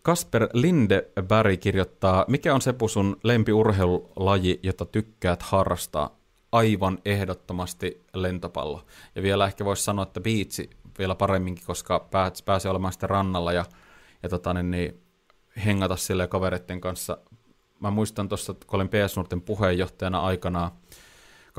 Kasper 0.02 0.50
Lindeberg 0.54 1.60
kirjoittaa, 1.60 2.26
mikä 2.28 2.54
on 2.54 2.62
Sepu 2.62 2.88
sun 2.88 3.18
lempiurheilulaji, 3.24 4.60
jota 4.64 4.86
tykkäät 4.86 5.42
harrastaa? 5.42 6.16
Aivan 6.52 7.00
ehdottomasti 7.06 8.06
lentopallo. 8.14 8.86
Ja 9.16 9.24
vielä 9.24 9.46
ehkä 9.46 9.66
voisi 9.66 9.84
sanoa, 9.84 10.04
että 10.04 10.22
biitsi 10.22 10.70
vielä 11.00 11.16
paremminkin, 11.16 11.66
koska 11.66 12.08
pääsee 12.46 12.72
olemaan 12.72 12.94
sitten 12.94 13.10
rannalla 13.10 13.54
ja, 13.54 13.66
ja 14.24 14.30
tota, 14.30 14.54
niin, 14.54 14.72
niin, 14.72 15.02
hengata 15.66 15.96
sille 15.96 16.28
kavereiden 16.28 16.82
kanssa. 16.82 17.18
Mä 17.80 17.92
muistan 17.92 18.30
tuossa, 18.30 18.54
kun 18.54 18.76
olin 18.76 18.90
PS 18.90 19.18
Nurten 19.18 19.42
puheenjohtajana 19.42 20.20
aikanaan, 20.20 20.72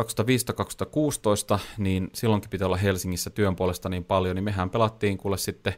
2015-2016, 0.01 1.59
niin 1.79 2.11
silloinkin 2.13 2.51
piti 2.51 2.65
olla 2.65 2.77
Helsingissä 2.77 3.31
työn 3.31 3.57
puolesta 3.57 3.89
niin 3.89 4.05
paljon, 4.05 4.37
niin 4.37 4.45
mehän 4.45 4.71
pelattiin 4.71 5.19
kuule 5.19 5.39
sitten 5.39 5.75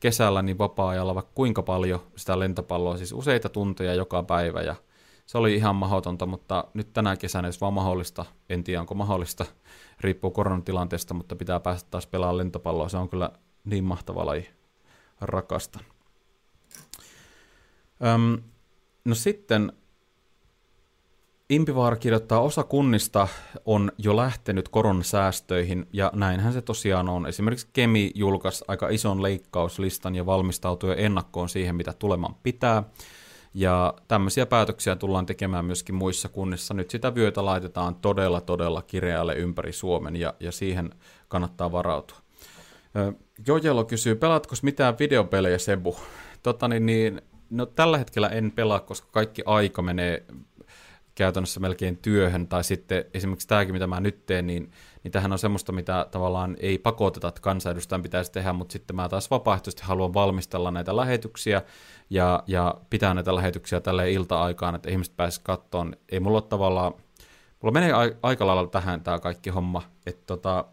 kesällä 0.00 0.42
niin 0.42 0.58
vapaa-ajalla 0.58 1.14
vaikka 1.14 1.32
kuinka 1.34 1.62
paljon 1.62 2.00
sitä 2.16 2.38
lentopalloa, 2.38 2.96
siis 2.96 3.12
useita 3.12 3.48
tunteja 3.48 3.94
joka 3.94 4.22
päivä 4.22 4.62
ja 4.62 4.74
se 5.26 5.38
oli 5.38 5.54
ihan 5.54 5.76
mahdotonta, 5.76 6.26
mutta 6.26 6.64
nyt 6.74 6.92
tänä 6.92 7.16
kesänä, 7.16 7.48
jos 7.48 7.60
vaan 7.60 7.72
mahdollista, 7.72 8.24
en 8.48 8.64
tiedä 8.64 8.80
onko 8.80 8.94
mahdollista, 8.94 9.46
riippuu 10.00 10.30
koronatilanteesta, 10.30 11.14
mutta 11.14 11.36
pitää 11.36 11.60
päästä 11.60 11.90
taas 11.90 12.06
pelaamaan 12.06 12.36
lentopalloa, 12.36 12.88
se 12.88 12.96
on 12.96 13.08
kyllä 13.08 13.30
niin 13.64 13.84
mahtava 13.84 14.26
laji, 14.26 14.50
rakasta. 15.20 15.80
Öm, 18.04 18.42
no 19.04 19.14
sitten 19.14 19.72
Impivaara 21.50 21.96
kirjoittaa, 21.96 22.40
osa 22.40 22.62
kunnista 22.62 23.28
on 23.64 23.92
jo 23.98 24.16
lähtenyt 24.16 24.68
koronasäästöihin, 24.68 25.86
ja 25.92 26.10
näinhän 26.14 26.52
se 26.52 26.62
tosiaan 26.62 27.08
on. 27.08 27.26
Esimerkiksi 27.26 27.68
Kemi 27.72 28.10
julkaisi 28.14 28.64
aika 28.68 28.88
ison 28.88 29.22
leikkauslistan 29.22 30.14
ja 30.14 30.26
valmistautui 30.26 30.90
jo 30.90 30.96
ennakkoon 30.98 31.48
siihen, 31.48 31.76
mitä 31.76 31.92
tuleman 31.92 32.34
pitää. 32.42 32.82
Ja 33.54 33.94
tämmöisiä 34.08 34.46
päätöksiä 34.46 34.96
tullaan 34.96 35.26
tekemään 35.26 35.64
myöskin 35.64 35.94
muissa 35.94 36.28
kunnissa. 36.28 36.74
Nyt 36.74 36.90
sitä 36.90 37.14
vyötä 37.14 37.44
laitetaan 37.44 37.94
todella, 37.94 38.40
todella 38.40 38.82
kireälle 38.82 39.34
ympäri 39.34 39.72
Suomen, 39.72 40.16
ja, 40.16 40.34
ja 40.40 40.52
siihen 40.52 40.94
kannattaa 41.28 41.72
varautua. 41.72 42.16
Jojelo 43.46 43.84
kysyy, 43.84 44.14
pelaatko 44.14 44.54
mitään 44.62 44.98
videopelejä, 44.98 45.58
Sebu? 45.58 45.96
Tota 46.42 46.68
niin, 46.68 46.86
niin, 46.86 47.22
no, 47.50 47.66
tällä 47.66 47.98
hetkellä 47.98 48.28
en 48.28 48.52
pelaa, 48.52 48.80
koska 48.80 49.08
kaikki 49.12 49.42
aika 49.46 49.82
menee 49.82 50.24
käytännössä 51.14 51.60
melkein 51.60 51.96
työhön, 51.96 52.48
tai 52.48 52.64
sitten 52.64 53.04
esimerkiksi 53.14 53.48
tämäkin, 53.48 53.74
mitä 53.74 53.86
mä 53.86 54.00
nyt 54.00 54.26
teen, 54.26 54.46
niin, 54.46 54.70
niin 55.02 55.12
tähän 55.12 55.32
on 55.32 55.38
semmoista, 55.38 55.72
mitä 55.72 56.06
tavallaan 56.10 56.56
ei 56.60 56.78
pakoteta, 56.78 57.28
että 57.28 57.40
kansanedustajan 57.40 58.02
pitäisi 58.02 58.32
tehdä, 58.32 58.52
mutta 58.52 58.72
sitten 58.72 58.96
mä 58.96 59.08
taas 59.08 59.30
vapaaehtoisesti 59.30 59.82
haluan 59.82 60.14
valmistella 60.14 60.70
näitä 60.70 60.96
lähetyksiä 60.96 61.62
ja, 62.10 62.42
ja 62.46 62.74
pitää 62.90 63.14
näitä 63.14 63.34
lähetyksiä 63.34 63.80
tälle 63.80 64.12
ilta-aikaan, 64.12 64.74
että 64.74 64.90
ihmiset 64.90 65.16
pääsisivät 65.16 65.46
kattoon. 65.46 65.96
Ei 66.08 66.20
mulla 66.20 66.38
ole 66.38 66.48
tavallaan, 66.48 66.92
mulla 67.62 67.72
menee 67.72 67.92
aika 68.22 68.46
lailla 68.46 68.66
tähän 68.66 69.00
tämä 69.00 69.18
kaikki 69.18 69.50
homma, 69.50 69.82
että 70.06 70.22
tota, 70.26 70.64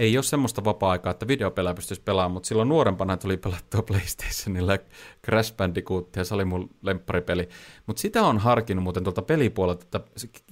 ei 0.00 0.16
ole 0.16 0.22
semmoista 0.22 0.64
vapaa-aikaa, 0.64 1.10
että 1.10 1.28
videopelejä 1.28 1.74
pystyisi 1.74 2.02
pelaamaan, 2.02 2.32
mutta 2.32 2.46
silloin 2.46 2.68
nuorempana 2.68 3.16
tuli 3.16 3.36
pelattua 3.36 3.82
PlayStationilla 3.82 4.78
Crash 5.24 5.56
Bandicoot, 5.56 6.16
ja 6.16 6.24
se 6.24 6.34
oli 6.34 6.44
mun 6.44 6.70
lempparipeli. 6.82 7.48
Mutta 7.86 8.00
sitä 8.00 8.22
on 8.22 8.38
harkinnut 8.38 8.82
muuten 8.82 9.04
tuolta 9.04 9.22
pelipuolelta, 9.22 9.82
että 9.82 10.00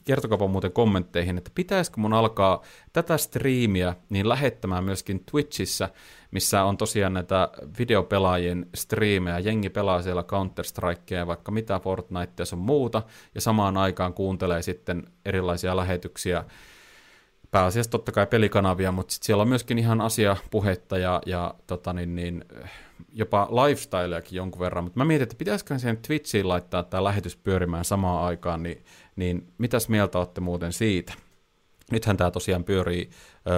kertokaa 0.05 0.49
muuten 0.49 0.72
kommentteihin, 0.72 1.38
että 1.38 1.51
pitäisikö 1.55 2.01
mun 2.01 2.12
alkaa 2.12 2.62
tätä 2.92 3.16
striimiä 3.16 3.94
niin 4.09 4.28
lähettämään 4.28 4.84
myöskin 4.84 5.24
Twitchissä, 5.30 5.88
missä 6.30 6.64
on 6.64 6.76
tosiaan 6.76 7.14
näitä 7.14 7.49
videopelaajien 7.78 8.66
striimejä. 8.74 9.38
Jengi 9.38 9.70
pelaa 9.70 10.03
siellä 10.03 10.22
Counter-Strikea 10.22 11.26
vaikka 11.26 11.53
mitä 11.53 11.80
Fortnitea 11.80 12.34
ja 12.38 12.44
sun 12.44 12.59
muuta, 12.59 13.03
ja 13.34 13.40
samaan 13.40 13.76
aikaan 13.76 14.14
kuuntelee 14.14 14.62
sitten 14.62 15.03
erilaisia 15.24 15.76
lähetyksiä 15.76 16.44
pääasiassa 17.51 17.90
totta 17.90 18.12
kai 18.12 18.26
pelikanavia, 18.26 18.92
mutta 18.92 19.14
sit 19.14 19.22
siellä 19.22 19.42
on 19.42 19.49
myöskin 19.49 19.78
ihan 19.78 20.01
asiapuhetta 20.01 20.99
ja, 20.99 21.22
ja 21.26 21.55
tota 21.66 21.92
niin, 21.92 22.14
niin, 22.14 22.44
jopa 23.12 23.49
lifestyleakin 23.51 24.36
jonkun 24.36 24.61
verran, 24.61 24.84
mutta 24.84 25.01
mä 25.01 25.05
mietin, 25.05 25.22
että 25.22 25.36
pitäisikö 25.38 25.78
sen 25.78 25.96
Twitchiin 25.96 26.49
laittaa 26.49 26.82
tämä 26.82 27.05
lähetys 27.05 27.36
pyörimään 27.36 27.84
samaan 27.84 28.24
aikaan, 28.24 28.62
niin, 28.62 28.84
niin 29.16 29.53
mitäs 29.59 29.88
mieltä 29.88 30.18
olette 30.18 30.40
muuten 30.40 30.72
siitä? 30.72 31.12
Nythän 31.90 32.16
tämä 32.16 32.30
tosiaan 32.30 32.64
pyörii 32.64 33.11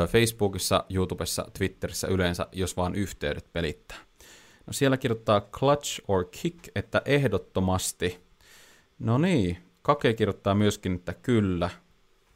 Facebookissa, 0.08 0.84
YouTubessa, 0.90 1.46
Twitterissä 1.58 2.08
yleensä, 2.08 2.46
jos 2.52 2.76
vaan 2.76 2.94
yhteydet 2.94 3.52
pelittää. 3.52 3.98
No 4.66 4.72
siellä 4.72 4.96
kirjoittaa 4.96 5.40
clutch 5.40 6.00
or 6.08 6.24
kick, 6.30 6.68
että 6.74 7.02
ehdottomasti. 7.04 8.20
No 8.98 9.18
niin, 9.18 9.58
Kake 9.82 10.14
kirjoittaa 10.14 10.54
myöskin, 10.54 10.94
että 10.94 11.14
kyllä. 11.14 11.70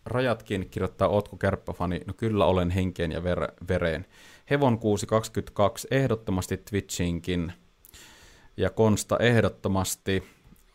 Rajatkin 0.06 0.68
kirjoittaa, 0.70 1.08
ootko 1.08 1.36
kärppäfani? 1.36 2.00
No 2.06 2.14
kyllä 2.16 2.44
olen 2.44 2.70
henkeen 2.70 3.12
ja 3.12 3.20
ver- 3.20 3.66
vereen. 3.68 4.06
Hevon 4.50 4.78
622 4.78 5.88
ehdottomasti 5.90 6.56
Twitchinkin. 6.56 7.52
Ja 8.56 8.70
Konsta 8.70 9.18
ehdottomasti. 9.18 10.22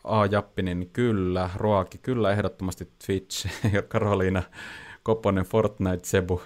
A. 0.04 0.26
Jappinen 0.26 0.90
kyllä. 0.92 1.50
Roaki 1.56 1.98
kyllä 1.98 2.30
ehdottomasti 2.32 2.88
Twitch. 3.06 3.46
Ja 3.74 3.82
Karoliina 3.82 4.42
Koponen 5.02 5.44
Fortnite 5.44 6.06
Sebu. 6.06 6.42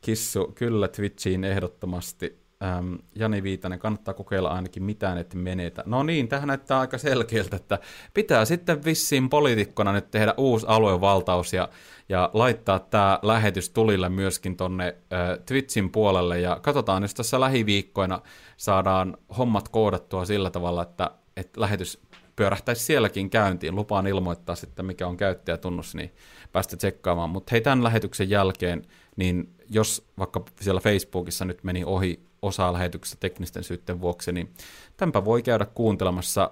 Kissu 0.00 0.52
kyllä 0.54 0.88
Twitchiin 0.88 1.44
ehdottomasti. 1.44 2.38
Ähm, 2.64 2.94
Jani 3.14 3.42
Viitanen, 3.42 3.78
kannattaa 3.78 4.14
kokeilla 4.14 4.48
ainakin 4.48 4.82
mitään, 4.82 5.18
että 5.18 5.36
menetä. 5.36 5.82
No 5.86 6.02
niin, 6.02 6.28
tähän 6.28 6.48
näyttää 6.48 6.80
aika 6.80 6.98
selkeältä, 6.98 7.56
että 7.56 7.78
pitää 8.14 8.44
sitten 8.44 8.84
vissiin 8.84 9.28
poliitikkona 9.28 9.92
nyt 9.92 10.10
tehdä 10.10 10.34
uusi 10.36 10.66
aluevaltaus 10.68 11.52
ja, 11.52 11.68
ja 12.08 12.30
laittaa 12.32 12.78
tämä 12.78 13.18
lähetys 13.22 13.70
tulille 13.70 14.08
myöskin 14.08 14.56
tonne 14.56 14.96
äh, 15.12 15.38
Twitchin 15.46 15.90
puolelle 15.90 16.40
ja 16.40 16.60
katsotaan, 16.62 17.02
jos 17.02 17.14
tässä 17.14 17.40
lähiviikkoina 17.40 18.20
saadaan 18.56 19.16
hommat 19.38 19.68
koodattua 19.68 20.24
sillä 20.24 20.50
tavalla, 20.50 20.82
että, 20.82 21.10
että 21.36 21.60
lähetys 21.60 22.02
pyörähtäisi 22.36 22.84
sielläkin 22.84 23.30
käyntiin. 23.30 23.76
Lupaan 23.76 24.06
ilmoittaa 24.06 24.54
sitten, 24.54 24.86
mikä 24.86 25.06
on 25.06 25.16
käyttäjätunnus, 25.16 25.94
niin 25.94 26.10
päästä 26.52 26.76
tsekkaamaan. 26.76 27.30
Mutta 27.30 27.50
hei, 27.52 27.60
tämän 27.60 27.84
lähetyksen 27.84 28.30
jälkeen, 28.30 28.86
niin 29.16 29.54
jos 29.70 30.08
vaikka 30.18 30.44
siellä 30.60 30.80
Facebookissa 30.80 31.44
nyt 31.44 31.64
meni 31.64 31.84
ohi 31.84 32.29
osa 32.42 32.72
lähetyksestä 32.72 33.20
teknisten 33.20 33.64
syytten 33.64 34.00
vuoksi, 34.00 34.32
niin 34.32 34.54
tämänpä 34.96 35.24
voi 35.24 35.42
käydä 35.42 35.64
kuuntelemassa 35.64 36.50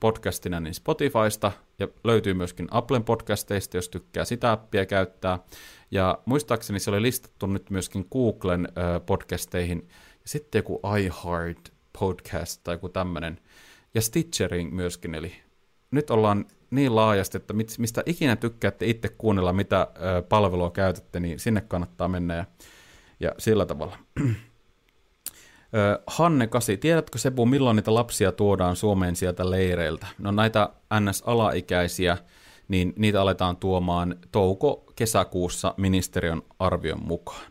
podcastina 0.00 0.60
niin 0.60 0.74
Spotifysta 0.74 1.52
ja 1.78 1.88
löytyy 2.04 2.34
myöskin 2.34 2.68
Applen 2.70 3.04
podcasteista, 3.04 3.76
jos 3.76 3.88
tykkää 3.88 4.24
sitä 4.24 4.52
appia 4.52 4.86
käyttää. 4.86 5.38
Ja 5.90 6.18
muistaakseni 6.24 6.80
se 6.80 6.90
oli 6.90 7.02
listattu 7.02 7.46
nyt 7.46 7.70
myöskin 7.70 8.06
Googlen 8.12 8.68
podcasteihin 9.06 9.88
ja 10.12 10.28
sitten 10.28 10.58
joku 10.58 10.80
iHeart 10.98 11.72
podcast 11.98 12.60
tai 12.64 12.74
joku 12.74 12.88
tämmöinen. 12.88 13.40
Ja 13.94 14.00
Stitcherin 14.00 14.74
myöskin, 14.74 15.14
eli 15.14 15.32
nyt 15.90 16.10
ollaan 16.10 16.44
niin 16.70 16.96
laajasti, 16.96 17.36
että 17.36 17.54
mistä 17.78 18.02
ikinä 18.06 18.36
tykkäätte 18.36 18.86
itse 18.86 19.08
kuunnella, 19.08 19.52
mitä 19.52 19.86
palvelua 20.28 20.70
käytätte, 20.70 21.20
niin 21.20 21.38
sinne 21.38 21.60
kannattaa 21.60 22.08
mennä 22.08 22.34
ja, 22.34 22.44
ja 23.20 23.32
sillä 23.38 23.66
tavalla. 23.66 23.98
Hanne 26.06 26.46
Kasi, 26.46 26.76
tiedätkö 26.76 27.18
Sebu, 27.18 27.46
milloin 27.46 27.76
niitä 27.76 27.94
lapsia 27.94 28.32
tuodaan 28.32 28.76
Suomeen 28.76 29.16
sieltä 29.16 29.50
leireiltä? 29.50 30.06
No 30.18 30.30
näitä 30.30 30.68
NS-alaikäisiä, 31.00 32.18
niin 32.68 32.92
niitä 32.96 33.22
aletaan 33.22 33.56
tuomaan 33.56 34.16
touko-kesäkuussa 34.32 35.74
ministeriön 35.76 36.42
arvion 36.58 37.02
mukaan. 37.02 37.46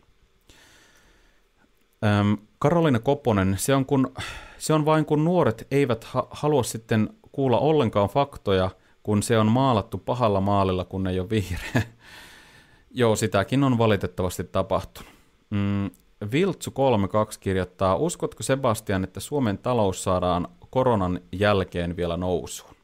Karolina 2.60 3.00
Koponen, 3.00 3.56
se 3.60 3.76
on, 3.76 3.86
kun, 3.86 4.14
se 4.58 4.74
on 4.74 4.86
vain 4.86 5.06
kun 5.06 5.26
nuoret 5.26 5.68
eivät 5.72 6.04
ha- 6.04 6.28
halua 6.32 6.64
sitten 6.64 7.10
kuulla 7.32 7.60
ollenkaan 7.60 8.10
faktoja, 8.10 8.70
kun 9.04 9.24
se 9.24 9.38
on 9.38 9.52
maalattu 9.52 9.98
pahalla 9.98 10.42
maalilla, 10.42 10.86
kun 10.86 11.08
ei 11.08 11.20
ole 11.20 11.30
vihreä. 11.30 11.82
Joo, 12.92 13.16
sitäkin 13.16 13.64
on 13.64 13.78
valitettavasti 13.78 14.44
tapahtunut. 14.44 15.12
Mm, 15.50 15.92
Viltsu 16.32 16.72
32 16.72 17.40
kirjoittaa, 17.40 17.96
uskotko 17.96 18.44
Sebastian, 18.44 19.04
että 19.04 19.20
Suomen 19.20 19.58
talous 19.58 20.04
saadaan 20.04 20.48
koronan 20.70 21.22
jälkeen 21.32 21.96
vielä 21.96 22.18
nousuun? 22.18 22.76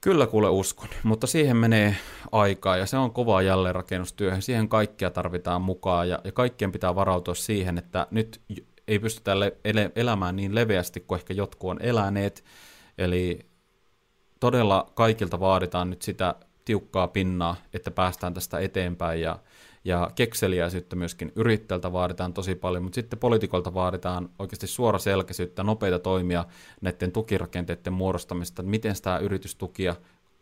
Kyllä 0.00 0.26
kuule 0.26 0.48
uskon, 0.48 0.88
mutta 1.02 1.26
siihen 1.26 1.56
menee 1.56 1.96
aikaa 2.32 2.76
ja 2.76 2.86
se 2.86 2.96
on 2.96 3.10
kovaa 3.10 3.42
jälleenrakennustyöhön. 3.42 4.42
Siihen 4.42 4.68
kaikkia 4.68 5.10
tarvitaan 5.10 5.62
mukaan 5.62 6.08
ja, 6.08 6.18
ja 6.24 6.32
kaikkien 6.32 6.72
pitää 6.72 6.94
varautua 6.94 7.34
siihen, 7.34 7.78
että 7.78 8.06
nyt 8.10 8.40
ei 8.88 8.98
pystytä 8.98 9.40
le- 9.40 9.56
elämään 9.96 10.36
niin 10.36 10.54
leveästi 10.54 11.00
kuin 11.00 11.18
ehkä 11.18 11.34
jotkut 11.34 11.70
on 11.70 11.82
eläneet. 11.82 12.44
Eli 12.98 13.46
todella 14.40 14.90
kaikilta 14.94 15.40
vaaditaan 15.40 15.90
nyt 15.90 16.02
sitä 16.02 16.34
tiukkaa 16.64 17.08
pinnaa, 17.08 17.56
että 17.74 17.90
päästään 17.90 18.34
tästä 18.34 18.58
eteenpäin 18.58 19.20
ja 19.20 19.38
ja 19.84 20.10
kekseliäisyyttä 20.14 20.96
myöskin 20.96 21.32
yrittäjältä 21.36 21.92
vaaditaan 21.92 22.34
tosi 22.34 22.54
paljon, 22.54 22.82
mutta 22.82 22.94
sitten 22.94 23.18
poliitikolta 23.18 23.74
vaaditaan 23.74 24.30
oikeasti 24.38 24.66
suoraselkäisyyttä, 24.66 25.62
nopeita 25.62 25.98
toimia 25.98 26.44
näiden 26.80 27.12
tukirakenteiden 27.12 27.92
muodostamista, 27.92 28.62
että 28.62 28.70
miten 28.70 28.94
sitä 28.94 29.18
yritystukia 29.18 29.96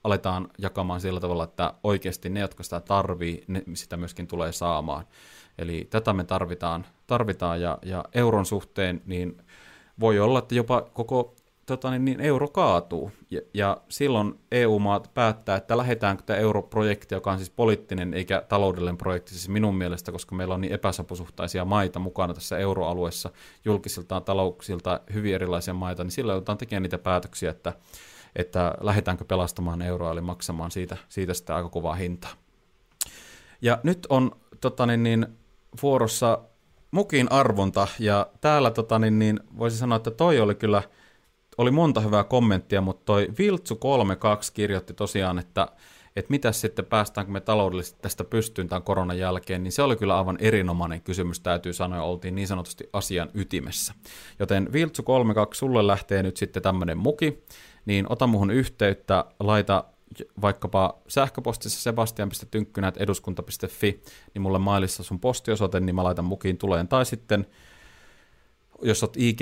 aletaan 0.05 0.49
jakamaan 0.59 1.01
sillä 1.01 1.21
tavalla, 1.21 1.45
että 1.45 1.75
oikeasti 1.83 2.29
ne, 2.29 2.41
jotka 2.41 2.63
sitä 2.63 2.81
tarvii, 2.81 3.45
ne 3.49 3.63
sitä 3.75 3.97
myöskin 3.97 4.27
tulee 4.27 4.53
saamaan. 4.53 5.07
Eli 5.59 5.87
tätä 5.91 6.13
me 6.13 6.25
tarvitaan, 6.25 6.87
tarvitaan 7.07 7.61
ja, 7.61 7.79
ja 7.83 8.05
euron 8.15 8.47
suhteen, 8.47 9.03
niin 9.07 9.43
voi 10.01 10.21
olla, 10.21 10.39
että 10.39 10.55
jopa 10.55 10.83
koko 10.83 11.35
tota, 11.77 11.91
niin, 11.91 12.05
niin 12.05 12.21
euro 12.21 12.49
kaatuu. 12.49 13.13
Ja, 13.31 13.41
ja 13.55 13.77
silloin 13.89 14.41
EU-maat 14.53 15.11
päättää, 15.15 15.57
että 15.57 15.77
lähdetäänkö 15.77 16.23
tämä 16.23 16.39
europrojekti, 16.39 17.15
joka 17.15 17.33
on 17.33 17.39
siis 17.39 17.51
poliittinen 17.51 18.15
eikä 18.15 18.43
taloudellinen 18.49 18.99
projekti, 18.99 19.31
siis 19.31 19.49
minun 19.49 19.75
mielestä, 19.75 20.13
koska 20.13 20.35
meillä 20.35 20.55
on 20.55 20.61
niin 20.61 20.73
epäsapusuhtaisia 20.73 21.65
maita 21.65 21.99
mukana 21.99 22.35
tässä 22.35 22.59
euroalueessa, 22.59 23.31
julkisilta 23.65 24.21
talouksilta 24.21 25.01
hyvin 25.15 25.35
erilaisia 25.35 25.75
maita, 25.75 26.05
niin 26.05 26.11
silloin 26.11 26.35
joudutaan 26.35 26.59
tekemään 26.59 26.83
niitä 26.83 26.99
päätöksiä, 26.99 27.51
että, 27.51 27.73
että 28.37 28.75
lähdetäänkö 28.81 29.25
pelastamaan 29.25 29.83
euroa, 29.83 30.13
eli 30.13 30.21
maksamaan 30.21 30.71
siitä, 30.71 30.97
siitä 31.09 31.35
sitä 31.35 31.57
aika 31.57 31.69
kovaa 31.69 31.95
hintaa. 31.95 32.33
Ja 33.63 33.79
nyt 33.83 34.07
on 34.09 34.31
tota, 34.61 34.87
niin, 34.87 35.03
niin, 35.03 35.27
vuorossa 35.83 36.39
mukin 36.91 37.33
arvonta, 37.33 37.89
ja 37.99 38.27
täällä 38.41 38.71
tota, 38.71 38.99
niin, 38.99 39.19
niin, 39.19 39.41
voisi 39.59 39.77
sanoa, 39.77 39.97
että 39.97 40.11
toi 40.11 40.41
oli 40.41 40.55
kyllä– 40.55 40.83
oli 41.59 41.71
monta 41.71 42.01
hyvää 42.01 42.25
kommenttia, 42.25 42.81
mutta 42.81 43.03
toi 43.05 43.29
Viltsu 43.39 43.77
32 43.77 44.53
kirjoitti 44.53 44.95
tosiaan, 44.95 45.39
että 45.39 45.69
että 46.17 46.31
mitä 46.31 46.53
sitten 46.53 46.85
päästäänkö 46.85 47.33
me 47.33 47.41
taloudellisesti 47.41 47.99
tästä 48.03 48.25
pystyyn 48.25 48.69
tämän 48.69 48.83
koronan 48.83 49.19
jälkeen, 49.19 49.63
niin 49.63 49.73
se 49.73 49.83
oli 49.83 49.97
kyllä 49.97 50.19
aivan 50.19 50.39
erinomainen 50.41 51.03
kysymys, 51.03 51.41
täytyy 51.41 51.73
sanoa, 51.73 51.99
ja 51.99 52.05
oltiin 52.05 52.35
niin 52.35 52.49
sanotusti 52.49 52.89
asian 52.93 53.31
ytimessä. 53.35 53.95
Joten 54.39 54.73
Viltsu 54.73 55.03
32, 55.03 55.59
sulle 55.59 55.87
lähtee 55.87 56.23
nyt 56.23 56.37
sitten 56.37 56.63
tämmöinen 56.63 56.99
muki, 56.99 57.45
niin 57.87 58.07
ota 58.09 58.27
muhun 58.27 58.51
yhteyttä, 58.51 59.25
laita 59.41 59.85
vaikkapa 60.43 60.99
sähköpostissa 61.09 61.81
sebastian.tynkkynät.eduskunta.fi, 61.81 64.03
niin 64.35 64.43
mulle 64.43 64.59
mailissa 64.59 65.03
sun 65.03 65.21
postiosoite, 65.21 65.81
niin 65.81 65.95
mä 65.95 66.05
laitan 66.05 66.25
mukiin 66.25 66.59
tuleen, 66.59 66.89
tai 66.89 67.07
sitten 67.07 67.47
jos 68.83 69.03
olet 69.03 69.17
ig 69.17 69.41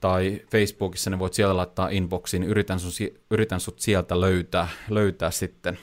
tai 0.00 0.42
Facebookissa, 0.50 1.10
niin 1.10 1.18
voit 1.18 1.34
siellä 1.34 1.56
laittaa 1.56 1.88
inboxiin, 1.88 2.42
yritän, 2.42 2.80
sun, 2.80 3.08
yritän 3.30 3.60
sut 3.60 3.80
sieltä 3.80 4.20
löytää, 4.20 4.68
löytää 4.88 5.30
sitten. 5.30 5.78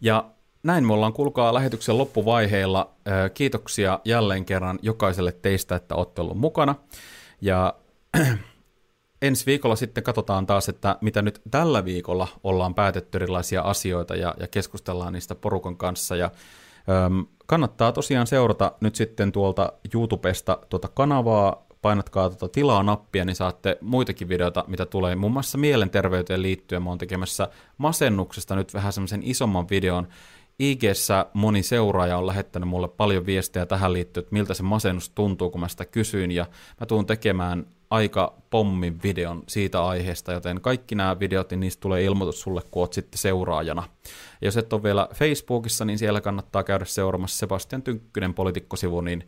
Ja 0.00 0.30
näin 0.62 0.86
me 0.86 0.92
ollaan, 0.92 1.12
kuulkaa, 1.12 1.54
lähetyksen 1.54 1.98
loppuvaiheilla. 1.98 2.90
Kiitoksia 3.34 4.00
jälleen 4.04 4.44
kerran 4.44 4.78
jokaiselle 4.82 5.32
teistä, 5.32 5.76
että 5.76 5.94
olette 5.94 6.20
ollut 6.20 6.38
mukana. 6.38 6.74
Ja 7.40 7.74
ensi 9.22 9.46
viikolla 9.46 9.76
sitten 9.76 10.04
katsotaan 10.04 10.46
taas, 10.46 10.68
että 10.68 10.96
mitä 11.00 11.22
nyt 11.22 11.40
tällä 11.50 11.84
viikolla 11.84 12.28
ollaan 12.44 12.74
päätetty 12.74 13.16
erilaisia 13.18 13.62
asioita 13.62 14.16
ja, 14.16 14.34
ja 14.40 14.48
keskustellaan 14.48 15.12
niistä 15.12 15.34
porukan 15.34 15.76
kanssa. 15.76 16.16
Ja 16.16 16.30
kannattaa 17.46 17.92
tosiaan 17.92 18.26
seurata 18.26 18.72
nyt 18.80 18.94
sitten 18.94 19.32
tuolta 19.32 19.72
YouTubesta 19.94 20.58
tuota 20.68 20.88
kanavaa, 20.88 21.66
painatkaa 21.82 22.28
tuota 22.28 22.48
tilaa-nappia, 22.48 23.24
niin 23.24 23.36
saatte 23.36 23.78
muitakin 23.80 24.28
videoita, 24.28 24.64
mitä 24.66 24.86
tulee. 24.86 25.16
Muun 25.16 25.32
muassa 25.32 25.58
mielenterveyteen 25.58 26.42
liittyen 26.42 26.82
mä 26.82 26.90
oon 26.90 26.98
tekemässä 26.98 27.48
masennuksesta 27.78 28.56
nyt 28.56 28.74
vähän 28.74 28.92
semmoisen 28.92 29.22
isomman 29.24 29.68
videon. 29.70 30.08
ig 30.58 30.82
moni 31.34 31.62
seuraaja 31.62 32.18
on 32.18 32.26
lähettänyt 32.26 32.68
mulle 32.68 32.88
paljon 32.88 33.26
viestejä 33.26 33.66
tähän 33.66 33.92
liittyen, 33.92 34.22
että 34.22 34.32
miltä 34.32 34.54
se 34.54 34.62
masennus 34.62 35.10
tuntuu, 35.10 35.50
kun 35.50 35.60
mä 35.60 35.68
sitä 35.68 35.84
kysyin, 35.84 36.30
ja 36.30 36.46
mä 36.80 36.86
tuun 36.86 37.06
tekemään 37.06 37.66
aika 37.90 38.34
pommin 38.50 39.02
videon 39.02 39.42
siitä 39.48 39.84
aiheesta, 39.84 40.32
joten 40.32 40.60
kaikki 40.60 40.94
nämä 40.94 41.20
videot, 41.20 41.50
niin 41.50 41.60
niistä 41.60 41.80
tulee 41.80 42.04
ilmoitus 42.04 42.40
sulle, 42.40 42.62
kun 42.70 42.82
oot 42.82 42.92
sitten 42.92 43.18
seuraajana. 43.18 43.82
Ja 44.40 44.46
jos 44.46 44.56
et 44.56 44.72
ole 44.72 44.82
vielä 44.82 45.08
Facebookissa, 45.14 45.84
niin 45.84 45.98
siellä 45.98 46.20
kannattaa 46.20 46.62
käydä 46.62 46.84
seuraamassa 46.84 47.38
Sebastian 47.38 47.82
Tynkkynen 47.82 48.34
politikkosivu, 48.34 49.00
niin 49.00 49.24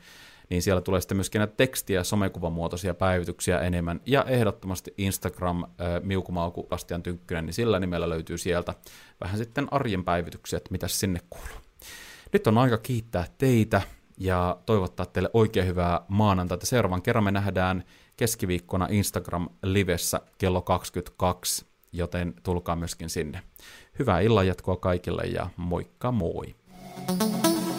niin 0.53 0.63
siellä 0.63 0.81
tulee 0.81 1.01
sitten 1.01 1.17
myöskin 1.17 1.39
näitä 1.39 1.55
tekstiä 1.57 2.05
somekuvamuotoisia 2.05 2.95
päivityksiä 2.95 3.59
enemmän. 3.59 4.01
Ja 4.07 4.25
ehdottomasti 4.25 4.95
Instagram, 4.99 5.65
miukumauku, 6.03 6.63
Bastian 6.63 7.03
Tynkkynen, 7.03 7.47
niin 7.47 7.55
sillä 7.55 7.79
nimellä 7.79 8.09
löytyy 8.09 8.39
sieltä 8.39 8.75
vähän 9.21 9.39
sitten 9.39 9.69
arjen 9.71 10.05
päivityksiä, 10.05 10.57
että 10.57 10.73
mitä 10.73 10.89
sinne 10.89 11.21
kuuluu. 11.31 11.63
Nyt 12.33 12.47
on 12.47 12.59
aika 12.59 12.79
kiittää 12.79 13.27
teitä 13.39 13.83
ja 14.19 14.57
toivottaa 14.67 15.07
teille 15.07 15.31
oikein 15.33 15.67
hyvää 15.67 16.01
maanantaita. 16.09 16.67
Seuraavan 16.67 17.03
kerran 17.03 17.25
me 17.25 17.31
nähdään 17.31 17.85
keskiviikkona 18.17 18.89
Instagram-livessä 18.91 20.21
kello 20.39 20.63
22, 20.63 21.67
joten 21.93 22.35
tulkaa 22.43 22.77
myöskin 22.77 23.11
sinne. 23.11 23.43
Hyvää 23.99 24.21
illanjatkoa 24.21 24.77
kaikille 24.77 25.23
ja 25.23 25.47
moikka 25.57 26.13
moi! 26.13 26.55
thank 27.07 27.57
you 27.57 27.72